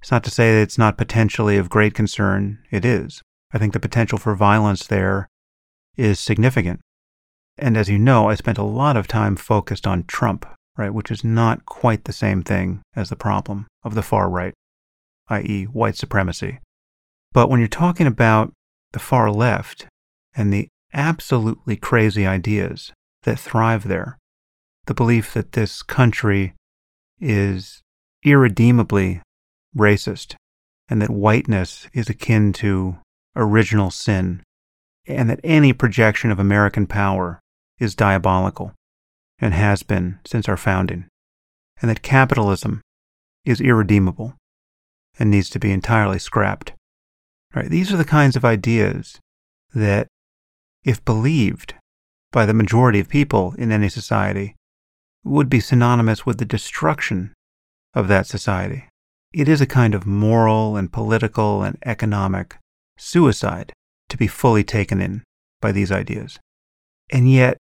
It's 0.00 0.10
not 0.10 0.24
to 0.24 0.30
say 0.30 0.52
that 0.52 0.62
it's 0.62 0.78
not 0.78 0.98
potentially 0.98 1.56
of 1.56 1.68
great 1.68 1.94
concern. 1.94 2.58
It 2.70 2.84
is. 2.84 3.22
I 3.52 3.58
think 3.58 3.72
the 3.72 3.80
potential 3.80 4.18
for 4.18 4.34
violence 4.34 4.86
there 4.86 5.28
is 5.96 6.20
significant. 6.20 6.80
And 7.58 7.76
as 7.76 7.88
you 7.88 7.98
know, 7.98 8.28
I 8.28 8.34
spent 8.34 8.58
a 8.58 8.62
lot 8.62 8.96
of 8.96 9.08
time 9.08 9.36
focused 9.36 9.86
on 9.86 10.04
Trump, 10.04 10.46
right, 10.76 10.92
which 10.92 11.10
is 11.10 11.24
not 11.24 11.64
quite 11.64 12.04
the 12.04 12.12
same 12.12 12.42
thing 12.42 12.82
as 12.94 13.08
the 13.08 13.16
problem 13.16 13.66
of 13.82 13.94
the 13.94 14.02
far 14.02 14.28
right, 14.28 14.52
i.e., 15.28 15.64
white 15.64 15.96
supremacy. 15.96 16.60
But 17.32 17.48
when 17.48 17.60
you're 17.60 17.68
talking 17.68 18.06
about 18.06 18.52
the 18.92 18.98
far 18.98 19.30
left 19.30 19.86
and 20.34 20.52
the 20.52 20.68
absolutely 20.92 21.76
crazy 21.76 22.26
ideas 22.26 22.92
that 23.22 23.38
thrive 23.38 23.88
there, 23.88 24.18
the 24.86 24.94
belief 24.94 25.34
that 25.34 25.52
this 25.52 25.82
country 25.82 26.54
is 27.20 27.82
irredeemably 28.22 29.20
racist 29.76 30.34
and 30.88 31.02
that 31.02 31.10
whiteness 31.10 31.88
is 31.92 32.08
akin 32.08 32.52
to 32.52 32.96
original 33.34 33.90
sin 33.90 34.42
and 35.06 35.30
that 35.30 35.40
any 35.44 35.72
projection 35.72 36.30
of 36.30 36.38
American 36.38 36.86
power 36.86 37.40
is 37.78 37.94
diabolical 37.94 38.72
and 39.38 39.54
has 39.54 39.82
been 39.82 40.18
since 40.24 40.48
our 40.48 40.56
founding, 40.56 41.06
and 41.80 41.90
that 41.90 42.02
capitalism 42.02 42.80
is 43.44 43.60
irredeemable 43.60 44.34
and 45.18 45.30
needs 45.30 45.50
to 45.50 45.58
be 45.58 45.70
entirely 45.70 46.18
scrapped. 46.18 46.72
Right? 47.54 47.68
These 47.68 47.92
are 47.92 47.96
the 47.96 48.04
kinds 48.04 48.34
of 48.36 48.44
ideas 48.44 49.20
that, 49.74 50.08
if 50.84 51.04
believed 51.04 51.74
by 52.32 52.46
the 52.46 52.54
majority 52.54 52.98
of 52.98 53.08
people 53.08 53.54
in 53.58 53.70
any 53.70 53.88
society, 53.88 54.55
would 55.26 55.48
be 55.50 55.60
synonymous 55.60 56.24
with 56.24 56.38
the 56.38 56.44
destruction 56.44 57.34
of 57.94 58.08
that 58.08 58.26
society. 58.26 58.84
It 59.32 59.48
is 59.48 59.60
a 59.60 59.66
kind 59.66 59.94
of 59.94 60.06
moral 60.06 60.76
and 60.76 60.92
political 60.92 61.62
and 61.62 61.76
economic 61.84 62.56
suicide 62.96 63.72
to 64.08 64.16
be 64.16 64.26
fully 64.26 64.64
taken 64.64 65.00
in 65.00 65.24
by 65.60 65.72
these 65.72 65.92
ideas. 65.92 66.38
And 67.10 67.30
yet, 67.30 67.58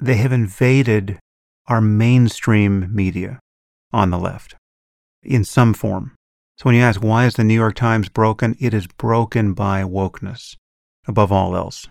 they 0.00 0.16
have 0.16 0.32
invaded 0.32 1.18
our 1.66 1.80
mainstream 1.80 2.88
media 2.94 3.38
on 3.92 4.10
the 4.10 4.18
left 4.18 4.54
in 5.22 5.44
some 5.44 5.74
form. 5.74 6.14
So 6.56 6.64
when 6.64 6.74
you 6.74 6.82
ask 6.82 7.02
why 7.02 7.26
is 7.26 7.34
the 7.34 7.44
New 7.44 7.54
York 7.54 7.74
Times 7.74 8.08
broken, 8.08 8.56
it 8.58 8.74
is 8.74 8.86
broken 8.86 9.52
by 9.52 9.82
wokeness 9.82 10.56
above 11.06 11.30
all 11.30 11.54
else. 11.54 11.86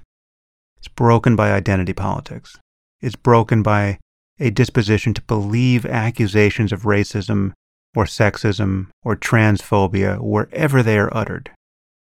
It's 0.77 0.87
broken 0.87 1.35
by 1.35 1.51
identity 1.51 1.93
politics. 1.93 2.57
It's 2.99 3.15
broken 3.15 3.63
by 3.63 3.99
a 4.39 4.49
disposition 4.49 5.13
to 5.13 5.21
believe 5.23 5.85
accusations 5.85 6.71
of 6.71 6.83
racism 6.83 7.53
or 7.95 8.05
sexism 8.05 8.87
or 9.03 9.15
transphobia 9.15 10.19
wherever 10.19 10.83
they 10.83 10.97
are 10.97 11.15
uttered, 11.15 11.51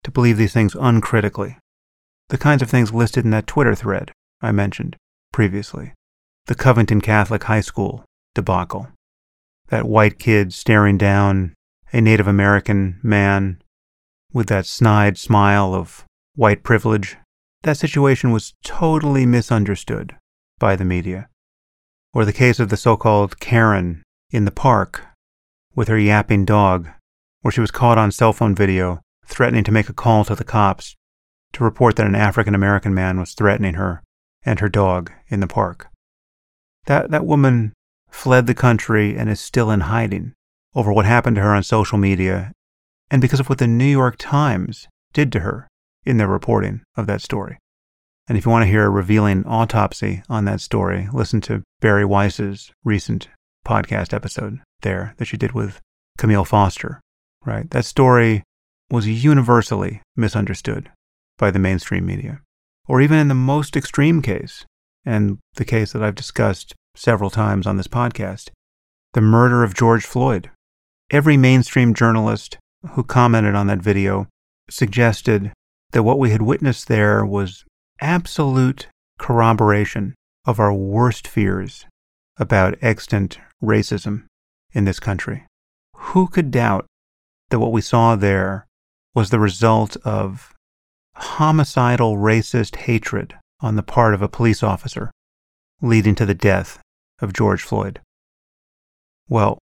to 0.03 0.11
believe 0.11 0.37
these 0.37 0.53
things 0.53 0.75
uncritically. 0.75 1.57
The 2.29 2.37
kinds 2.37 2.61
of 2.61 2.69
things 2.69 2.93
listed 2.93 3.23
in 3.25 3.31
that 3.31 3.47
Twitter 3.47 3.75
thread 3.75 4.11
I 4.41 4.51
mentioned 4.51 4.95
previously. 5.31 5.93
The 6.47 6.55
Covington 6.55 7.01
Catholic 7.01 7.43
High 7.43 7.61
School 7.61 8.03
debacle. 8.33 8.87
That 9.69 9.87
white 9.87 10.19
kid 10.19 10.53
staring 10.53 10.97
down 10.97 11.53
a 11.91 12.01
Native 12.01 12.27
American 12.27 12.99
man 13.01 13.61
with 14.33 14.47
that 14.47 14.65
snide 14.65 15.17
smile 15.17 15.73
of 15.73 16.05
white 16.35 16.63
privilege. 16.63 17.17
That 17.63 17.77
situation 17.77 18.31
was 18.31 18.53
totally 18.63 19.25
misunderstood 19.25 20.15
by 20.59 20.75
the 20.75 20.85
media. 20.85 21.29
Or 22.15 22.23
the 22.23 22.31
case 22.31 22.61
of 22.61 22.69
the 22.69 22.77
so 22.77 22.95
called 22.95 23.41
Karen 23.41 24.01
in 24.31 24.45
the 24.45 24.51
park 24.51 25.03
with 25.75 25.89
her 25.89 25.99
yapping 25.99 26.45
dog, 26.45 26.87
where 27.41 27.51
she 27.51 27.59
was 27.59 27.71
caught 27.71 27.97
on 27.97 28.09
cell 28.09 28.31
phone 28.31 28.55
video 28.55 29.01
threatening 29.25 29.65
to 29.65 29.71
make 29.73 29.89
a 29.89 29.93
call 29.93 30.23
to 30.23 30.33
the 30.33 30.45
cops 30.45 30.95
to 31.51 31.63
report 31.65 31.97
that 31.97 32.07
an 32.07 32.15
African 32.15 32.55
American 32.55 32.93
man 32.93 33.19
was 33.19 33.33
threatening 33.33 33.73
her 33.73 34.01
and 34.45 34.61
her 34.61 34.69
dog 34.69 35.11
in 35.27 35.41
the 35.41 35.47
park. 35.47 35.89
That, 36.85 37.11
that 37.11 37.25
woman 37.25 37.73
fled 38.09 38.47
the 38.47 38.53
country 38.53 39.17
and 39.17 39.29
is 39.29 39.41
still 39.41 39.69
in 39.69 39.81
hiding 39.81 40.35
over 40.73 40.93
what 40.93 41.05
happened 41.05 41.35
to 41.35 41.41
her 41.41 41.53
on 41.53 41.63
social 41.63 41.97
media 41.97 42.53
and 43.11 43.21
because 43.21 43.41
of 43.41 43.49
what 43.49 43.57
the 43.57 43.67
New 43.67 43.83
York 43.83 44.15
Times 44.17 44.87
did 45.11 45.33
to 45.33 45.41
her 45.41 45.67
in 46.05 46.15
their 46.15 46.29
reporting 46.29 46.81
of 46.95 47.07
that 47.07 47.21
story. 47.21 47.57
And 48.27 48.37
if 48.37 48.45
you 48.45 48.51
want 48.51 48.63
to 48.63 48.69
hear 48.69 48.85
a 48.85 48.89
revealing 48.89 49.45
autopsy 49.45 50.23
on 50.29 50.45
that 50.45 50.61
story, 50.61 51.07
listen 51.13 51.41
to 51.41 51.63
Bari 51.79 52.05
Weiss's 52.05 52.71
recent 52.83 53.27
podcast 53.65 54.13
episode 54.13 54.59
there 54.81 55.13
that 55.17 55.25
she 55.25 55.37
did 55.37 55.51
with 55.51 55.79
Camille 56.17 56.45
Foster, 56.45 57.01
right? 57.45 57.69
That 57.69 57.85
story 57.85 58.43
was 58.89 59.07
universally 59.07 60.01
misunderstood 60.15 60.91
by 61.37 61.51
the 61.51 61.59
mainstream 61.59 62.05
media. 62.05 62.41
Or 62.87 63.01
even 63.01 63.17
in 63.17 63.27
the 63.27 63.35
most 63.35 63.75
extreme 63.75 64.21
case, 64.21 64.65
and 65.05 65.37
the 65.55 65.65
case 65.65 65.93
that 65.93 66.03
I've 66.03 66.15
discussed 66.15 66.73
several 66.95 67.29
times 67.29 67.67
on 67.67 67.77
this 67.77 67.87
podcast, 67.87 68.49
the 69.13 69.21
murder 69.21 69.63
of 69.63 69.73
George 69.73 70.05
Floyd. 70.05 70.49
Every 71.11 71.37
mainstream 71.37 71.93
journalist 71.93 72.57
who 72.91 73.03
commented 73.03 73.55
on 73.55 73.67
that 73.67 73.81
video 73.81 74.27
suggested 74.69 75.51
that 75.91 76.03
what 76.03 76.19
we 76.19 76.31
had 76.31 76.41
witnessed 76.41 76.87
there 76.87 77.25
was 77.25 77.63
absolute 77.99 78.87
corroboration 79.17 80.15
of 80.45 80.59
our 80.59 80.73
worst 80.73 81.27
fears 81.27 81.85
about 82.37 82.77
extant 82.81 83.39
racism 83.63 84.25
in 84.73 84.85
this 84.85 84.99
country. 84.99 85.45
Who 85.95 86.27
could 86.27 86.51
doubt 86.51 86.85
that 87.49 87.59
what 87.59 87.71
we 87.71 87.81
saw 87.81 88.15
there 88.15 88.65
was 89.13 89.29
the 89.29 89.39
result 89.39 89.95
of 90.03 90.53
homicidal 91.15 92.17
racist 92.17 92.75
hatred 92.75 93.35
on 93.61 93.75
the 93.75 93.83
part 93.83 94.13
of 94.13 94.21
a 94.21 94.27
police 94.27 94.61
officer, 94.61 95.11
leading 95.81 96.15
to 96.15 96.25
the 96.25 96.33
death 96.33 96.79
of 97.19 97.33
George 97.33 97.63
Floyd? 97.63 98.01
Well, 99.29 99.57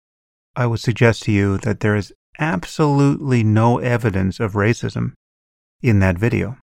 I 0.57 0.67
would 0.67 0.81
suggest 0.81 1.25
to 1.25 1.33
you 1.33 1.59
that 1.59 1.81
there 1.81 1.95
is 1.95 2.13
absolutely 2.39 3.45
no 3.45 3.79
evidence 3.79 4.41
of 4.41 4.55
racism 4.55 5.13
in 5.83 6.01
that 6.01 6.19
video. 6.19 6.57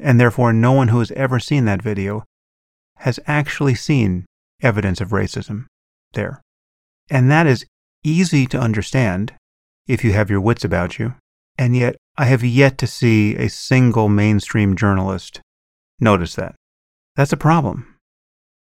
And 0.00 0.18
therefore, 0.18 0.52
no 0.52 0.72
one 0.72 0.88
who 0.88 0.98
has 0.98 1.10
ever 1.12 1.38
seen 1.38 1.66
that 1.66 1.82
video 1.82 2.24
has 2.98 3.20
actually 3.26 3.74
seen 3.74 4.24
evidence 4.62 5.00
of 5.00 5.10
racism 5.10 5.66
there. 6.12 6.40
And 7.10 7.30
that 7.30 7.46
is 7.46 7.66
easy 8.02 8.46
to 8.46 8.58
understand 8.58 9.34
if 9.86 10.04
you 10.04 10.12
have 10.12 10.30
your 10.30 10.40
wits 10.40 10.64
about 10.64 10.98
you. 10.98 11.14
And 11.58 11.76
yet, 11.76 11.96
I 12.16 12.26
have 12.26 12.42
yet 12.42 12.78
to 12.78 12.86
see 12.86 13.36
a 13.36 13.48
single 13.48 14.08
mainstream 14.08 14.76
journalist 14.76 15.40
notice 15.98 16.34
that. 16.36 16.54
That's 17.16 17.32
a 17.32 17.36
problem. 17.36 17.96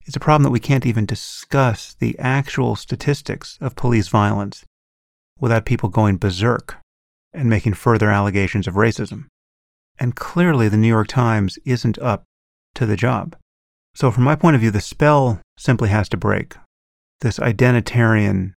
It's 0.06 0.16
a 0.16 0.20
problem 0.20 0.44
that 0.44 0.50
we 0.50 0.60
can't 0.60 0.86
even 0.86 1.06
discuss 1.06 1.94
the 1.98 2.16
actual 2.18 2.76
statistics 2.76 3.58
of 3.60 3.74
police 3.74 4.06
violence 4.06 4.64
without 5.40 5.64
people 5.64 5.88
going 5.88 6.16
berserk 6.16 6.76
and 7.32 7.50
making 7.50 7.74
further 7.74 8.10
allegations 8.10 8.68
of 8.68 8.74
racism. 8.74 9.26
And 9.98 10.14
clearly, 10.14 10.68
the 10.68 10.76
New 10.76 10.88
York 10.88 11.08
Times 11.08 11.58
isn't 11.64 11.98
up 11.98 12.24
to 12.74 12.86
the 12.86 12.96
job. 12.96 13.36
So, 13.94 14.10
from 14.10 14.24
my 14.24 14.36
point 14.36 14.54
of 14.54 14.60
view, 14.60 14.70
the 14.70 14.80
spell 14.80 15.40
simply 15.56 15.88
has 15.88 16.08
to 16.10 16.16
break. 16.16 16.54
This 17.22 17.38
identitarian 17.38 18.52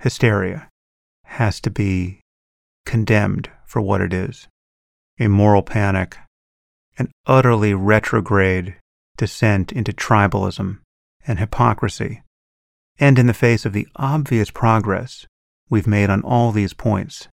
hysteria 0.00 0.68
has 1.24 1.60
to 1.60 1.70
be 1.70 2.20
condemned 2.84 3.48
for 3.64 3.80
what 3.80 4.00
it 4.00 4.12
is 4.12 4.48
a 5.20 5.28
moral 5.28 5.62
panic, 5.62 6.18
an 6.98 7.10
utterly 7.26 7.74
retrograde 7.74 8.74
descent 9.16 9.70
into 9.70 9.92
tribalism 9.92 10.80
and 11.26 11.38
hypocrisy, 11.38 12.22
and 12.98 13.18
in 13.18 13.26
the 13.26 13.34
face 13.34 13.64
of 13.64 13.72
the 13.72 13.86
obvious 13.96 14.50
progress 14.50 15.26
we've 15.70 15.86
made 15.86 16.10
on 16.10 16.22
all 16.22 16.50
these 16.50 16.72
points 16.72 17.28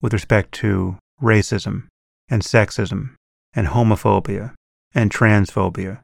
with 0.00 0.14
respect 0.14 0.52
to 0.52 0.96
racism 1.22 1.88
and 2.28 2.42
sexism 2.42 3.14
and 3.54 3.68
homophobia 3.68 4.54
and 4.94 5.10
transphobia, 5.10 6.00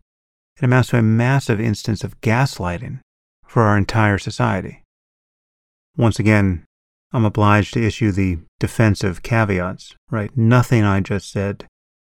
it 0.57 0.65
amounts 0.65 0.91
to 0.91 0.99
a 0.99 1.03
massive 1.03 1.61
instance 1.61 2.05
of 2.05 2.21
gaslighting 2.21 3.01
for 3.47 3.63
our 3.63 3.77
entire 3.77 4.19
society. 4.19 4.83
Once 5.97 6.19
again, 6.19 6.65
I'm 7.13 7.25
obliged 7.25 7.75
to 7.75 7.85
issue 7.85 8.13
the 8.13 8.39
defensive 8.59 9.23
caveats, 9.23 9.95
right? 10.11 10.35
Nothing 10.37 10.85
I 10.85 11.01
just 11.01 11.31
said 11.31 11.67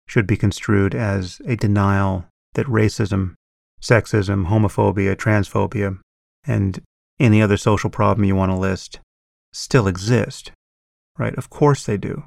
should 0.06 0.26
be 0.26 0.36
construed 0.36 0.94
as 0.94 1.40
a 1.46 1.56
denial 1.56 2.26
that 2.54 2.66
racism, 2.66 3.34
sexism, 3.80 4.48
homophobia, 4.48 5.16
transphobia, 5.16 5.98
and 6.44 6.82
any 7.18 7.40
other 7.40 7.56
social 7.56 7.90
problem 7.90 8.24
you 8.24 8.34
want 8.34 8.50
to 8.50 8.58
list 8.58 9.00
still 9.52 9.86
exist, 9.86 10.52
right? 11.18 11.34
Of 11.36 11.48
course 11.48 11.84
they 11.84 11.96
do. 11.96 12.24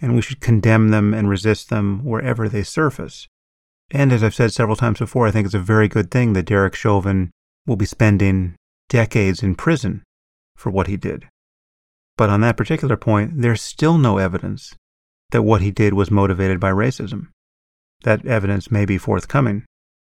And 0.00 0.14
we 0.14 0.22
should 0.22 0.40
condemn 0.40 0.90
them 0.90 1.12
and 1.12 1.28
resist 1.28 1.70
them 1.70 2.04
wherever 2.04 2.48
they 2.48 2.62
surface. 2.62 3.26
And 3.90 4.12
as 4.12 4.22
I've 4.22 4.34
said 4.34 4.52
several 4.52 4.76
times 4.76 4.98
before, 4.98 5.26
I 5.26 5.30
think 5.30 5.46
it's 5.46 5.54
a 5.54 5.60
very 5.60 5.88
good 5.88 6.10
thing 6.10 6.34
that 6.34 6.46
Derek 6.46 6.74
Chauvin 6.74 7.30
will 7.66 7.76
be 7.76 7.86
spending 7.86 8.54
decades 8.88 9.42
in 9.42 9.54
prison 9.54 10.02
for 10.56 10.70
what 10.70 10.86
he 10.86 10.96
did. 10.96 11.26
But 12.16 12.30
on 12.30 12.40
that 12.42 12.56
particular 12.56 12.96
point, 12.96 13.42
there's 13.42 13.62
still 13.62 13.98
no 13.98 14.18
evidence 14.18 14.74
that 15.30 15.42
what 15.42 15.62
he 15.62 15.70
did 15.70 15.94
was 15.94 16.10
motivated 16.10 16.58
by 16.58 16.70
racism. 16.70 17.28
That 18.02 18.24
evidence 18.26 18.70
may 18.70 18.84
be 18.84 18.98
forthcoming, 18.98 19.64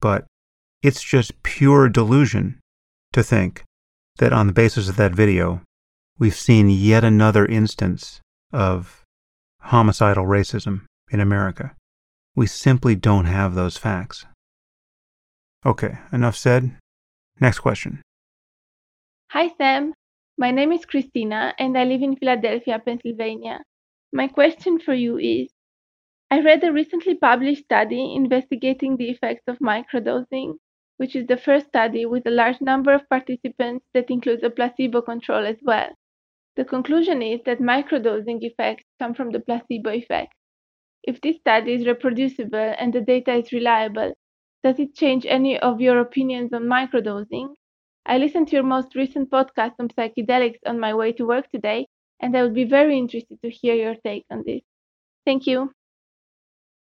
but 0.00 0.26
it's 0.82 1.02
just 1.02 1.42
pure 1.42 1.88
delusion 1.88 2.58
to 3.12 3.22
think 3.22 3.62
that 4.18 4.32
on 4.32 4.46
the 4.46 4.52
basis 4.52 4.88
of 4.88 4.96
that 4.96 5.14
video, 5.14 5.62
we've 6.18 6.36
seen 6.36 6.68
yet 6.68 7.04
another 7.04 7.46
instance 7.46 8.20
of 8.52 9.03
homicidal 9.64 10.26
racism 10.26 10.82
in 11.10 11.20
America. 11.20 11.74
We 12.36 12.46
simply 12.46 12.94
don't 12.94 13.24
have 13.26 13.54
those 13.54 13.76
facts. 13.76 14.26
Okay, 15.64 15.98
enough 16.12 16.36
said. 16.36 16.76
Next 17.40 17.60
question. 17.60 18.02
Hi, 19.30 19.50
Sam. 19.56 19.94
My 20.36 20.50
name 20.50 20.72
is 20.72 20.84
Christina 20.84 21.54
and 21.58 21.78
I 21.78 21.84
live 21.84 22.02
in 22.02 22.16
Philadelphia, 22.16 22.78
Pennsylvania. 22.84 23.60
My 24.12 24.28
question 24.28 24.78
for 24.78 24.94
you 24.94 25.16
is 25.16 25.48
I 26.30 26.40
read 26.40 26.62
a 26.64 26.72
recently 26.72 27.14
published 27.14 27.64
study 27.64 28.14
investigating 28.14 28.96
the 28.96 29.10
effects 29.10 29.44
of 29.46 29.58
microdosing, 29.58 30.54
which 30.98 31.16
is 31.16 31.26
the 31.26 31.36
first 31.36 31.68
study 31.68 32.04
with 32.04 32.26
a 32.26 32.30
large 32.30 32.60
number 32.60 32.92
of 32.92 33.08
participants 33.08 33.86
that 33.94 34.10
includes 34.10 34.42
a 34.42 34.50
placebo 34.50 35.00
control 35.00 35.46
as 35.46 35.58
well. 35.62 35.90
The 36.56 36.64
conclusion 36.64 37.20
is 37.20 37.40
that 37.46 37.58
microdosing 37.58 38.38
effects 38.42 38.84
come 39.00 39.14
from 39.14 39.30
the 39.30 39.40
placebo 39.40 39.90
effect. 39.90 40.32
If 41.02 41.20
this 41.20 41.36
study 41.36 41.74
is 41.74 41.86
reproducible 41.86 42.74
and 42.78 42.92
the 42.92 43.00
data 43.00 43.34
is 43.34 43.52
reliable, 43.52 44.14
does 44.62 44.78
it 44.78 44.94
change 44.94 45.26
any 45.26 45.58
of 45.58 45.80
your 45.80 45.98
opinions 46.00 46.52
on 46.52 46.62
microdosing? 46.62 47.54
I 48.06 48.18
listened 48.18 48.48
to 48.48 48.56
your 48.56 48.64
most 48.64 48.94
recent 48.94 49.30
podcast 49.30 49.72
on 49.78 49.88
psychedelics 49.88 50.58
on 50.66 50.78
my 50.78 50.94
way 50.94 51.12
to 51.12 51.26
work 51.26 51.50
today, 51.50 51.86
and 52.20 52.36
I 52.36 52.42
would 52.42 52.54
be 52.54 52.64
very 52.64 52.96
interested 52.96 53.38
to 53.42 53.50
hear 53.50 53.74
your 53.74 53.96
take 54.04 54.24
on 54.30 54.44
this. 54.46 54.62
Thank 55.26 55.46
you. 55.46 55.72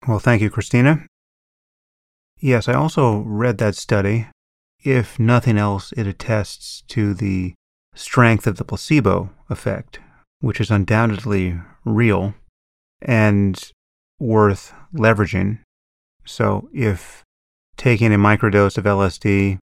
Well, 0.08 0.20
thank 0.20 0.42
you, 0.42 0.50
Christina. 0.50 1.08
Yes, 2.40 2.68
I 2.68 2.74
also 2.74 3.20
read 3.20 3.58
that 3.58 3.76
study. 3.76 4.28
If 4.84 5.18
nothing 5.18 5.58
else, 5.58 5.94
it 5.94 6.08
attests 6.08 6.84
to 6.90 7.14
the 7.14 7.54
strength 7.96 8.48
of 8.48 8.58
the 8.58 8.66
placebo 8.66 9.30
effect, 9.54 10.00
which 10.42 10.60
is 10.60 10.70
undoubtedly 10.70 11.62
real 11.86 12.36
and 13.02 13.72
worth 14.20 14.74
leveraging. 14.94 15.60
So, 16.26 16.70
if 16.74 17.24
taking 17.78 18.14
a 18.14 18.18
microdose 18.18 18.78
of 18.78 18.84
LSD 18.84 19.58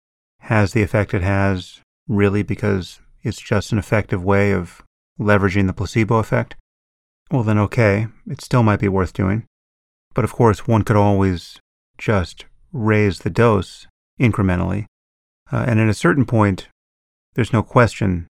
has 0.42 0.72
the 0.72 0.83
effect 0.83 1.14
it 1.14 1.22
has 1.22 1.81
really 2.09 2.42
because 2.42 3.01
it's 3.22 3.40
just 3.40 3.72
an 3.72 3.79
effective 3.79 4.24
way 4.24 4.53
of 4.53 4.83
leveraging 5.18 5.66
the 5.66 5.72
placebo 5.72 6.18
effect, 6.18 6.55
well, 7.31 7.42
then 7.42 7.59
okay, 7.59 8.07
it 8.27 8.40
still 8.40 8.62
might 8.62 8.81
be 8.81 8.88
worth 8.88 9.12
doing. 9.12 9.44
But 10.14 10.24
of 10.24 10.33
course, 10.33 10.66
one 10.66 10.83
could 10.83 10.96
always 10.96 11.61
just 11.98 12.46
raise 12.72 13.20
the 13.20 13.31
dose 13.31 13.87
incrementally. 14.20 14.87
Uh, 15.53 15.64
and 15.66 15.79
at 15.81 15.88
a 15.88 15.94
certain 15.94 16.24
point, 16.24 16.68
there's 17.35 17.53
no 17.53 17.62
question 17.62 18.27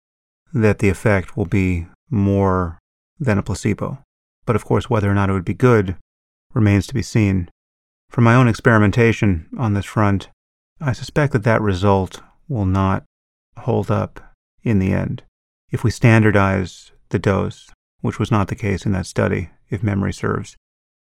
that 0.54 0.78
the 0.78 0.88
effect 0.88 1.36
will 1.36 1.46
be 1.46 1.86
more 2.08 2.78
than 3.18 3.36
a 3.36 3.42
placebo. 3.42 3.98
But 4.46 4.56
of 4.56 4.64
course, 4.64 4.88
whether 4.88 5.10
or 5.10 5.14
not 5.14 5.28
it 5.28 5.32
would 5.32 5.44
be 5.44 5.54
good 5.54 5.96
remains 6.54 6.86
to 6.86 6.94
be 6.94 7.02
seen. 7.02 7.50
From 8.08 8.24
my 8.24 8.34
own 8.34 8.46
experimentation 8.46 9.48
on 9.58 9.74
this 9.74 9.84
front, 9.84 10.28
I 10.80 10.92
suspect 10.92 11.32
that 11.32 11.42
that 11.42 11.60
result 11.60 12.22
will 12.48 12.66
not 12.66 13.04
hold 13.58 13.90
up 13.90 14.20
in 14.62 14.78
the 14.78 14.92
end. 14.92 15.24
If 15.70 15.82
we 15.82 15.90
standardize 15.90 16.92
the 17.08 17.18
dose, 17.18 17.70
which 18.00 18.18
was 18.18 18.30
not 18.30 18.48
the 18.48 18.54
case 18.54 18.86
in 18.86 18.92
that 18.92 19.06
study, 19.06 19.50
if 19.70 19.82
memory 19.82 20.12
serves, 20.12 20.56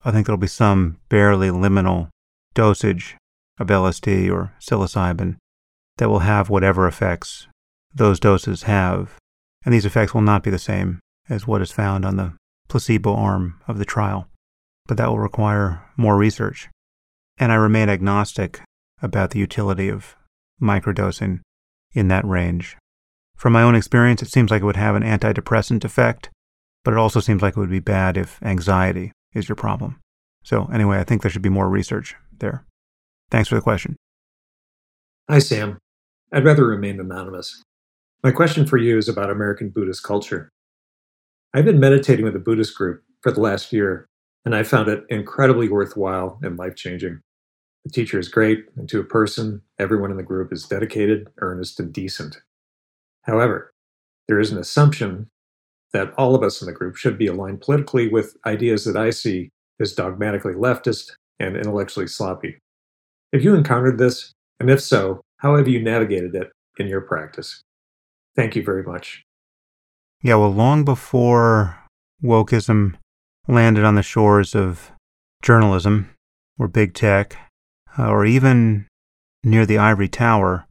I 0.03 0.11
think 0.11 0.25
there'll 0.25 0.37
be 0.37 0.47
some 0.47 0.97
barely 1.09 1.49
liminal 1.49 2.09
dosage 2.53 3.15
of 3.59 3.67
LSD 3.67 4.31
or 4.31 4.53
psilocybin 4.59 5.37
that 5.97 6.09
will 6.09 6.19
have 6.19 6.49
whatever 6.49 6.87
effects 6.87 7.47
those 7.93 8.19
doses 8.19 8.63
have, 8.63 9.17
and 9.63 9.73
these 9.73 9.85
effects 9.85 10.13
will 10.13 10.21
not 10.21 10.43
be 10.43 10.49
the 10.49 10.59
same 10.59 10.99
as 11.29 11.47
what 11.47 11.61
is 11.61 11.71
found 11.71 12.05
on 12.05 12.17
the 12.17 12.33
placebo 12.67 13.13
arm 13.15 13.59
of 13.67 13.77
the 13.77 13.85
trial, 13.85 14.27
but 14.87 14.97
that 14.97 15.07
will 15.07 15.19
require 15.19 15.83
more 15.97 16.17
research. 16.17 16.69
And 17.37 17.51
I 17.51 17.55
remain 17.55 17.89
agnostic 17.89 18.61
about 19.01 19.31
the 19.31 19.39
utility 19.39 19.89
of 19.89 20.15
microdosing 20.61 21.39
in 21.93 22.07
that 22.07 22.25
range. 22.25 22.77
From 23.35 23.53
my 23.53 23.63
own 23.63 23.75
experience, 23.75 24.21
it 24.21 24.29
seems 24.29 24.51
like 24.51 24.61
it 24.61 24.65
would 24.65 24.75
have 24.75 24.95
an 24.95 25.03
antidepressant 25.03 25.83
effect, 25.83 26.29
but 26.83 26.93
it 26.93 26.97
also 26.97 27.19
seems 27.19 27.41
like 27.41 27.57
it 27.57 27.59
would 27.59 27.69
be 27.69 27.79
bad 27.79 28.17
if 28.17 28.41
anxiety 28.43 29.11
is 29.33 29.49
your 29.49 29.55
problem. 29.55 29.99
So, 30.43 30.65
anyway, 30.73 30.99
I 30.99 31.03
think 31.03 31.21
there 31.21 31.31
should 31.31 31.41
be 31.41 31.49
more 31.49 31.69
research 31.69 32.15
there. 32.39 32.65
Thanks 33.29 33.49
for 33.49 33.55
the 33.55 33.61
question. 33.61 33.95
Hi, 35.29 35.39
Sam. 35.39 35.77
I'd 36.31 36.45
rather 36.45 36.65
remain 36.65 36.99
anonymous. 36.99 37.63
My 38.23 38.31
question 38.31 38.67
for 38.67 38.77
you 38.77 38.99
is 38.99 39.09
about 39.09 39.31
American 39.31 39.69
Buddhist 39.69 40.03
culture. 40.03 40.51
I've 41.55 41.65
been 41.65 41.79
meditating 41.79 42.23
with 42.23 42.35
a 42.35 42.39
Buddhist 42.39 42.77
group 42.77 43.01
for 43.21 43.31
the 43.31 43.41
last 43.41 43.73
year, 43.73 44.05
and 44.45 44.55
I 44.55 44.61
found 44.61 44.89
it 44.89 45.05
incredibly 45.09 45.67
worthwhile 45.69 46.37
and 46.43 46.55
life 46.55 46.75
changing. 46.75 47.19
The 47.83 47.91
teacher 47.91 48.19
is 48.19 48.29
great, 48.29 48.65
and 48.77 48.87
to 48.89 48.99
a 48.99 49.03
person, 49.03 49.63
everyone 49.79 50.11
in 50.11 50.17
the 50.17 50.23
group 50.23 50.53
is 50.53 50.67
dedicated, 50.67 51.29
earnest, 51.39 51.79
and 51.79 51.91
decent. 51.91 52.39
However, 53.23 53.73
there 54.27 54.39
is 54.39 54.51
an 54.51 54.59
assumption 54.59 55.27
that 55.91 56.13
all 56.15 56.35
of 56.35 56.43
us 56.43 56.61
in 56.61 56.67
the 56.67 56.73
group 56.73 56.97
should 56.97 57.17
be 57.17 57.25
aligned 57.25 57.61
politically 57.61 58.07
with 58.07 58.37
ideas 58.45 58.85
that 58.85 58.95
I 58.95 59.09
see 59.09 59.49
as 59.79 59.93
dogmatically 59.93 60.53
leftist 60.53 61.13
and 61.39 61.57
intellectually 61.57 62.05
sloppy. 62.07 62.59
Have 63.33 63.43
you 63.43 63.55
encountered 63.55 63.97
this? 63.97 64.31
And 64.59 64.69
if 64.69 64.79
so, 64.79 65.21
how 65.37 65.57
have 65.57 65.67
you 65.67 65.81
navigated 65.81 66.35
it 66.35 66.51
in 66.77 66.85
your 66.85 67.01
practice? 67.01 67.63
Thank 68.35 68.55
you 68.55 68.63
very 68.63 68.83
much. 68.83 69.23
Yeah, 70.23 70.35
well, 70.35 70.53
long 70.53 70.85
before 70.85 71.79
wokeism 72.23 72.95
landed 73.47 73.83
on 73.83 73.95
the 73.95 74.03
shores 74.03 74.55
of 74.55 74.91
journalism 75.41 76.11
or 76.57 76.67
big 76.67 76.93
tech, 76.93 77.35
uh, 77.97 78.07
or 78.07 78.25
even 78.25 78.87
near 79.43 79.65
the 79.65 79.77
ivory 79.77 80.07
tower, 80.07 80.67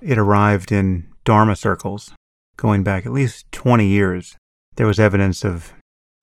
it 0.00 0.18
arrived 0.18 0.72
in 0.72 1.06
Dharma 1.24 1.56
circles 1.56 2.12
going 2.56 2.82
back 2.82 3.04
at 3.04 3.12
least 3.12 3.50
20 3.52 3.86
years. 3.86 4.36
There 4.76 4.86
was 4.86 4.98
evidence 4.98 5.44
of 5.44 5.74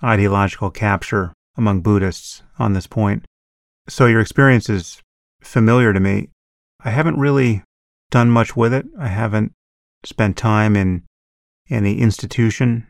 ideological 0.04 0.72
capture 0.72 1.34
among 1.56 1.82
Buddhists 1.82 2.42
on 2.58 2.74
this 2.74 2.88
point. 2.88 3.26
So 3.88 4.08
your 4.08 4.20
experience 4.20 4.70
is 4.70 5.02
familiar 5.42 5.94
to 5.94 6.00
me. 6.00 6.30
I 6.84 6.90
haven't 6.90 7.20
really 7.20 7.64
done 8.10 8.30
much 8.30 8.56
with 8.56 8.74
it. 8.74 8.86
I 9.00 9.08
haven't 9.08 9.54
spent 10.06 10.38
time 10.38 10.76
in 10.76 11.04
any 11.70 12.00
institution 12.00 12.88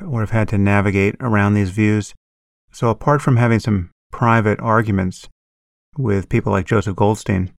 where 0.00 0.22
I've 0.22 0.30
had 0.30 0.48
to 0.48 0.58
navigate 0.58 1.14
around 1.20 1.54
these 1.54 1.70
views. 1.70 2.14
So 2.72 2.88
apart 2.88 3.22
from 3.22 3.36
having 3.36 3.60
some 3.60 3.90
private 4.10 4.58
arguments 4.60 5.28
with 5.96 6.28
people 6.28 6.50
like 6.52 6.66
Joseph 6.66 6.96
Goldstein, 6.96 7.52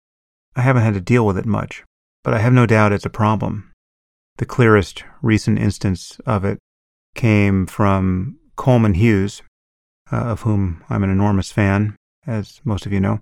I 0.57 0.63
haven't 0.63 0.83
had 0.83 0.95
to 0.95 1.01
deal 1.01 1.27
with 1.27 1.39
it 1.39 1.47
much, 1.47 1.85
but 2.23 2.35
I 2.35 2.39
have 2.39 2.53
no 2.53 2.67
doubt 2.67 2.93
it's 2.93 3.07
a 3.07 3.11
problem. 3.11 3.71
the 4.37 4.47
clearest 4.47 5.05
recent 5.23 5.59
instance 5.59 6.19
of 6.27 6.45
it 6.45 6.59
came 7.15 7.67
from 7.67 8.37
Coleman 8.57 8.95
Hughes, 8.95 9.43
uh, 10.13 10.17
of 10.17 10.43
whom 10.43 10.85
I'm 10.91 11.05
an 11.05 11.11
enormous 11.11 11.53
fan, 11.53 11.97
as 12.27 12.61
most 12.65 12.87
of 12.87 12.93
you 12.93 13.01
know. 13.01 13.21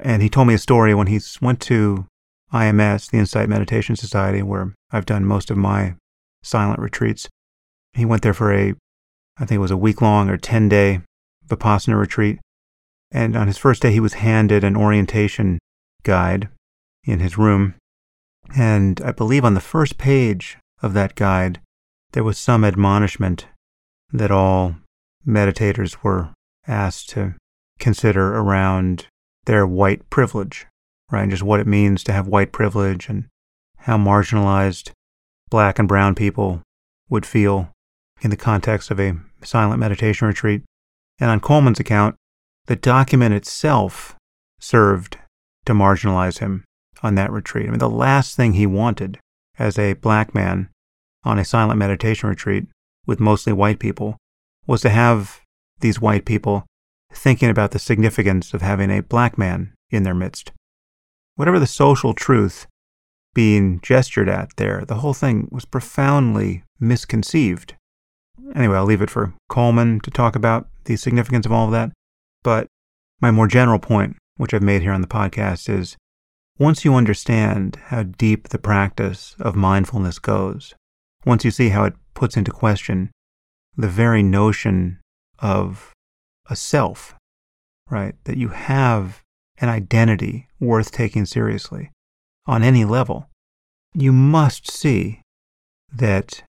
And 0.00 0.22
he 0.22 0.28
told 0.28 0.48
me 0.48 0.54
a 0.54 0.58
story 0.58 0.94
when 0.94 1.08
he 1.08 1.20
went 1.40 1.60
to 1.62 2.06
IMS, 2.54 3.10
the 3.10 3.18
Insight 3.18 3.48
Meditation 3.48 3.96
Society, 3.96 4.42
where 4.42 4.72
I've 4.92 5.06
done 5.06 5.24
most 5.24 5.50
of 5.50 5.56
my 5.56 5.96
silent 6.42 6.78
retreats. 6.78 7.28
He 7.92 8.04
went 8.04 8.22
there 8.22 8.32
for 8.32 8.52
a, 8.52 8.74
I 9.36 9.44
think 9.44 9.56
it 9.56 9.58
was 9.58 9.70
a 9.70 9.76
week 9.76 10.00
long 10.00 10.30
or 10.30 10.36
10 10.36 10.68
day 10.68 11.00
Vipassana 11.48 11.98
retreat. 11.98 12.38
And 13.10 13.36
on 13.36 13.48
his 13.48 13.58
first 13.58 13.82
day, 13.82 13.92
he 13.92 14.00
was 14.00 14.14
handed 14.14 14.64
an 14.64 14.76
orientation 14.76 15.58
guide 16.04 16.48
in 17.04 17.20
his 17.20 17.36
room. 17.36 17.74
And 18.56 19.00
I 19.02 19.12
believe 19.12 19.44
on 19.44 19.54
the 19.54 19.60
first 19.60 19.98
page 19.98 20.56
of 20.82 20.94
that 20.94 21.14
guide, 21.14 21.60
there 22.12 22.24
was 22.24 22.38
some 22.38 22.64
admonishment 22.64 23.46
that 24.12 24.30
all 24.30 24.76
meditators 25.26 25.98
were 26.02 26.30
asked 26.66 27.10
to 27.10 27.34
consider 27.78 28.36
around 28.36 29.06
their 29.46 29.66
white 29.66 30.08
privilege, 30.10 30.66
right? 31.10 31.22
And 31.22 31.30
just 31.30 31.42
what 31.42 31.60
it 31.60 31.66
means 31.66 32.02
to 32.04 32.12
have 32.12 32.26
white 32.26 32.52
privilege 32.52 33.08
and 33.08 33.26
how 33.78 33.96
marginalized 33.96 34.90
black 35.50 35.78
and 35.78 35.88
brown 35.88 36.14
people 36.14 36.62
would 37.08 37.26
feel 37.26 37.70
in 38.22 38.30
the 38.30 38.36
context 38.36 38.90
of 38.90 38.98
a 38.98 39.16
silent 39.42 39.78
meditation 39.80 40.26
retreat. 40.26 40.62
And 41.20 41.30
on 41.30 41.40
Coleman's 41.40 41.80
account, 41.80 42.16
the 42.66 42.76
document 42.76 43.34
itself 43.34 44.16
served 44.58 45.18
to 45.66 45.72
marginalize 45.72 46.38
him 46.38 46.64
on 47.02 47.14
that 47.16 47.30
retreat. 47.30 47.66
I 47.66 47.70
mean, 47.70 47.78
the 47.78 47.88
last 47.88 48.36
thing 48.36 48.54
he 48.54 48.66
wanted 48.66 49.18
as 49.58 49.78
a 49.78 49.92
black 49.94 50.34
man 50.34 50.70
on 51.22 51.38
a 51.38 51.44
silent 51.44 51.78
meditation 51.78 52.28
retreat 52.28 52.66
with 53.06 53.20
mostly 53.20 53.52
white 53.52 53.78
people 53.78 54.16
was 54.66 54.80
to 54.80 54.88
have 54.88 55.40
these 55.80 56.00
white 56.00 56.24
people 56.24 56.64
thinking 57.12 57.50
about 57.50 57.70
the 57.70 57.78
significance 57.78 58.54
of 58.54 58.62
having 58.62 58.90
a 58.90 59.02
black 59.02 59.36
man 59.36 59.72
in 59.90 60.02
their 60.02 60.14
midst. 60.14 60.52
Whatever 61.36 61.58
the 61.58 61.66
social 61.66 62.14
truth 62.14 62.66
being 63.34 63.80
gestured 63.80 64.28
at 64.28 64.50
there, 64.56 64.84
the 64.86 64.96
whole 64.96 65.14
thing 65.14 65.48
was 65.50 65.64
profoundly 65.64 66.62
misconceived. 66.78 67.74
Anyway, 68.54 68.76
I'll 68.76 68.84
leave 68.84 69.02
it 69.02 69.10
for 69.10 69.34
Coleman 69.48 70.00
to 70.00 70.10
talk 70.10 70.36
about 70.36 70.68
the 70.84 70.96
significance 70.96 71.46
of 71.46 71.52
all 71.52 71.66
of 71.66 71.72
that. 71.72 71.90
But 72.42 72.68
my 73.20 73.30
more 73.30 73.48
general 73.48 73.78
point, 73.78 74.16
which 74.36 74.54
I've 74.54 74.62
made 74.62 74.82
here 74.82 74.92
on 74.92 75.00
the 75.00 75.08
podcast, 75.08 75.68
is 75.68 75.96
once 76.58 76.84
you 76.84 76.94
understand 76.94 77.76
how 77.86 78.04
deep 78.04 78.48
the 78.48 78.58
practice 78.58 79.34
of 79.40 79.56
mindfulness 79.56 80.20
goes, 80.20 80.74
once 81.26 81.44
you 81.44 81.50
see 81.50 81.70
how 81.70 81.84
it 81.84 81.94
puts 82.14 82.36
into 82.36 82.52
question 82.52 83.10
the 83.76 83.88
very 83.88 84.22
notion 84.22 85.00
of 85.40 85.92
a 86.48 86.54
self, 86.54 87.16
right? 87.90 88.14
That 88.24 88.36
you 88.36 88.48
have 88.50 89.23
an 89.58 89.68
identity 89.68 90.48
worth 90.60 90.90
taking 90.90 91.26
seriously 91.26 91.90
on 92.46 92.62
any 92.62 92.84
level, 92.84 93.28
you 93.94 94.12
must 94.12 94.70
see 94.70 95.20
that 95.92 96.42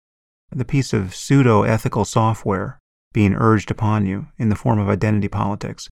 the 0.51 0.65
piece 0.65 0.93
of 0.93 1.15
pseudo 1.15 1.63
ethical 1.63 2.05
software 2.05 2.79
being 3.13 3.33
urged 3.33 3.71
upon 3.71 4.05
you 4.05 4.27
in 4.37 4.49
the 4.49 4.55
form 4.55 4.79
of 4.79 4.89
identity 4.89 5.27
politics 5.27 5.87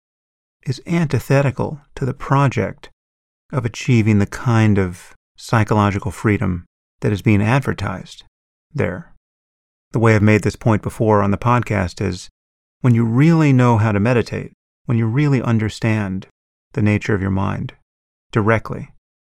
is 0.65 0.81
antithetical 0.87 1.81
to 1.95 2.05
the 2.05 2.13
project 2.13 2.89
of 3.51 3.65
achieving 3.65 4.19
the 4.19 4.25
kind 4.25 4.77
of 4.77 5.13
psychological 5.35 6.11
freedom 6.11 6.65
that 7.01 7.11
is 7.11 7.21
being 7.21 7.41
advertised 7.41 8.23
there. 8.73 9.13
The 9.91 9.99
way 9.99 10.15
I've 10.15 10.21
made 10.21 10.43
this 10.43 10.55
point 10.55 10.81
before 10.81 11.21
on 11.21 11.31
the 11.31 11.37
podcast 11.37 12.01
is 12.01 12.29
when 12.81 12.95
you 12.95 13.03
really 13.03 13.51
know 13.51 13.77
how 13.77 13.91
to 13.91 13.99
meditate, 13.99 14.53
when 14.85 14.97
you 14.97 15.05
really 15.05 15.41
understand 15.41 16.27
the 16.73 16.81
nature 16.81 17.13
of 17.13 17.21
your 17.21 17.31
mind 17.31 17.73
directly, 18.31 18.89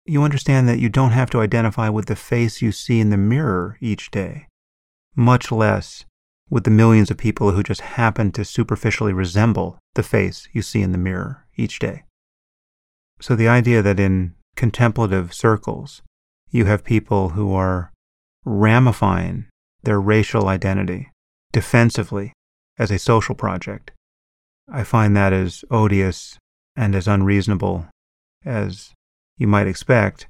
you 0.05 0.23
understand 0.23 0.67
that 0.67 0.79
you 0.79 0.89
don't 0.89 1.11
have 1.11 1.29
to 1.29 1.41
identify 1.41 1.89
with 1.89 2.05
the 2.05 2.15
face 2.15 2.61
you 2.61 2.71
see 2.71 2.99
in 2.99 3.09
the 3.09 3.17
mirror 3.17 3.77
each 3.81 4.09
day, 4.09 4.47
much 5.15 5.51
less 5.51 6.05
with 6.49 6.63
the 6.63 6.71
millions 6.71 7.11
of 7.11 7.17
people 7.17 7.51
who 7.51 7.61
just 7.61 7.81
happen 7.81 8.31
to 8.31 8.45
superficially 8.45 9.13
resemble 9.13 9.77
the 9.95 10.03
face 10.03 10.47
you 10.53 10.61
see 10.61 10.81
in 10.81 10.93
the 10.93 10.97
mirror 10.97 11.45
each 11.57 11.79
day. 11.79 12.03
So 13.19 13.35
the 13.35 13.49
idea 13.49 13.81
that 13.81 13.99
in 13.99 14.35
contemplative 14.55 15.33
circles, 15.33 16.01
you 16.49 16.65
have 16.65 16.83
people 16.83 17.29
who 17.29 17.53
are 17.53 17.91
ramifying 18.45 19.45
their 19.83 19.99
racial 19.99 20.47
identity 20.47 21.11
defensively 21.51 22.33
as 22.79 22.91
a 22.91 22.99
social 22.99 23.35
project, 23.35 23.91
I 24.71 24.83
find 24.83 25.15
that 25.15 25.33
as 25.33 25.65
odious 25.69 26.38
and 26.78 26.95
as 26.95 27.07
unreasonable 27.07 27.88
as 28.45 28.93
you 29.38 29.47
might 29.47 29.67
expect. 29.67 30.28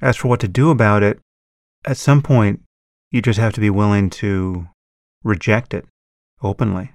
As 0.00 0.16
for 0.16 0.28
what 0.28 0.40
to 0.40 0.48
do 0.48 0.70
about 0.70 1.02
it, 1.02 1.20
at 1.84 1.98
some 1.98 2.22
point, 2.22 2.62
you 3.10 3.20
just 3.20 3.38
have 3.38 3.52
to 3.52 3.60
be 3.60 3.68
willing 3.68 4.08
to 4.10 4.68
reject 5.22 5.74
it 5.74 5.84
openly. 6.42 6.92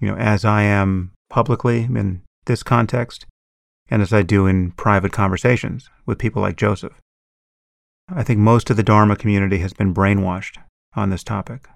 You 0.00 0.08
know, 0.08 0.16
as 0.16 0.44
I 0.44 0.62
am 0.62 1.12
publicly 1.28 1.82
in 1.82 2.22
this 2.46 2.62
context, 2.62 3.26
and 3.90 4.00
as 4.00 4.12
I 4.12 4.22
do 4.22 4.46
in 4.46 4.70
private 4.72 5.12
conversations 5.12 5.90
with 6.06 6.18
people 6.18 6.40
like 6.40 6.56
Joseph. 6.56 6.94
I 8.08 8.22
think 8.22 8.38
most 8.40 8.70
of 8.70 8.76
the 8.76 8.82
Dharma 8.82 9.16
community 9.16 9.58
has 9.58 9.72
been 9.72 9.94
brainwashed 9.94 10.56
on 10.94 11.10
this 11.10 11.24
topic 11.24 11.68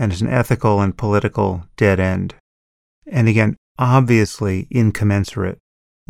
and 0.00 0.12
it's 0.12 0.22
an 0.22 0.28
ethical 0.28 0.80
and 0.80 0.96
political 0.96 1.64
dead 1.76 2.00
end. 2.00 2.34
And 3.06 3.28
again, 3.28 3.56
obviously 3.78 4.66
incommensurate 4.70 5.58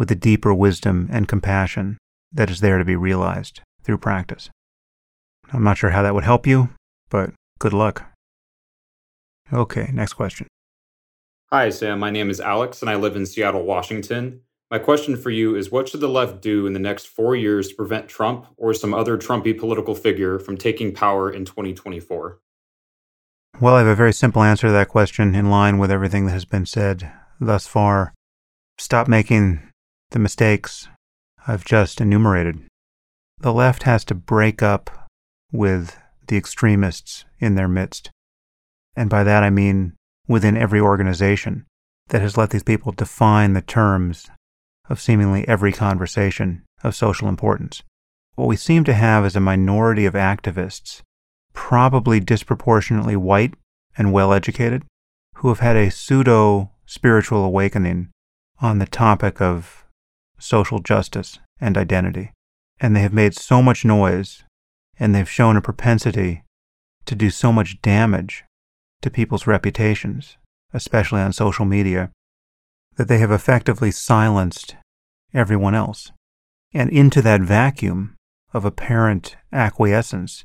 with 0.00 0.08
the 0.08 0.14
deeper 0.14 0.54
wisdom 0.54 1.06
and 1.12 1.28
compassion 1.28 1.98
that 2.32 2.48
is 2.48 2.60
there 2.60 2.78
to 2.78 2.84
be 2.86 2.96
realized 2.96 3.60
through 3.82 3.98
practice. 3.98 4.48
I'm 5.52 5.62
not 5.62 5.76
sure 5.76 5.90
how 5.90 6.00
that 6.00 6.14
would 6.14 6.24
help 6.24 6.46
you, 6.46 6.70
but 7.10 7.34
good 7.58 7.74
luck. 7.74 8.10
Okay, 9.52 9.90
next 9.92 10.14
question. 10.14 10.46
Hi, 11.52 11.68
Sam. 11.68 11.98
My 11.98 12.08
name 12.08 12.30
is 12.30 12.40
Alex, 12.40 12.80
and 12.80 12.88
I 12.88 12.94
live 12.94 13.14
in 13.14 13.26
Seattle, 13.26 13.66
Washington. 13.66 14.40
My 14.70 14.78
question 14.78 15.18
for 15.18 15.28
you 15.28 15.54
is 15.54 15.70
what 15.70 15.90
should 15.90 16.00
the 16.00 16.08
left 16.08 16.40
do 16.40 16.66
in 16.66 16.72
the 16.72 16.78
next 16.78 17.04
four 17.04 17.36
years 17.36 17.68
to 17.68 17.74
prevent 17.74 18.08
Trump 18.08 18.46
or 18.56 18.72
some 18.72 18.94
other 18.94 19.18
Trumpy 19.18 19.52
political 19.52 19.94
figure 19.94 20.38
from 20.38 20.56
taking 20.56 20.94
power 20.94 21.30
in 21.30 21.44
2024? 21.44 22.38
Well, 23.60 23.74
I 23.74 23.80
have 23.80 23.86
a 23.86 23.94
very 23.94 24.14
simple 24.14 24.42
answer 24.42 24.68
to 24.68 24.72
that 24.72 24.88
question 24.88 25.34
in 25.34 25.50
line 25.50 25.76
with 25.76 25.90
everything 25.90 26.24
that 26.24 26.32
has 26.32 26.46
been 26.46 26.64
said 26.64 27.12
thus 27.38 27.66
far. 27.66 28.14
Stop 28.78 29.06
making 29.06 29.60
the 30.10 30.18
mistakes 30.18 30.88
I've 31.46 31.64
just 31.64 32.00
enumerated. 32.00 32.60
The 33.38 33.52
left 33.52 33.84
has 33.84 34.04
to 34.06 34.14
break 34.14 34.62
up 34.62 35.08
with 35.52 35.96
the 36.26 36.36
extremists 36.36 37.24
in 37.38 37.54
their 37.54 37.68
midst. 37.68 38.10
And 38.94 39.08
by 39.08 39.24
that 39.24 39.42
I 39.42 39.50
mean 39.50 39.94
within 40.28 40.56
every 40.56 40.80
organization 40.80 41.66
that 42.08 42.20
has 42.20 42.36
let 42.36 42.50
these 42.50 42.62
people 42.62 42.92
define 42.92 43.52
the 43.52 43.62
terms 43.62 44.30
of 44.88 45.00
seemingly 45.00 45.46
every 45.48 45.72
conversation 45.72 46.62
of 46.82 46.94
social 46.94 47.28
importance. 47.28 47.82
What 48.34 48.48
we 48.48 48.56
seem 48.56 48.84
to 48.84 48.94
have 48.94 49.24
is 49.24 49.36
a 49.36 49.40
minority 49.40 50.06
of 50.06 50.14
activists, 50.14 51.02
probably 51.52 52.20
disproportionately 52.20 53.16
white 53.16 53.54
and 53.96 54.12
well 54.12 54.32
educated, 54.32 54.84
who 55.36 55.48
have 55.48 55.60
had 55.60 55.76
a 55.76 55.90
pseudo 55.90 56.70
spiritual 56.84 57.44
awakening 57.44 58.10
on 58.60 58.78
the 58.78 58.86
topic 58.86 59.40
of 59.40 59.79
social 60.40 60.80
justice 60.80 61.38
and 61.60 61.76
identity. 61.76 62.32
And 62.80 62.96
they 62.96 63.00
have 63.00 63.12
made 63.12 63.34
so 63.34 63.62
much 63.62 63.84
noise 63.84 64.42
and 64.98 65.14
they've 65.14 65.28
shown 65.28 65.56
a 65.56 65.62
propensity 65.62 66.42
to 67.06 67.14
do 67.14 67.30
so 67.30 67.52
much 67.52 67.80
damage 67.82 68.44
to 69.02 69.10
people's 69.10 69.46
reputations, 69.46 70.36
especially 70.72 71.20
on 71.20 71.32
social 71.32 71.64
media, 71.64 72.10
that 72.96 73.08
they 73.08 73.18
have 73.18 73.30
effectively 73.30 73.90
silenced 73.90 74.76
everyone 75.32 75.74
else. 75.74 76.12
And 76.72 76.90
into 76.90 77.22
that 77.22 77.40
vacuum 77.40 78.16
of 78.52 78.64
apparent 78.64 79.36
acquiescence, 79.52 80.44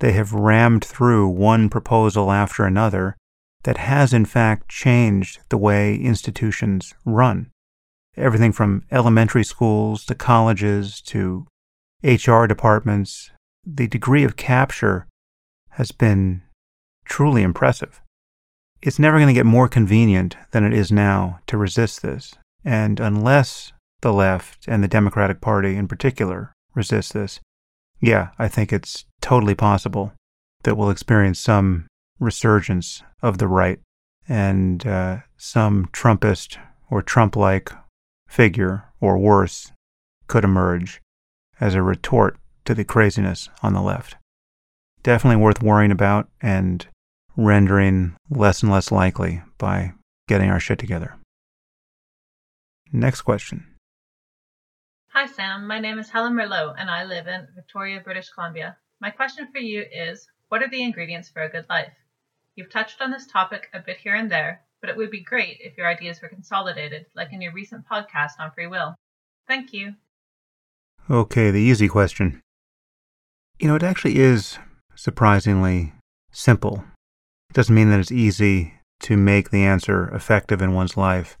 they 0.00 0.12
have 0.12 0.32
rammed 0.32 0.84
through 0.84 1.28
one 1.28 1.68
proposal 1.68 2.30
after 2.30 2.64
another 2.64 3.16
that 3.64 3.78
has 3.78 4.12
in 4.12 4.24
fact 4.24 4.68
changed 4.68 5.40
the 5.48 5.58
way 5.58 5.96
institutions 5.96 6.94
run. 7.04 7.50
Everything 8.16 8.52
from 8.52 8.84
elementary 8.90 9.44
schools 9.44 10.04
to 10.06 10.14
colleges 10.14 11.00
to 11.02 11.46
HR 12.02 12.46
departments, 12.46 13.30
the 13.66 13.88
degree 13.88 14.24
of 14.24 14.36
capture 14.36 15.06
has 15.70 15.90
been 15.90 16.42
truly 17.04 17.42
impressive. 17.42 18.00
It's 18.82 18.98
never 18.98 19.18
going 19.18 19.28
to 19.28 19.34
get 19.34 19.46
more 19.46 19.68
convenient 19.68 20.36
than 20.52 20.64
it 20.64 20.72
is 20.72 20.92
now 20.92 21.40
to 21.46 21.56
resist 21.56 22.02
this. 22.02 22.34
And 22.64 23.00
unless 23.00 23.72
the 24.02 24.12
left 24.12 24.68
and 24.68 24.84
the 24.84 24.88
Democratic 24.88 25.40
Party 25.40 25.76
in 25.76 25.88
particular 25.88 26.52
resist 26.74 27.14
this, 27.14 27.40
yeah, 28.00 28.28
I 28.38 28.48
think 28.48 28.72
it's 28.72 29.06
totally 29.20 29.54
possible 29.54 30.12
that 30.62 30.76
we'll 30.76 30.90
experience 30.90 31.40
some 31.40 31.86
resurgence 32.20 33.02
of 33.22 33.38
the 33.38 33.48
right 33.48 33.80
and 34.28 34.86
uh, 34.86 35.18
some 35.36 35.86
Trumpist 35.86 36.58
or 36.90 37.02
Trump 37.02 37.36
like 37.36 37.72
figure, 38.34 38.84
or 39.00 39.16
worse, 39.16 39.70
could 40.26 40.42
emerge 40.42 41.00
as 41.60 41.76
a 41.76 41.82
retort 41.82 42.36
to 42.64 42.74
the 42.74 42.84
craziness 42.84 43.48
on 43.62 43.74
the 43.74 43.80
left. 43.80 44.16
Definitely 45.04 45.40
worth 45.40 45.62
worrying 45.62 45.92
about 45.92 46.28
and 46.42 46.84
rendering 47.36 48.16
less 48.28 48.60
and 48.60 48.72
less 48.72 48.90
likely 48.90 49.42
by 49.56 49.92
getting 50.26 50.50
our 50.50 50.58
shit 50.58 50.80
together. 50.80 51.14
Next 52.92 53.22
question. 53.22 53.66
Hi, 55.10 55.26
Sam. 55.26 55.68
My 55.68 55.78
name 55.78 56.00
is 56.00 56.10
Helen 56.10 56.34
Merlot, 56.34 56.74
and 56.76 56.90
I 56.90 57.04
live 57.04 57.28
in 57.28 57.46
Victoria, 57.54 58.00
British 58.00 58.30
Columbia. 58.30 58.76
My 59.00 59.10
question 59.10 59.46
for 59.52 59.60
you 59.60 59.84
is 59.92 60.26
What 60.48 60.60
are 60.60 60.68
the 60.68 60.82
ingredients 60.82 61.28
for 61.28 61.42
a 61.42 61.48
good 61.48 61.66
life? 61.68 61.92
You've 62.56 62.70
touched 62.70 63.00
on 63.00 63.12
this 63.12 63.28
topic 63.28 63.68
a 63.72 63.78
bit 63.78 63.98
here 63.98 64.16
and 64.16 64.28
there, 64.28 64.62
but 64.84 64.90
it 64.90 64.98
would 64.98 65.10
be 65.10 65.22
great 65.22 65.56
if 65.62 65.78
your 65.78 65.86
ideas 65.86 66.20
were 66.20 66.28
consolidated, 66.28 67.06
like 67.16 67.32
in 67.32 67.40
your 67.40 67.54
recent 67.54 67.88
podcast 67.90 68.32
on 68.38 68.50
free 68.50 68.66
will. 68.66 68.94
Thank 69.48 69.72
you. 69.72 69.94
Okay, 71.10 71.50
the 71.50 71.56
easy 71.56 71.88
question. 71.88 72.42
You 73.58 73.68
know, 73.68 73.76
it 73.76 73.82
actually 73.82 74.18
is 74.18 74.58
surprisingly 74.94 75.94
simple. 76.32 76.84
It 77.48 77.54
doesn't 77.54 77.74
mean 77.74 77.88
that 77.88 77.98
it's 77.98 78.12
easy 78.12 78.74
to 79.00 79.16
make 79.16 79.48
the 79.48 79.64
answer 79.64 80.14
effective 80.14 80.60
in 80.60 80.74
one's 80.74 80.98
life. 80.98 81.38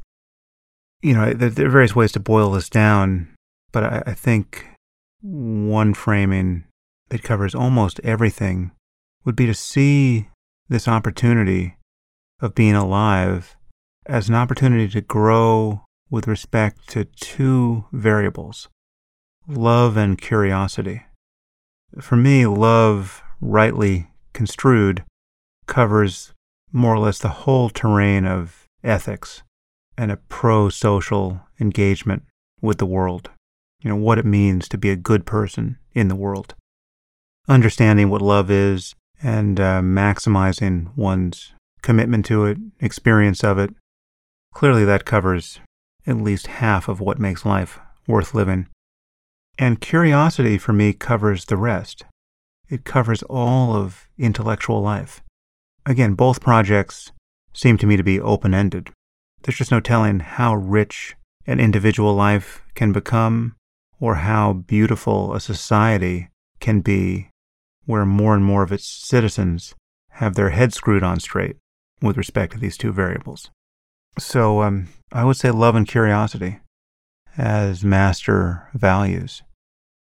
You 1.02 1.12
know, 1.12 1.34
there 1.34 1.66
are 1.66 1.70
various 1.70 1.94
ways 1.94 2.12
to 2.12 2.20
boil 2.20 2.50
this 2.52 2.70
down, 2.70 3.28
but 3.72 4.08
I, 4.08 4.14
think 4.14 4.68
one 5.20 5.92
framing 5.92 6.64
that 7.10 7.22
covers 7.22 7.54
almost 7.54 8.00
everything 8.02 8.70
would 9.26 9.36
be 9.36 9.44
to 9.44 9.54
see 9.54 10.30
this 10.70 10.88
opportunity 10.88 11.76
of 12.44 12.54
being 12.54 12.74
alive 12.74 13.56
as 14.04 14.28
an 14.28 14.34
opportunity 14.34 14.86
to 14.86 15.00
grow 15.00 15.82
with 16.10 16.28
respect 16.28 16.86
to 16.86 17.06
two 17.06 17.86
variables 17.90 18.68
love 19.48 19.96
and 19.96 20.20
curiosity. 20.20 21.02
For 22.00 22.16
me, 22.16 22.46
love, 22.46 23.22
rightly 23.40 24.08
construed, 24.32 25.04
covers 25.66 26.32
more 26.72 26.94
or 26.94 26.98
less 26.98 27.18
the 27.18 27.28
whole 27.28 27.70
terrain 27.70 28.26
of 28.26 28.66
ethics 28.82 29.42
and 29.96 30.10
a 30.12 30.16
pro 30.16 30.68
social 30.68 31.40
engagement 31.60 32.24
with 32.60 32.78
the 32.78 32.86
world. 32.86 33.30
You 33.80 33.90
know, 33.90 33.96
what 33.96 34.18
it 34.18 34.26
means 34.26 34.68
to 34.68 34.78
be 34.78 34.90
a 34.90 34.96
good 34.96 35.24
person 35.24 35.78
in 35.94 36.08
the 36.08 36.16
world. 36.16 36.54
Understanding 37.48 38.10
what 38.10 38.22
love 38.22 38.50
is 38.50 38.94
and 39.22 39.58
uh, 39.60 39.80
maximizing 39.80 40.94
one's 40.96 41.52
commitment 41.84 42.24
to 42.24 42.46
it, 42.46 42.56
experience 42.80 43.44
of 43.44 43.58
it. 43.58 43.70
Clearly, 44.54 44.84
that 44.86 45.04
covers 45.04 45.60
at 46.06 46.16
least 46.16 46.46
half 46.46 46.88
of 46.88 46.98
what 46.98 47.18
makes 47.18 47.44
life 47.44 47.78
worth 48.08 48.34
living. 48.34 48.66
And 49.58 49.80
curiosity 49.80 50.56
for 50.58 50.72
me 50.72 50.94
covers 50.94 51.44
the 51.44 51.58
rest. 51.58 52.04
It 52.68 52.84
covers 52.84 53.22
all 53.24 53.76
of 53.76 54.08
intellectual 54.18 54.80
life. 54.80 55.22
Again, 55.84 56.14
both 56.14 56.40
projects 56.40 57.12
seem 57.52 57.76
to 57.78 57.86
me 57.86 57.96
to 57.98 58.02
be 58.02 58.18
open 58.18 58.54
ended. 58.54 58.90
There's 59.42 59.58
just 59.58 59.70
no 59.70 59.80
telling 59.80 60.20
how 60.20 60.54
rich 60.54 61.14
an 61.46 61.60
individual 61.60 62.14
life 62.14 62.62
can 62.74 62.92
become 62.92 63.56
or 64.00 64.16
how 64.16 64.54
beautiful 64.54 65.34
a 65.34 65.40
society 65.40 66.30
can 66.60 66.80
be 66.80 67.28
where 67.84 68.06
more 68.06 68.34
and 68.34 68.44
more 68.44 68.62
of 68.62 68.72
its 68.72 68.86
citizens 68.86 69.74
have 70.12 70.34
their 70.34 70.50
heads 70.50 70.76
screwed 70.76 71.02
on 71.02 71.20
straight 71.20 71.56
with 72.04 72.16
respect 72.16 72.52
to 72.52 72.58
these 72.58 72.76
two 72.76 72.92
variables. 72.92 73.50
So 74.18 74.62
um, 74.62 74.88
I 75.12 75.24
would 75.24 75.36
say 75.36 75.50
love 75.50 75.74
and 75.74 75.88
curiosity 75.88 76.60
as 77.36 77.84
master 77.84 78.68
values. 78.74 79.42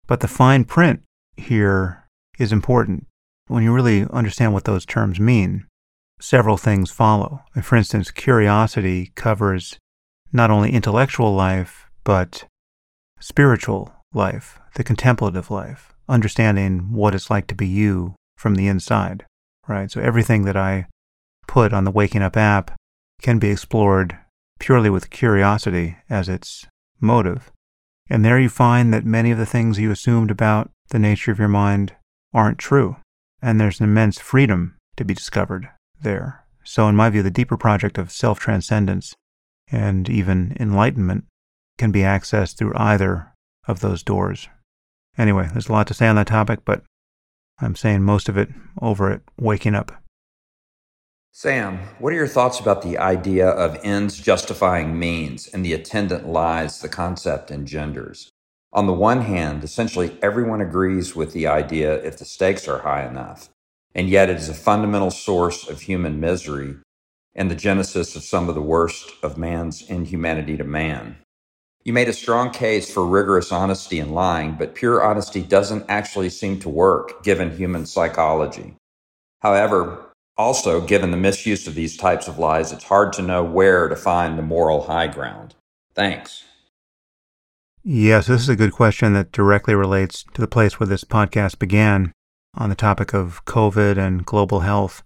But 0.08 0.20
the 0.20 0.28
fine 0.28 0.66
print 0.66 1.04
here 1.38 2.04
is 2.38 2.52
important. 2.52 3.08
When 3.48 3.64
you 3.64 3.74
really 3.74 4.06
understand 4.12 4.54
what 4.54 4.66
those 4.66 4.86
terms 4.86 5.20
mean, 5.20 5.66
several 6.20 6.58
things 6.58 6.92
follow. 6.92 7.42
For 7.62 7.76
instance, 7.76 8.12
curiosity 8.12 9.12
covers 9.16 9.78
not 10.34 10.52
only 10.52 10.72
intellectual 10.72 11.34
life, 11.34 11.90
but 12.04 12.46
spiritual 13.20 13.94
life, 14.14 14.60
the 14.76 14.84
contemplative 14.84 15.50
life, 15.50 15.94
understanding 16.10 16.92
what 16.92 17.16
it's 17.16 17.30
like 17.30 17.48
to 17.48 17.56
be 17.56 17.68
you 17.68 18.16
from 18.38 18.56
the 18.56 18.68
inside, 18.68 19.26
right? 19.68 19.90
So 19.90 20.02
everything 20.02 20.46
that 20.46 20.58
I 20.58 20.88
put 21.48 21.74
on 21.74 21.84
the 21.84 21.92
Waking 21.92 22.22
Up 22.22 22.38
app 22.38 22.72
can 23.22 23.40
be 23.40 23.50
explored 23.50 24.18
purely 24.60 24.90
with 24.90 25.10
curiosity 25.10 25.98
as 26.10 26.30
its 26.30 26.66
motive. 27.00 27.52
And 28.10 28.24
there 28.24 28.40
you 28.40 28.50
find 28.50 28.94
that 28.94 29.06
many 29.06 29.32
of 29.32 29.38
the 29.38 29.46
things 29.46 29.80
you 29.80 29.92
assumed 29.92 30.32
about 30.32 30.70
the 30.90 31.00
nature 31.00 31.32
of 31.32 31.40
your 31.40 31.48
mind 31.48 31.96
aren't 32.34 32.60
true. 32.60 32.98
And 33.42 33.60
there's 33.60 33.80
an 33.80 33.86
immense 33.86 34.20
freedom 34.20 34.76
to 34.98 35.06
be 35.06 35.14
discovered 35.14 35.70
there. 36.02 36.46
So, 36.64 36.88
in 36.88 36.96
my 36.96 37.10
view, 37.10 37.22
the 37.22 37.32
deeper 37.32 37.58
project 37.58 37.98
of 37.98 38.12
self 38.12 38.40
transcendence 38.40 39.14
and 39.72 40.10
even 40.10 40.56
enlightenment 40.60 41.26
can 41.78 41.92
be 41.92 42.02
accessed 42.02 42.58
through 42.58 42.74
either 42.76 43.34
of 43.68 43.80
those 43.80 44.04
doors. 44.04 44.48
Anyway, 45.18 45.50
there's 45.52 45.70
a 45.70 45.72
lot 45.72 45.88
to 45.88 45.94
say 45.94 46.08
on 46.08 46.16
that 46.16 46.28
topic, 46.28 46.60
but 46.66 46.84
I'm 47.60 47.76
saying 47.76 48.04
most 48.04 48.30
of 48.30 48.38
it 48.38 48.50
over 48.82 49.12
at 49.12 49.22
Waking 49.40 49.76
Up. 49.76 49.92
Sam, 51.38 51.80
what 52.00 52.14
are 52.14 52.16
your 52.16 52.30
thoughts 52.30 52.62
about 52.62 52.82
the 52.82 52.98
idea 52.98 53.46
of 53.46 53.78
ends 53.84 54.18
justifying 54.18 54.98
means 54.98 55.50
and 55.50 55.66
the 55.66 55.74
attendant 55.74 56.26
lies 56.26 56.80
the 56.80 56.88
concept 56.88 57.52
engenders? 57.52 58.30
On 58.72 58.88
the 58.88 58.94
one 58.94 59.20
hand, 59.20 59.62
essentially 59.62 60.18
everyone 60.22 60.62
agrees 60.62 61.14
with 61.14 61.34
the 61.34 61.46
idea 61.46 62.02
if 62.06 62.18
the 62.18 62.24
stakes 62.24 62.70
are 62.70 62.84
high 62.84 63.06
enough, 63.06 63.50
and 63.94 64.08
yet 64.08 64.30
it 64.30 64.38
is 64.38 64.48
a 64.48 64.54
fundamental 64.54 65.12
source 65.12 65.68
of 65.68 65.82
human 65.82 66.22
misery 66.22 66.78
and 67.34 67.52
the 67.52 67.56
genesis 67.56 68.16
of 68.16 68.24
some 68.24 68.48
of 68.48 68.56
the 68.56 68.62
worst 68.62 69.12
of 69.22 69.38
man's 69.38 69.82
inhumanity 69.90 70.56
to 70.56 70.64
man. 70.64 71.18
You 71.84 71.92
made 71.92 72.08
a 72.08 72.14
strong 72.14 72.50
case 72.50 72.90
for 72.90 73.06
rigorous 73.06 73.52
honesty 73.52 74.00
in 74.00 74.14
lying, 74.14 74.56
but 74.58 74.74
pure 74.74 75.04
honesty 75.04 75.42
doesn't 75.42 75.84
actually 75.90 76.30
seem 76.30 76.62
to 76.62 76.70
work 76.70 77.24
given 77.26 77.58
human 77.58 77.86
psychology. 77.86 78.78
However, 79.42 80.15
also, 80.38 80.82
given 80.82 81.12
the 81.12 81.18
misuse 81.18 81.68
of 81.68 81.76
these 81.76 81.96
types 81.96 82.28
of 82.28 82.40
lies, 82.40 82.72
it's 82.72 82.84
hard 82.84 83.14
to 83.14 83.22
know 83.22 83.44
where 83.44 83.88
to 83.88 83.96
find 83.96 84.38
the 84.38 84.44
moral 84.44 84.84
high 84.84 85.08
ground. 85.08 85.56
Thanks. 85.94 86.44
Yes, 87.84 88.28
this 88.28 88.42
is 88.42 88.50
a 88.50 88.56
good 88.56 88.72
question 88.72 89.14
that 89.14 89.32
directly 89.32 89.76
relates 89.76 90.24
to 90.34 90.42
the 90.42 90.48
place 90.48 90.80
where 90.80 90.88
this 90.88 91.04
podcast 91.04 91.60
began 91.60 92.12
on 92.56 92.70
the 92.70 92.76
topic 92.76 93.14
of 93.14 93.46
COVID 93.46 93.98
and 93.98 94.26
global 94.26 94.62
health. 94.62 95.04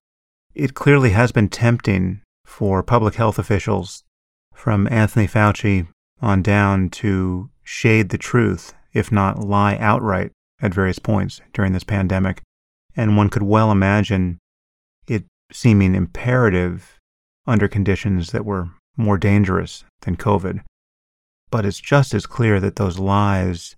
It 0.55 0.73
clearly 0.73 1.11
has 1.11 1.31
been 1.31 1.49
tempting 1.49 2.21
for 2.45 2.81
public 2.81 3.15
health 3.15 3.37
officials 3.37 4.03
from 4.53 4.87
Anthony 4.91 5.27
Fauci 5.27 5.87
on 6.21 6.41
down 6.41 6.89
to 6.89 7.49
shade 7.63 8.09
the 8.09 8.17
truth, 8.17 8.73
if 8.93 9.11
not 9.11 9.39
lie 9.39 9.77
outright 9.77 10.31
at 10.61 10.73
various 10.73 10.99
points 10.99 11.41
during 11.53 11.73
this 11.73 11.83
pandemic. 11.83 12.41
And 12.95 13.15
one 13.15 13.29
could 13.29 13.43
well 13.43 13.71
imagine 13.71 14.39
seeming 15.51 15.95
imperative 15.95 16.97
under 17.47 17.67
conditions 17.67 18.31
that 18.31 18.45
were 18.45 18.69
more 18.97 19.17
dangerous 19.17 19.83
than 20.01 20.15
COVID. 20.15 20.61
But 21.51 21.65
it's 21.65 21.79
just 21.79 22.13
as 22.13 22.25
clear 22.25 22.59
that 22.59 22.75
those 22.75 22.99
lies 22.99 23.75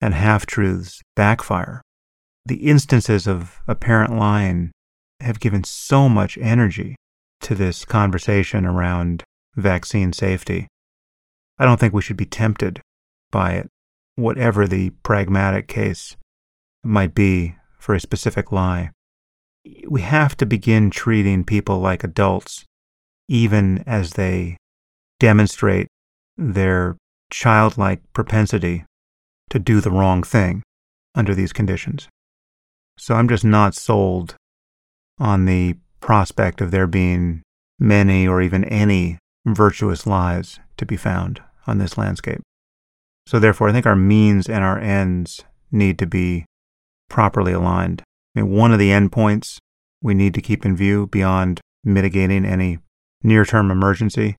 and 0.00 0.14
half 0.14 0.46
truths 0.46 1.00
backfire. 1.14 1.82
The 2.44 2.68
instances 2.68 3.28
of 3.28 3.60
apparent 3.68 4.16
lying 4.16 4.72
have 5.20 5.38
given 5.38 5.62
so 5.62 6.08
much 6.08 6.36
energy 6.38 6.96
to 7.42 7.54
this 7.54 7.84
conversation 7.84 8.66
around 8.66 9.22
vaccine 9.54 10.12
safety. 10.12 10.66
I 11.58 11.64
don't 11.64 11.78
think 11.78 11.94
we 11.94 12.02
should 12.02 12.16
be 12.16 12.26
tempted 12.26 12.80
by 13.30 13.52
it, 13.52 13.68
whatever 14.16 14.66
the 14.66 14.90
pragmatic 15.04 15.68
case 15.68 16.16
might 16.82 17.14
be 17.14 17.54
for 17.78 17.94
a 17.94 18.00
specific 18.00 18.50
lie 18.50 18.90
we 19.88 20.00
have 20.00 20.36
to 20.38 20.46
begin 20.46 20.90
treating 20.90 21.44
people 21.44 21.78
like 21.78 22.04
adults, 22.04 22.64
even 23.28 23.84
as 23.86 24.12
they 24.12 24.56
demonstrate 25.20 25.88
their 26.36 26.96
childlike 27.30 28.00
propensity 28.12 28.84
to 29.50 29.58
do 29.58 29.80
the 29.80 29.90
wrong 29.90 30.22
thing 30.22 30.62
under 31.14 31.34
these 31.34 31.52
conditions. 31.52 32.08
So 32.98 33.14
I'm 33.14 33.28
just 33.28 33.44
not 33.44 33.74
sold 33.74 34.34
on 35.18 35.44
the 35.44 35.76
prospect 36.00 36.60
of 36.60 36.70
there 36.70 36.86
being 36.86 37.42
many 37.78 38.26
or 38.26 38.42
even 38.42 38.64
any 38.64 39.18
virtuous 39.46 40.06
lies 40.06 40.58
to 40.76 40.86
be 40.86 40.96
found 40.96 41.42
on 41.66 41.78
this 41.78 41.96
landscape. 41.96 42.40
So 43.26 43.38
therefore, 43.38 43.68
I 43.68 43.72
think 43.72 43.86
our 43.86 43.96
means 43.96 44.48
and 44.48 44.64
our 44.64 44.78
ends 44.78 45.44
need 45.70 45.98
to 46.00 46.06
be 46.06 46.44
properly 47.08 47.52
aligned. 47.52 48.02
Mean, 48.34 48.50
one 48.50 48.72
of 48.72 48.78
the 48.78 48.90
endpoints 48.90 49.58
we 50.02 50.14
need 50.14 50.34
to 50.34 50.42
keep 50.42 50.64
in 50.64 50.76
view 50.76 51.06
beyond 51.06 51.60
mitigating 51.84 52.44
any 52.44 52.78
near 53.22 53.44
term 53.44 53.70
emergency 53.70 54.36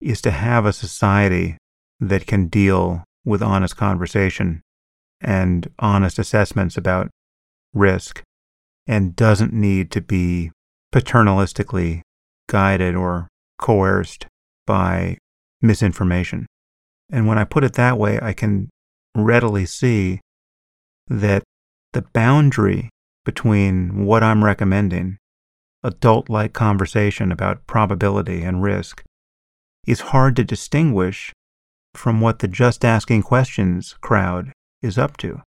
is 0.00 0.20
to 0.22 0.30
have 0.30 0.66
a 0.66 0.72
society 0.72 1.56
that 2.00 2.26
can 2.26 2.48
deal 2.48 3.04
with 3.24 3.42
honest 3.42 3.76
conversation 3.76 4.62
and 5.20 5.70
honest 5.78 6.18
assessments 6.18 6.76
about 6.76 7.10
risk 7.74 8.22
and 8.86 9.16
doesn't 9.16 9.52
need 9.52 9.90
to 9.90 10.00
be 10.00 10.50
paternalistically 10.94 12.00
guided 12.48 12.94
or 12.94 13.28
coerced 13.58 14.26
by 14.66 15.18
misinformation. 15.60 16.46
And 17.10 17.26
when 17.26 17.38
I 17.38 17.44
put 17.44 17.64
it 17.64 17.74
that 17.74 17.98
way, 17.98 18.18
I 18.22 18.32
can 18.32 18.70
readily 19.14 19.66
see 19.66 20.20
that 21.08 21.42
the 21.92 22.02
boundary 22.02 22.90
between 23.28 24.06
what 24.06 24.22
I'm 24.22 24.42
recommending, 24.42 25.18
adult 25.84 26.30
like 26.30 26.54
conversation 26.54 27.30
about 27.30 27.66
probability 27.66 28.40
and 28.40 28.62
risk, 28.62 29.02
is 29.86 30.00
hard 30.00 30.34
to 30.36 30.42
distinguish 30.42 31.34
from 31.92 32.22
what 32.22 32.38
the 32.38 32.48
just 32.48 32.86
asking 32.86 33.22
questions 33.22 33.96
crowd 34.00 34.50
is 34.80 34.96
up 34.96 35.18
to. 35.18 35.42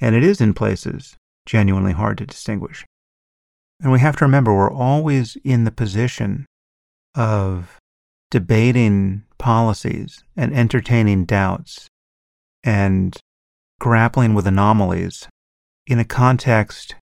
And 0.00 0.14
it 0.14 0.24
is 0.24 0.40
in 0.40 0.54
places 0.54 1.14
genuinely 1.44 1.92
hard 1.92 2.16
to 2.16 2.26
distinguish. 2.26 2.86
And 3.82 3.92
we 3.92 4.00
have 4.00 4.16
to 4.16 4.24
remember 4.24 4.54
we're 4.54 4.72
always 4.72 5.36
in 5.44 5.64
the 5.64 5.70
position 5.70 6.46
of 7.14 7.76
debating 8.30 9.24
policies 9.36 10.24
and 10.38 10.54
entertaining 10.54 11.26
doubts 11.26 11.86
and 12.64 13.14
grappling 13.78 14.32
with 14.32 14.46
anomalies 14.46 15.28
in 15.86 15.98
a 15.98 16.04
context 16.04 16.94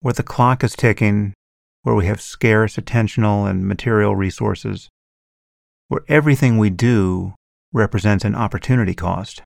where 0.00 0.14
the 0.14 0.22
clock 0.22 0.64
is 0.64 0.74
ticking, 0.74 1.34
where 1.82 1.94
we 1.94 2.06
have 2.06 2.20
scarce 2.20 2.76
attentional 2.76 3.48
and 3.48 3.66
material 3.66 4.16
resources, 4.16 4.88
where 5.88 6.02
everything 6.08 6.58
we 6.58 6.70
do 6.70 7.34
represents 7.72 8.24
an 8.24 8.34
opportunity 8.34 8.94
cost, 8.94 9.42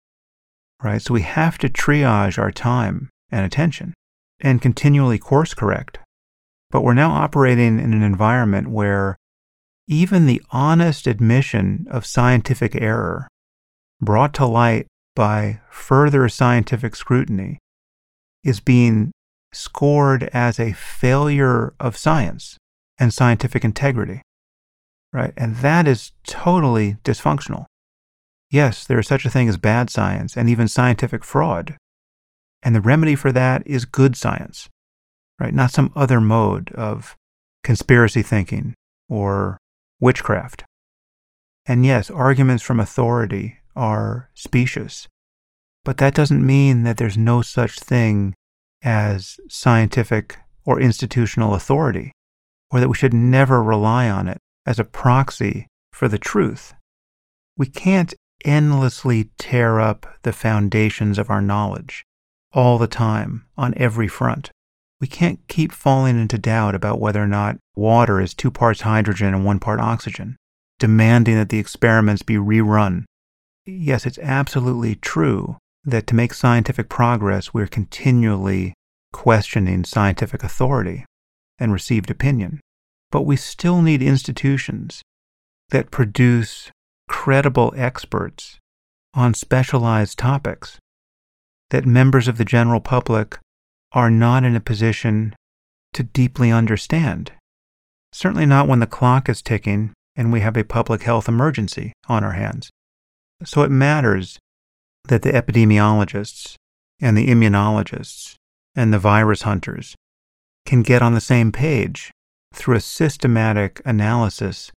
right? 0.83 1.03
So 1.03 1.15
we 1.15 1.23
have 1.23 1.59
to 1.59 1.69
triage 1.69 2.39
our 2.39 2.53
time 2.53 3.11
and 3.31 3.45
attention 3.45 3.95
and 4.41 4.63
continually 4.63 5.19
course 5.19 5.55
correct. 5.55 5.99
But 6.71 6.83
we're 6.83 6.95
now 6.95 7.11
operating 7.11 7.79
in 7.79 7.93
an 7.93 8.03
environment 8.03 8.69
where 8.69 9.17
even 9.89 10.27
the 10.27 10.43
honest 10.51 11.07
admission 11.07 11.87
of 11.91 12.07
scientific 12.07 12.75
error 12.81 13.29
brought 14.01 14.35
to 14.35 14.47
light 14.47 14.87
by 15.15 15.61
further 15.71 16.29
scientific 16.29 16.97
scrutiny 16.97 17.59
is 18.45 18.61
being 18.61 19.13
scored 19.53 20.25
as 20.33 20.59
a 20.59 20.73
failure 20.73 21.75
of 21.79 21.97
science 21.97 22.57
and 22.99 23.13
scientific 23.13 23.65
integrity. 23.65 24.23
Right? 25.13 25.35
And 25.37 25.57
that 25.57 25.87
is 25.87 26.13
totally 26.25 26.97
dysfunctional. 27.05 27.67
Yes, 28.51 28.87
there 28.87 28.99
is 28.99 29.07
such 29.07 29.25
a 29.25 29.31
thing 29.31 29.49
as 29.49 29.57
bad 29.57 29.91
science 29.91 30.37
and 30.37 30.49
even 30.49 30.69
scientific 30.69 31.25
fraud. 31.25 31.77
And 32.63 32.75
the 32.75 32.81
remedy 32.81 33.15
for 33.15 33.33
that 33.33 33.67
is 33.67 33.85
good 33.85 34.17
science, 34.17 34.69
right? 35.39 35.53
Not 35.53 35.71
some 35.71 35.93
other 35.97 36.21
mode 36.21 36.71
of 36.73 37.17
conspiracy 37.65 38.23
thinking 38.23 38.75
or 39.09 39.59
witchcraft. 40.01 40.65
And 41.67 41.85
yes, 41.85 42.11
arguments 42.11 42.63
from 42.63 42.81
authority 42.81 43.59
are 43.75 44.31
specious, 44.35 45.09
but 45.85 45.99
that 45.99 46.15
doesn't 46.15 46.47
mean 46.47 46.85
that 46.85 46.97
there's 46.97 47.19
no 47.19 47.43
such 47.43 47.79
thing 47.79 48.35
as 48.83 49.39
scientific 49.49 50.39
or 50.65 50.81
institutional 50.81 51.55
authority, 51.55 52.13
or 52.71 52.81
that 52.81 52.89
we 52.89 52.95
should 52.95 53.15
never 53.15 53.63
rely 53.63 54.09
on 54.09 54.29
it 54.29 54.39
as 54.67 54.79
a 54.79 54.85
proxy 54.85 55.67
for 55.93 56.09
the 56.09 56.19
truth. 56.19 56.75
We 57.57 57.67
can't 57.67 58.15
endlessly 58.45 59.31
tear 59.39 59.81
up 59.81 60.07
the 60.23 60.33
foundations 60.33 61.19
of 61.19 61.31
our 61.31 61.43
knowledge 61.43 62.05
all 62.53 62.79
the 62.79 62.87
time 62.87 63.47
on 63.57 63.75
every 63.77 64.09
front. 64.09 64.51
We 65.01 65.07
can't 65.07 65.41
keep 65.49 65.73
falling 65.73 66.21
into 66.21 66.39
doubt 66.39 66.75
about 66.75 67.01
whether 67.01 67.23
or 67.23 67.27
not 67.27 67.57
water 67.75 68.21
is 68.21 68.35
two 68.35 68.51
parts 68.51 68.83
hydrogen 68.83 69.35
and 69.35 69.45
one 69.45 69.59
part 69.59 69.81
oxygen, 69.81 70.37
demanding 70.79 71.35
that 71.37 71.49
the 71.49 71.59
experiments 71.59 72.23
be 72.23 72.35
rerun. 72.35 73.05
Yes, 73.67 74.07
it's 74.07 74.19
absolutely 74.19 74.95
true 74.97 75.57
that 75.85 76.07
to 76.07 76.15
make 76.15 76.35
scientific 76.35 76.89
progress, 76.89 77.53
we're 77.53 77.67
continually 77.67 78.75
questioning 79.13 79.85
scientific 79.85 80.43
authority 80.43 81.05
and 81.59 81.73
received 81.73 82.11
opinion. 82.11 82.61
But 83.11 83.23
we 83.23 83.37
still 83.37 83.83
need 83.83 84.03
institutions 84.03 85.03
that 85.71 85.91
produce 85.91 86.71
credible 87.09 87.75
experts 87.77 88.59
on 89.15 89.35
specialized 89.35 90.19
topics 90.19 90.79
that 91.71 91.85
members 91.87 92.29
of 92.29 92.39
the 92.39 92.45
general 92.45 92.81
public 92.81 93.39
are 93.93 94.11
not 94.11 94.45
in 94.45 94.57
a 94.57 94.61
position 94.61 95.35
to 95.93 96.03
deeply 96.03 96.51
understand. 96.51 97.33
Certainly 98.13 98.47
not 98.47 98.69
when 98.69 98.81
the 98.81 98.87
clock 98.87 99.29
is 99.29 99.43
ticking 99.43 99.93
and 100.17 100.33
we 100.33 100.41
have 100.41 100.57
a 100.57 100.65
public 100.65 101.03
health 101.03 101.29
emergency 101.29 101.93
on 102.09 102.25
our 102.25 102.33
hands. 102.33 102.71
So 103.45 103.63
it 103.63 103.71
matters 103.71 104.39
that 105.09 105.23
the 105.23 105.31
epidemiologists 105.31 106.55
and 107.01 107.17
the 107.17 107.29
immunologists 107.29 108.35
and 108.75 108.93
the 108.93 108.99
virus 108.99 109.43
hunters 109.43 109.95
can 110.65 110.83
get 110.83 111.03
on 111.03 111.15
the 111.15 111.21
same 111.21 111.53
page 111.53 112.13
through 112.55 112.77
a 112.77 112.81
systematic 112.81 113.83
analysis 113.85 114.71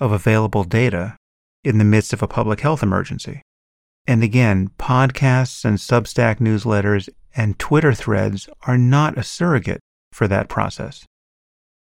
of 0.00 0.12
available 0.12 0.64
data 0.64 1.16
in 1.64 1.78
the 1.78 1.84
midst 1.84 2.12
of 2.12 2.22
a 2.22 2.28
public 2.28 2.60
health 2.60 2.82
emergency. 2.82 3.42
And 4.06 4.22
again, 4.22 4.70
podcasts 4.78 5.64
and 5.64 5.78
Substack 5.78 6.38
newsletters 6.38 7.08
and 7.34 7.58
Twitter 7.58 7.92
threads 7.92 8.48
are 8.66 8.78
not 8.78 9.18
a 9.18 9.22
surrogate 9.22 9.80
for 10.12 10.28
that 10.28 10.48
process. 10.48 11.04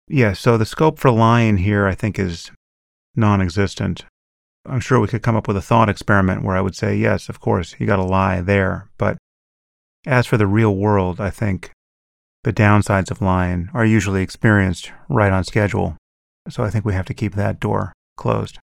Yeah, 0.07 0.33
so 0.33 0.57
the 0.57 0.65
scope 0.65 0.99
for 0.99 1.11
lying 1.11 1.57
here, 1.57 1.85
I 1.85 1.95
think, 1.95 2.19
is 2.19 2.51
non 3.15 3.41
existent. 3.41 4.05
I'm 4.65 4.79
sure 4.79 4.99
we 4.99 5.07
could 5.07 5.21
come 5.21 5.35
up 5.35 5.47
with 5.47 5.57
a 5.57 5.61
thought 5.61 5.89
experiment 5.89 6.43
where 6.43 6.55
I 6.55 6.61
would 6.61 6.75
say, 6.75 6.95
yes, 6.95 7.29
of 7.29 7.39
course, 7.39 7.75
you 7.79 7.85
got 7.85 7.97
to 7.97 8.03
lie 8.03 8.41
there. 8.41 8.89
But 8.97 9.17
as 10.05 10.25
for 10.25 10.37
the 10.37 10.47
real 10.47 10.75
world, 10.75 11.21
I 11.21 11.29
think 11.29 11.71
the 12.43 12.53
downsides 12.53 13.11
of 13.11 13.21
lying 13.21 13.69
are 13.73 13.85
usually 13.85 14.21
experienced 14.21 14.91
right 15.09 15.31
on 15.31 15.43
schedule. 15.43 15.97
So 16.49 16.63
I 16.63 16.69
think 16.69 16.85
we 16.85 16.93
have 16.93 17.05
to 17.05 17.13
keep 17.13 17.35
that 17.35 17.59
door 17.59 17.93
closed. 18.17 18.59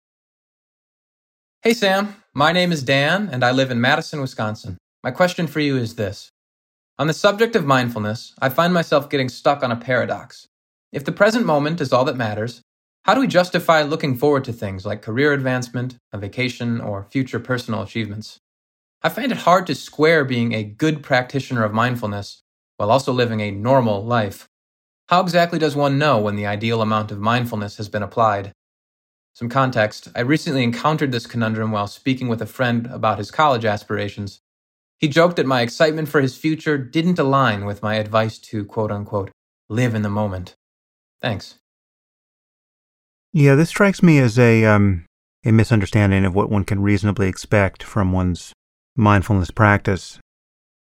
Hey, 1.61 1.73
Sam. 1.73 2.15
My 2.33 2.51
name 2.51 2.71
is 2.71 2.83
Dan, 2.83 3.27
and 3.31 3.43
I 3.43 3.51
live 3.51 3.71
in 3.71 3.81
Madison, 3.81 4.21
Wisconsin. 4.21 4.77
My 5.03 5.11
question 5.11 5.47
for 5.47 5.59
you 5.59 5.77
is 5.77 5.95
this 5.95 6.29
on 6.97 7.07
the 7.07 7.13
subject 7.13 7.55
of 7.55 7.65
mindfulness, 7.65 8.33
I 8.41 8.49
find 8.49 8.73
myself 8.73 9.09
getting 9.09 9.29
stuck 9.29 9.63
on 9.63 9.71
a 9.71 9.75
paradox. 9.75 10.47
If 10.91 11.05
the 11.05 11.11
present 11.11 11.45
moment 11.45 11.79
is 11.79 11.93
all 11.93 12.03
that 12.05 12.17
matters, 12.17 12.61
how 13.03 13.15
do 13.15 13.21
we 13.21 13.27
justify 13.27 13.81
looking 13.83 14.17
forward 14.17 14.43
to 14.45 14.53
things 14.53 14.85
like 14.85 15.01
career 15.01 15.33
advancement, 15.33 15.97
a 16.13 16.17
vacation, 16.17 16.81
or 16.81 17.05
future 17.11 17.39
personal 17.39 17.81
achievements? 17.81 18.39
I 19.03 19.09
find 19.09 19.31
it 19.31 19.39
hard 19.39 19.67
to 19.67 19.75
square 19.75 20.25
being 20.25 20.53
a 20.53 20.63
good 20.63 21.03
practitioner 21.03 21.63
of 21.63 21.73
mindfulness 21.73 22.43
while 22.77 22.91
also 22.91 23.13
living 23.13 23.41
a 23.41 23.51
normal 23.51 24.03
life. 24.05 24.47
How 25.09 25.21
exactly 25.21 25.59
does 25.59 25.75
one 25.75 25.97
know 25.99 26.19
when 26.19 26.35
the 26.35 26.45
ideal 26.47 26.81
amount 26.81 27.11
of 27.11 27.19
mindfulness 27.19 27.77
has 27.77 27.89
been 27.89 28.03
applied? 28.03 28.53
Some 29.33 29.49
context 29.49 30.09
I 30.15 30.21
recently 30.21 30.63
encountered 30.63 31.11
this 31.11 31.27
conundrum 31.27 31.71
while 31.71 31.87
speaking 31.87 32.27
with 32.27 32.41
a 32.41 32.47
friend 32.47 32.87
about 32.87 33.19
his 33.19 33.31
college 33.31 33.65
aspirations 33.65 34.39
he 34.99 35.07
joked 35.07 35.37
that 35.37 35.45
my 35.45 35.61
excitement 35.61 36.09
for 36.09 36.21
his 36.21 36.37
future 36.37 36.77
didn't 36.77 37.19
align 37.19 37.65
with 37.65 37.83
my 37.83 37.95
advice 37.95 38.39
to 38.39 38.65
quote 38.65 38.91
unquote 38.91 39.31
live 39.69 39.95
in 39.95 40.03
the 40.03 40.09
moment. 40.09 40.55
Thanks. 41.21 41.58
Yeah, 43.31 43.55
this 43.55 43.69
strikes 43.69 44.01
me 44.01 44.17
as 44.17 44.39
a 44.39 44.65
um, 44.65 45.05
a 45.45 45.51
misunderstanding 45.51 46.25
of 46.25 46.33
what 46.33 46.49
one 46.49 46.63
can 46.63 46.81
reasonably 46.81 47.27
expect 47.27 47.83
from 47.83 48.11
one's 48.11 48.53
mindfulness 48.95 49.51
practice. 49.51 50.19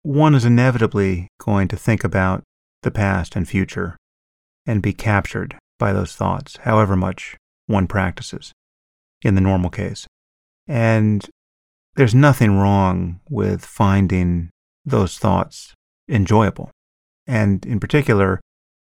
One 0.03 0.34
is 0.34 0.45
inevitably 0.45 1.28
going 1.40 1.68
to 1.68 1.76
think 1.76 2.05
about 2.05 2.42
the 2.82 2.90
past 2.90 3.34
and 3.34 3.49
future 3.49 3.97
and 4.66 4.82
be 4.82 4.92
captured 4.92 5.57
by 5.78 5.92
those 5.92 6.14
thoughts, 6.14 6.59
however 6.59 6.97
much 6.97 7.36
one 7.66 7.86
practices 7.86 8.53
in 9.22 9.34
the 9.34 9.40
normal 9.40 9.70
case. 9.70 10.07
And 10.68 11.26
there's 11.97 12.14
nothing 12.14 12.59
wrong 12.59 13.20
with 13.28 13.64
finding 13.64 14.51
those 14.84 15.16
thoughts 15.18 15.72
enjoyable. 16.09 16.70
And 17.26 17.64
in 17.64 17.80
particular, 17.80 18.40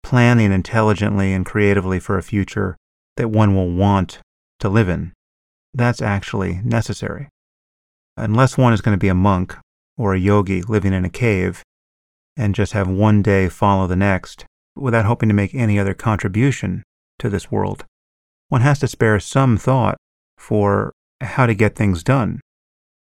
planning 0.03 0.51
intelligently 0.51 1.31
and 1.31 1.45
creatively 1.45 1.99
for 1.99 2.17
a 2.17 2.23
future 2.23 2.75
that 3.17 3.29
one 3.29 3.53
will 3.53 3.69
want 3.69 4.19
to 4.59 4.69
live 4.69 4.89
in. 4.89 5.13
That's 5.73 6.01
actually 6.01 6.61
necessary. 6.63 7.29
Unless 8.15 8.57
one 8.57 8.73
is 8.73 8.81
going 8.81 8.97
to 8.97 8.99
be 8.99 9.09
a 9.09 9.13
monk 9.13 9.55
or 9.97 10.13
a 10.13 10.19
yogi 10.19 10.61
living 10.61 10.93
in 10.93 11.05
a 11.05 11.09
cave 11.09 11.63
and 12.35 12.55
just 12.55 12.73
have 12.73 12.87
one 12.87 13.21
day 13.21 13.49
follow 13.49 13.87
the 13.87 13.95
next 13.95 14.45
without 14.75 15.05
hoping 15.05 15.29
to 15.29 15.35
make 15.35 15.53
any 15.53 15.77
other 15.77 15.93
contribution 15.93 16.83
to 17.19 17.29
this 17.29 17.51
world. 17.51 17.85
One 18.49 18.61
has 18.61 18.79
to 18.79 18.87
spare 18.87 19.19
some 19.19 19.57
thought 19.57 19.97
for 20.37 20.93
how 21.21 21.47
to 21.47 21.55
get 21.55 21.75
things 21.75 22.03
done 22.03 22.39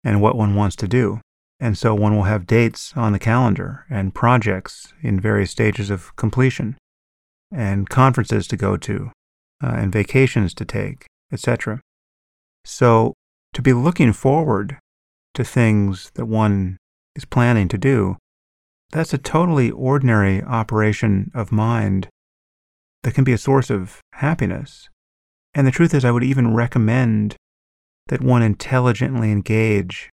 and 0.02 0.22
what 0.22 0.36
one 0.36 0.54
wants 0.54 0.76
to 0.76 0.88
do. 0.88 1.20
And 1.60 1.76
so 1.76 1.94
one 1.94 2.14
will 2.14 2.24
have 2.24 2.46
dates 2.46 2.92
on 2.96 3.12
the 3.12 3.18
calendar 3.18 3.86
and 3.90 4.14
projects 4.14 4.92
in 5.02 5.20
various 5.20 5.50
stages 5.50 5.90
of 5.90 6.14
completion 6.16 6.76
and 7.52 7.88
conferences 7.88 8.46
to 8.48 8.56
go 8.56 8.76
to 8.76 9.10
uh, 9.62 9.74
and 9.76 9.92
vacations 9.92 10.54
to 10.54 10.64
take, 10.64 11.06
etc. 11.32 11.80
So 12.64 13.14
to 13.52 13.62
be 13.62 13.72
looking 13.72 14.12
forward 14.12 14.78
to 15.34 15.44
things 15.44 16.10
that 16.14 16.26
one 16.26 16.76
is 17.14 17.24
planning 17.24 17.68
to 17.68 17.78
do, 17.78 18.16
that's 18.90 19.12
a 19.12 19.18
totally 19.18 19.70
ordinary 19.70 20.42
operation 20.42 21.30
of 21.34 21.50
mind 21.50 22.08
that 23.02 23.14
can 23.14 23.24
be 23.24 23.32
a 23.32 23.38
source 23.38 23.68
of 23.68 24.00
happiness. 24.12 24.88
And 25.52 25.66
the 25.66 25.72
truth 25.72 25.94
is, 25.94 26.04
I 26.04 26.12
would 26.12 26.24
even 26.24 26.54
recommend 26.54 27.36
that 28.06 28.20
one 28.20 28.42
intelligently 28.42 29.32
engage 29.32 30.10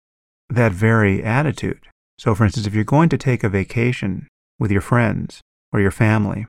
that 0.49 0.73
very 0.73 1.23
attitude. 1.23 1.87
So, 2.19 2.35
for 2.35 2.43
instance, 2.43 2.67
if 2.67 2.73
you're 2.73 2.83
going 2.83 3.09
to 3.09 3.17
take 3.17 3.43
a 3.43 3.49
vacation 3.49 4.27
with 4.59 4.71
your 4.71 4.81
friends 4.81 5.41
or 5.71 5.79
your 5.79 5.91
family 5.91 6.45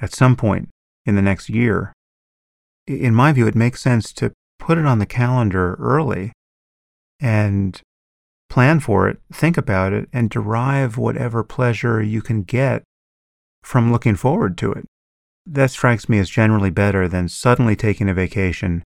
at 0.00 0.14
some 0.14 0.36
point 0.36 0.68
in 1.06 1.14
the 1.14 1.22
next 1.22 1.48
year, 1.48 1.93
in 2.86 3.14
my 3.14 3.32
view, 3.32 3.46
it 3.46 3.54
makes 3.54 3.80
sense 3.80 4.12
to 4.14 4.32
put 4.58 4.78
it 4.78 4.86
on 4.86 4.98
the 4.98 5.06
calendar 5.06 5.74
early 5.74 6.32
and 7.20 7.80
plan 8.48 8.80
for 8.80 9.08
it, 9.08 9.18
think 9.32 9.56
about 9.56 9.92
it, 9.92 10.08
and 10.12 10.30
derive 10.30 10.96
whatever 10.96 11.42
pleasure 11.42 12.02
you 12.02 12.22
can 12.22 12.42
get 12.42 12.82
from 13.62 13.90
looking 13.90 14.14
forward 14.14 14.56
to 14.58 14.72
it. 14.72 14.84
That 15.46 15.70
strikes 15.70 16.08
me 16.08 16.18
as 16.18 16.30
generally 16.30 16.70
better 16.70 17.08
than 17.08 17.28
suddenly 17.28 17.76
taking 17.76 18.08
a 18.08 18.14
vacation 18.14 18.82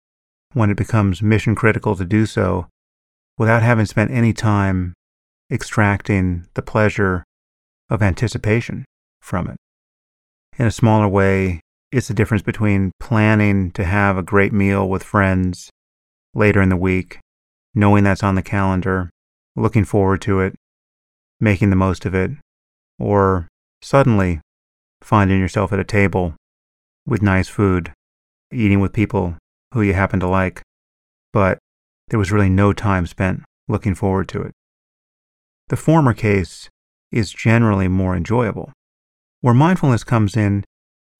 when 0.54 0.70
it 0.70 0.76
becomes 0.76 1.22
mission 1.22 1.54
critical 1.54 1.94
to 1.96 2.04
do 2.04 2.26
so 2.26 2.66
without 3.36 3.62
having 3.62 3.86
spent 3.86 4.10
any 4.10 4.32
time 4.32 4.94
extracting 5.50 6.46
the 6.54 6.62
pleasure 6.62 7.24
of 7.90 8.02
anticipation 8.02 8.84
from 9.20 9.48
it. 9.48 9.56
In 10.58 10.66
a 10.66 10.70
smaller 10.70 11.08
way, 11.08 11.60
it's 11.90 12.08
the 12.08 12.14
difference 12.14 12.42
between 12.42 12.92
planning 13.00 13.70
to 13.72 13.84
have 13.84 14.18
a 14.18 14.22
great 14.22 14.52
meal 14.52 14.88
with 14.88 15.02
friends 15.02 15.70
later 16.34 16.60
in 16.60 16.68
the 16.68 16.76
week, 16.76 17.18
knowing 17.74 18.04
that's 18.04 18.22
on 18.22 18.34
the 18.34 18.42
calendar, 18.42 19.10
looking 19.56 19.84
forward 19.84 20.20
to 20.22 20.40
it, 20.40 20.54
making 21.40 21.70
the 21.70 21.76
most 21.76 22.04
of 22.04 22.14
it, 22.14 22.30
or 22.98 23.48
suddenly 23.80 24.40
finding 25.00 25.40
yourself 25.40 25.72
at 25.72 25.78
a 25.78 25.84
table 25.84 26.34
with 27.06 27.22
nice 27.22 27.48
food, 27.48 27.92
eating 28.52 28.80
with 28.80 28.92
people 28.92 29.36
who 29.72 29.80
you 29.80 29.94
happen 29.94 30.20
to 30.20 30.28
like, 30.28 30.62
but 31.32 31.58
there 32.08 32.18
was 32.18 32.32
really 32.32 32.50
no 32.50 32.72
time 32.72 33.06
spent 33.06 33.42
looking 33.66 33.94
forward 33.94 34.28
to 34.28 34.42
it. 34.42 34.52
The 35.68 35.76
former 35.76 36.12
case 36.12 36.68
is 37.12 37.32
generally 37.32 37.88
more 37.88 38.16
enjoyable. 38.16 38.72
Where 39.40 39.54
mindfulness 39.54 40.04
comes 40.04 40.36
in 40.36 40.64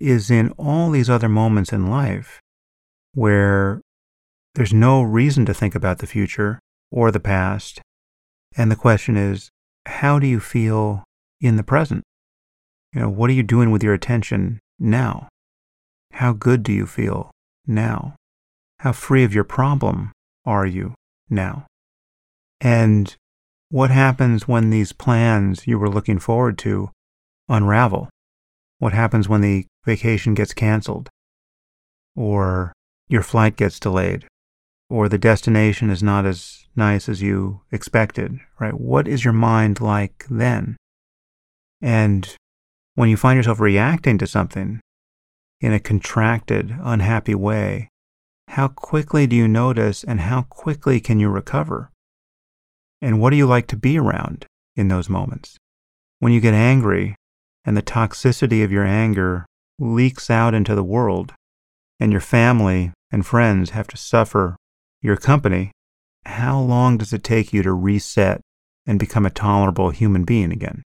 is 0.01 0.31
in 0.31 0.51
all 0.53 0.91
these 0.91 1.11
other 1.11 1.29
moments 1.29 1.73
in 1.73 1.91
life 1.91 2.41
where 3.15 3.81
there's 4.55 4.73
no 4.73 5.03
reason 5.03 5.45
to 5.47 5.55
think 5.55 5.75
about 5.75 5.99
the 5.99 6.07
future 6.07 6.59
or 6.91 7.11
the 7.11 7.21
past. 7.21 7.81
And 8.57 8.71
the 8.71 8.77
question 8.77 9.17
is, 9.17 9.51
how 9.87 10.19
do 10.19 10.27
you 10.27 10.41
feel 10.41 11.05
in 11.41 11.57
the 11.57 11.63
present? 11.63 12.03
You 12.93 13.01
know, 13.03 13.09
what 13.09 13.31
are 13.31 13.35
you 13.35 13.43
doing 13.43 13.71
with 13.71 13.83
your 13.83 13.95
attention 13.95 14.61
now? 14.79 15.29
How 16.13 16.33
good 16.33 16.63
do 16.63 16.73
you 16.73 16.87
feel 16.87 17.31
now? 17.67 18.17
How 18.81 18.93
free 18.93 19.25
of 19.25 19.35
your 19.35 19.45
problem 19.45 20.13
are 20.45 20.67
you 20.67 20.95
now? 21.29 21.67
And 22.61 23.15
what 23.71 23.91
happens 23.91 24.49
when 24.49 24.71
these 24.71 24.93
plans 24.93 25.67
you 25.67 25.79
were 25.79 25.91
looking 25.91 26.19
forward 26.19 26.59
to 26.59 26.91
unravel? 27.49 28.09
What 28.79 28.93
happens 28.93 29.29
when 29.29 29.41
the 29.41 29.67
vacation 29.85 30.35
gets 30.35 30.55
canceled? 30.55 31.09
Or 32.15 32.73
your 33.09 33.23
flight 33.23 33.57
gets 33.57 33.81
delayed? 33.81 34.27
Or 34.91 35.09
the 35.09 35.19
destination 35.19 35.91
is 35.91 36.03
not 36.03 36.25
as 36.25 36.67
nice 36.77 37.09
as 37.09 37.21
you 37.21 37.63
expected, 37.73 38.39
right? 38.59 38.79
What 38.79 39.09
is 39.09 39.25
your 39.25 39.35
mind 39.35 39.81
like 39.81 40.27
then? 40.31 40.77
And 41.83 42.35
when 42.95 43.09
you 43.09 43.17
find 43.17 43.37
yourself 43.37 43.61
reacting 43.61 44.19
to 44.19 44.27
something 44.27 44.81
in 45.61 45.73
a 45.73 45.81
contracted, 45.81 46.75
unhappy 46.83 47.35
way, 47.35 47.89
how 48.49 48.69
quickly 48.69 49.27
do 49.27 49.37
you 49.37 49.47
notice 49.47 50.03
and 50.05 50.21
how 50.21 50.43
quickly 50.43 51.01
can 51.01 51.21
you 51.21 51.29
recover? 51.29 51.91
And 53.03 53.21
what 53.21 53.31
do 53.31 53.37
you 53.37 53.47
like 53.47 53.67
to 53.69 53.77
be 53.77 53.99
around 53.99 54.47
in 54.75 54.89
those 54.89 55.09
moments? 55.09 55.57
When 56.19 56.33
you 56.33 56.41
get 56.41 56.55
angry 56.55 57.15
and 57.69 57.77
the 57.77 57.83
toxicity 57.83 58.65
of 58.65 58.73
your 58.73 58.87
anger 58.87 59.45
leaks 59.79 60.31
out 60.31 60.55
into 60.55 60.75
the 60.75 60.83
world, 60.83 61.35
and 62.01 62.11
your 62.11 62.21
family 62.23 62.93
and 63.11 63.27
friends 63.27 63.71
have 63.71 63.87
to 63.87 63.97
suffer 63.99 64.57
your 65.03 65.19
company, 65.19 65.71
how 66.25 66.59
long 66.59 66.97
does 66.97 67.13
it 67.13 67.23
take 67.23 67.53
you 67.53 67.63
to 67.63 67.75
reset 67.75 68.41
and 68.87 68.99
become 68.99 69.27
a 69.27 69.31
tolerable 69.31 69.91
human 69.91 70.25
being 70.25 70.51
again? 70.51 70.83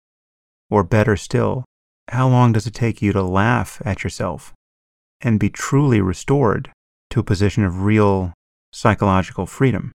Or 0.70 0.84
better 0.84 1.16
still, 1.16 1.64
how 2.10 2.28
long 2.28 2.52
does 2.52 2.68
it 2.68 2.74
take 2.74 3.02
you 3.02 3.12
to 3.12 3.22
laugh 3.22 3.82
at 3.84 4.04
yourself 4.04 4.52
and 5.20 5.40
be 5.40 5.50
truly 5.50 6.00
restored 6.00 6.70
to 7.10 7.18
a 7.18 7.24
position 7.24 7.64
of 7.64 7.82
real 7.82 8.32
psychological 8.72 9.46
freedom. 9.46 9.90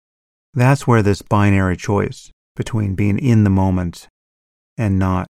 That's 0.52 0.84
where 0.84 1.04
this 1.04 1.22
binary 1.22 1.76
choice 1.76 2.32
between 2.56 2.96
being 2.96 3.20
in 3.20 3.44
the 3.44 3.50
moment 3.50 4.08
and 4.76 4.98
not 4.98 5.28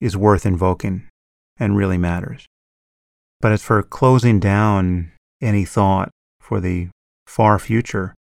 is 0.00 0.16
worth 0.16 0.46
invoking 0.46 1.08
and 1.58 1.76
really 1.76 1.98
matters. 1.98 2.46
But 3.40 3.52
as 3.52 3.62
for 3.62 3.82
closing 3.82 4.40
down 4.40 5.12
any 5.40 5.64
thought 5.64 6.10
for 6.40 6.60
the 6.60 6.88
far 7.26 7.58
future, 7.58 8.14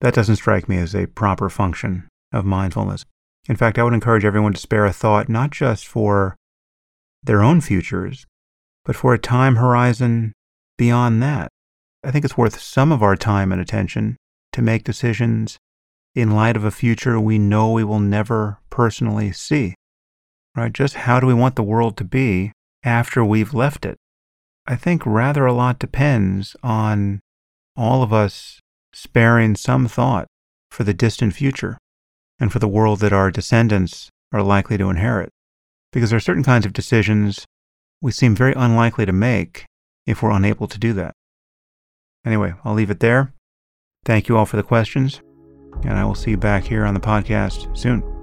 that 0.00 0.14
doesn't 0.14 0.36
strike 0.36 0.68
me 0.68 0.76
as 0.78 0.94
a 0.94 1.06
proper 1.06 1.48
function 1.48 2.08
of 2.32 2.44
mindfulness. 2.44 3.04
In 3.48 3.56
fact, 3.56 3.78
I 3.78 3.84
would 3.84 3.94
encourage 3.94 4.24
everyone 4.24 4.52
to 4.52 4.60
spare 4.60 4.84
a 4.84 4.92
thought 4.92 5.28
not 5.28 5.50
just 5.50 5.86
for 5.86 6.36
their 7.22 7.42
own 7.42 7.60
futures, 7.60 8.26
but 8.84 8.96
for 8.96 9.14
a 9.14 9.18
time 9.18 9.56
horizon 9.56 10.32
beyond 10.76 11.22
that. 11.22 11.48
I 12.04 12.10
think 12.10 12.24
it's 12.24 12.36
worth 12.36 12.60
some 12.60 12.92
of 12.92 13.02
our 13.02 13.16
time 13.16 13.52
and 13.52 13.60
attention 13.60 14.16
to 14.52 14.62
make 14.62 14.84
decisions 14.84 15.58
in 16.14 16.30
light 16.30 16.56
of 16.56 16.64
a 16.64 16.70
future 16.70 17.18
we 17.18 17.38
know 17.38 17.72
we 17.72 17.84
will 17.84 18.00
never 18.00 18.58
personally 18.70 19.32
see. 19.32 19.74
Right? 20.56 20.72
Just 20.72 20.94
how 20.94 21.20
do 21.20 21.26
we 21.26 21.34
want 21.34 21.54
the 21.54 21.62
world 21.62 21.96
to 21.98 22.04
be 22.04 22.52
after 22.82 23.22
we've 23.22 23.52
left 23.52 23.84
it? 23.84 23.98
I 24.66 24.74
think 24.74 25.04
rather 25.04 25.44
a 25.44 25.52
lot 25.52 25.78
depends 25.78 26.56
on 26.62 27.20
all 27.76 28.02
of 28.02 28.12
us 28.12 28.58
sparing 28.92 29.54
some 29.54 29.86
thought 29.86 30.26
for 30.70 30.82
the 30.82 30.94
distant 30.94 31.34
future 31.34 31.76
and 32.40 32.50
for 32.50 32.58
the 32.58 32.68
world 32.68 33.00
that 33.00 33.12
our 33.12 33.30
descendants 33.30 34.08
are 34.32 34.42
likely 34.42 34.78
to 34.78 34.90
inherit. 34.90 35.30
Because 35.92 36.10
there 36.10 36.16
are 36.16 36.20
certain 36.20 36.42
kinds 36.42 36.66
of 36.66 36.72
decisions 36.72 37.44
we 38.00 38.10
seem 38.12 38.34
very 38.34 38.54
unlikely 38.54 39.06
to 39.06 39.12
make 39.12 39.66
if 40.06 40.22
we're 40.22 40.30
unable 40.30 40.66
to 40.68 40.78
do 40.78 40.92
that. 40.94 41.12
Anyway, 42.24 42.54
I'll 42.64 42.74
leave 42.74 42.90
it 42.90 43.00
there. 43.00 43.32
Thank 44.04 44.28
you 44.28 44.36
all 44.36 44.46
for 44.46 44.56
the 44.56 44.62
questions, 44.62 45.20
and 45.82 45.92
I 45.92 46.04
will 46.04 46.14
see 46.14 46.30
you 46.32 46.36
back 46.36 46.64
here 46.64 46.84
on 46.84 46.94
the 46.94 47.00
podcast 47.00 47.76
soon. 47.76 48.15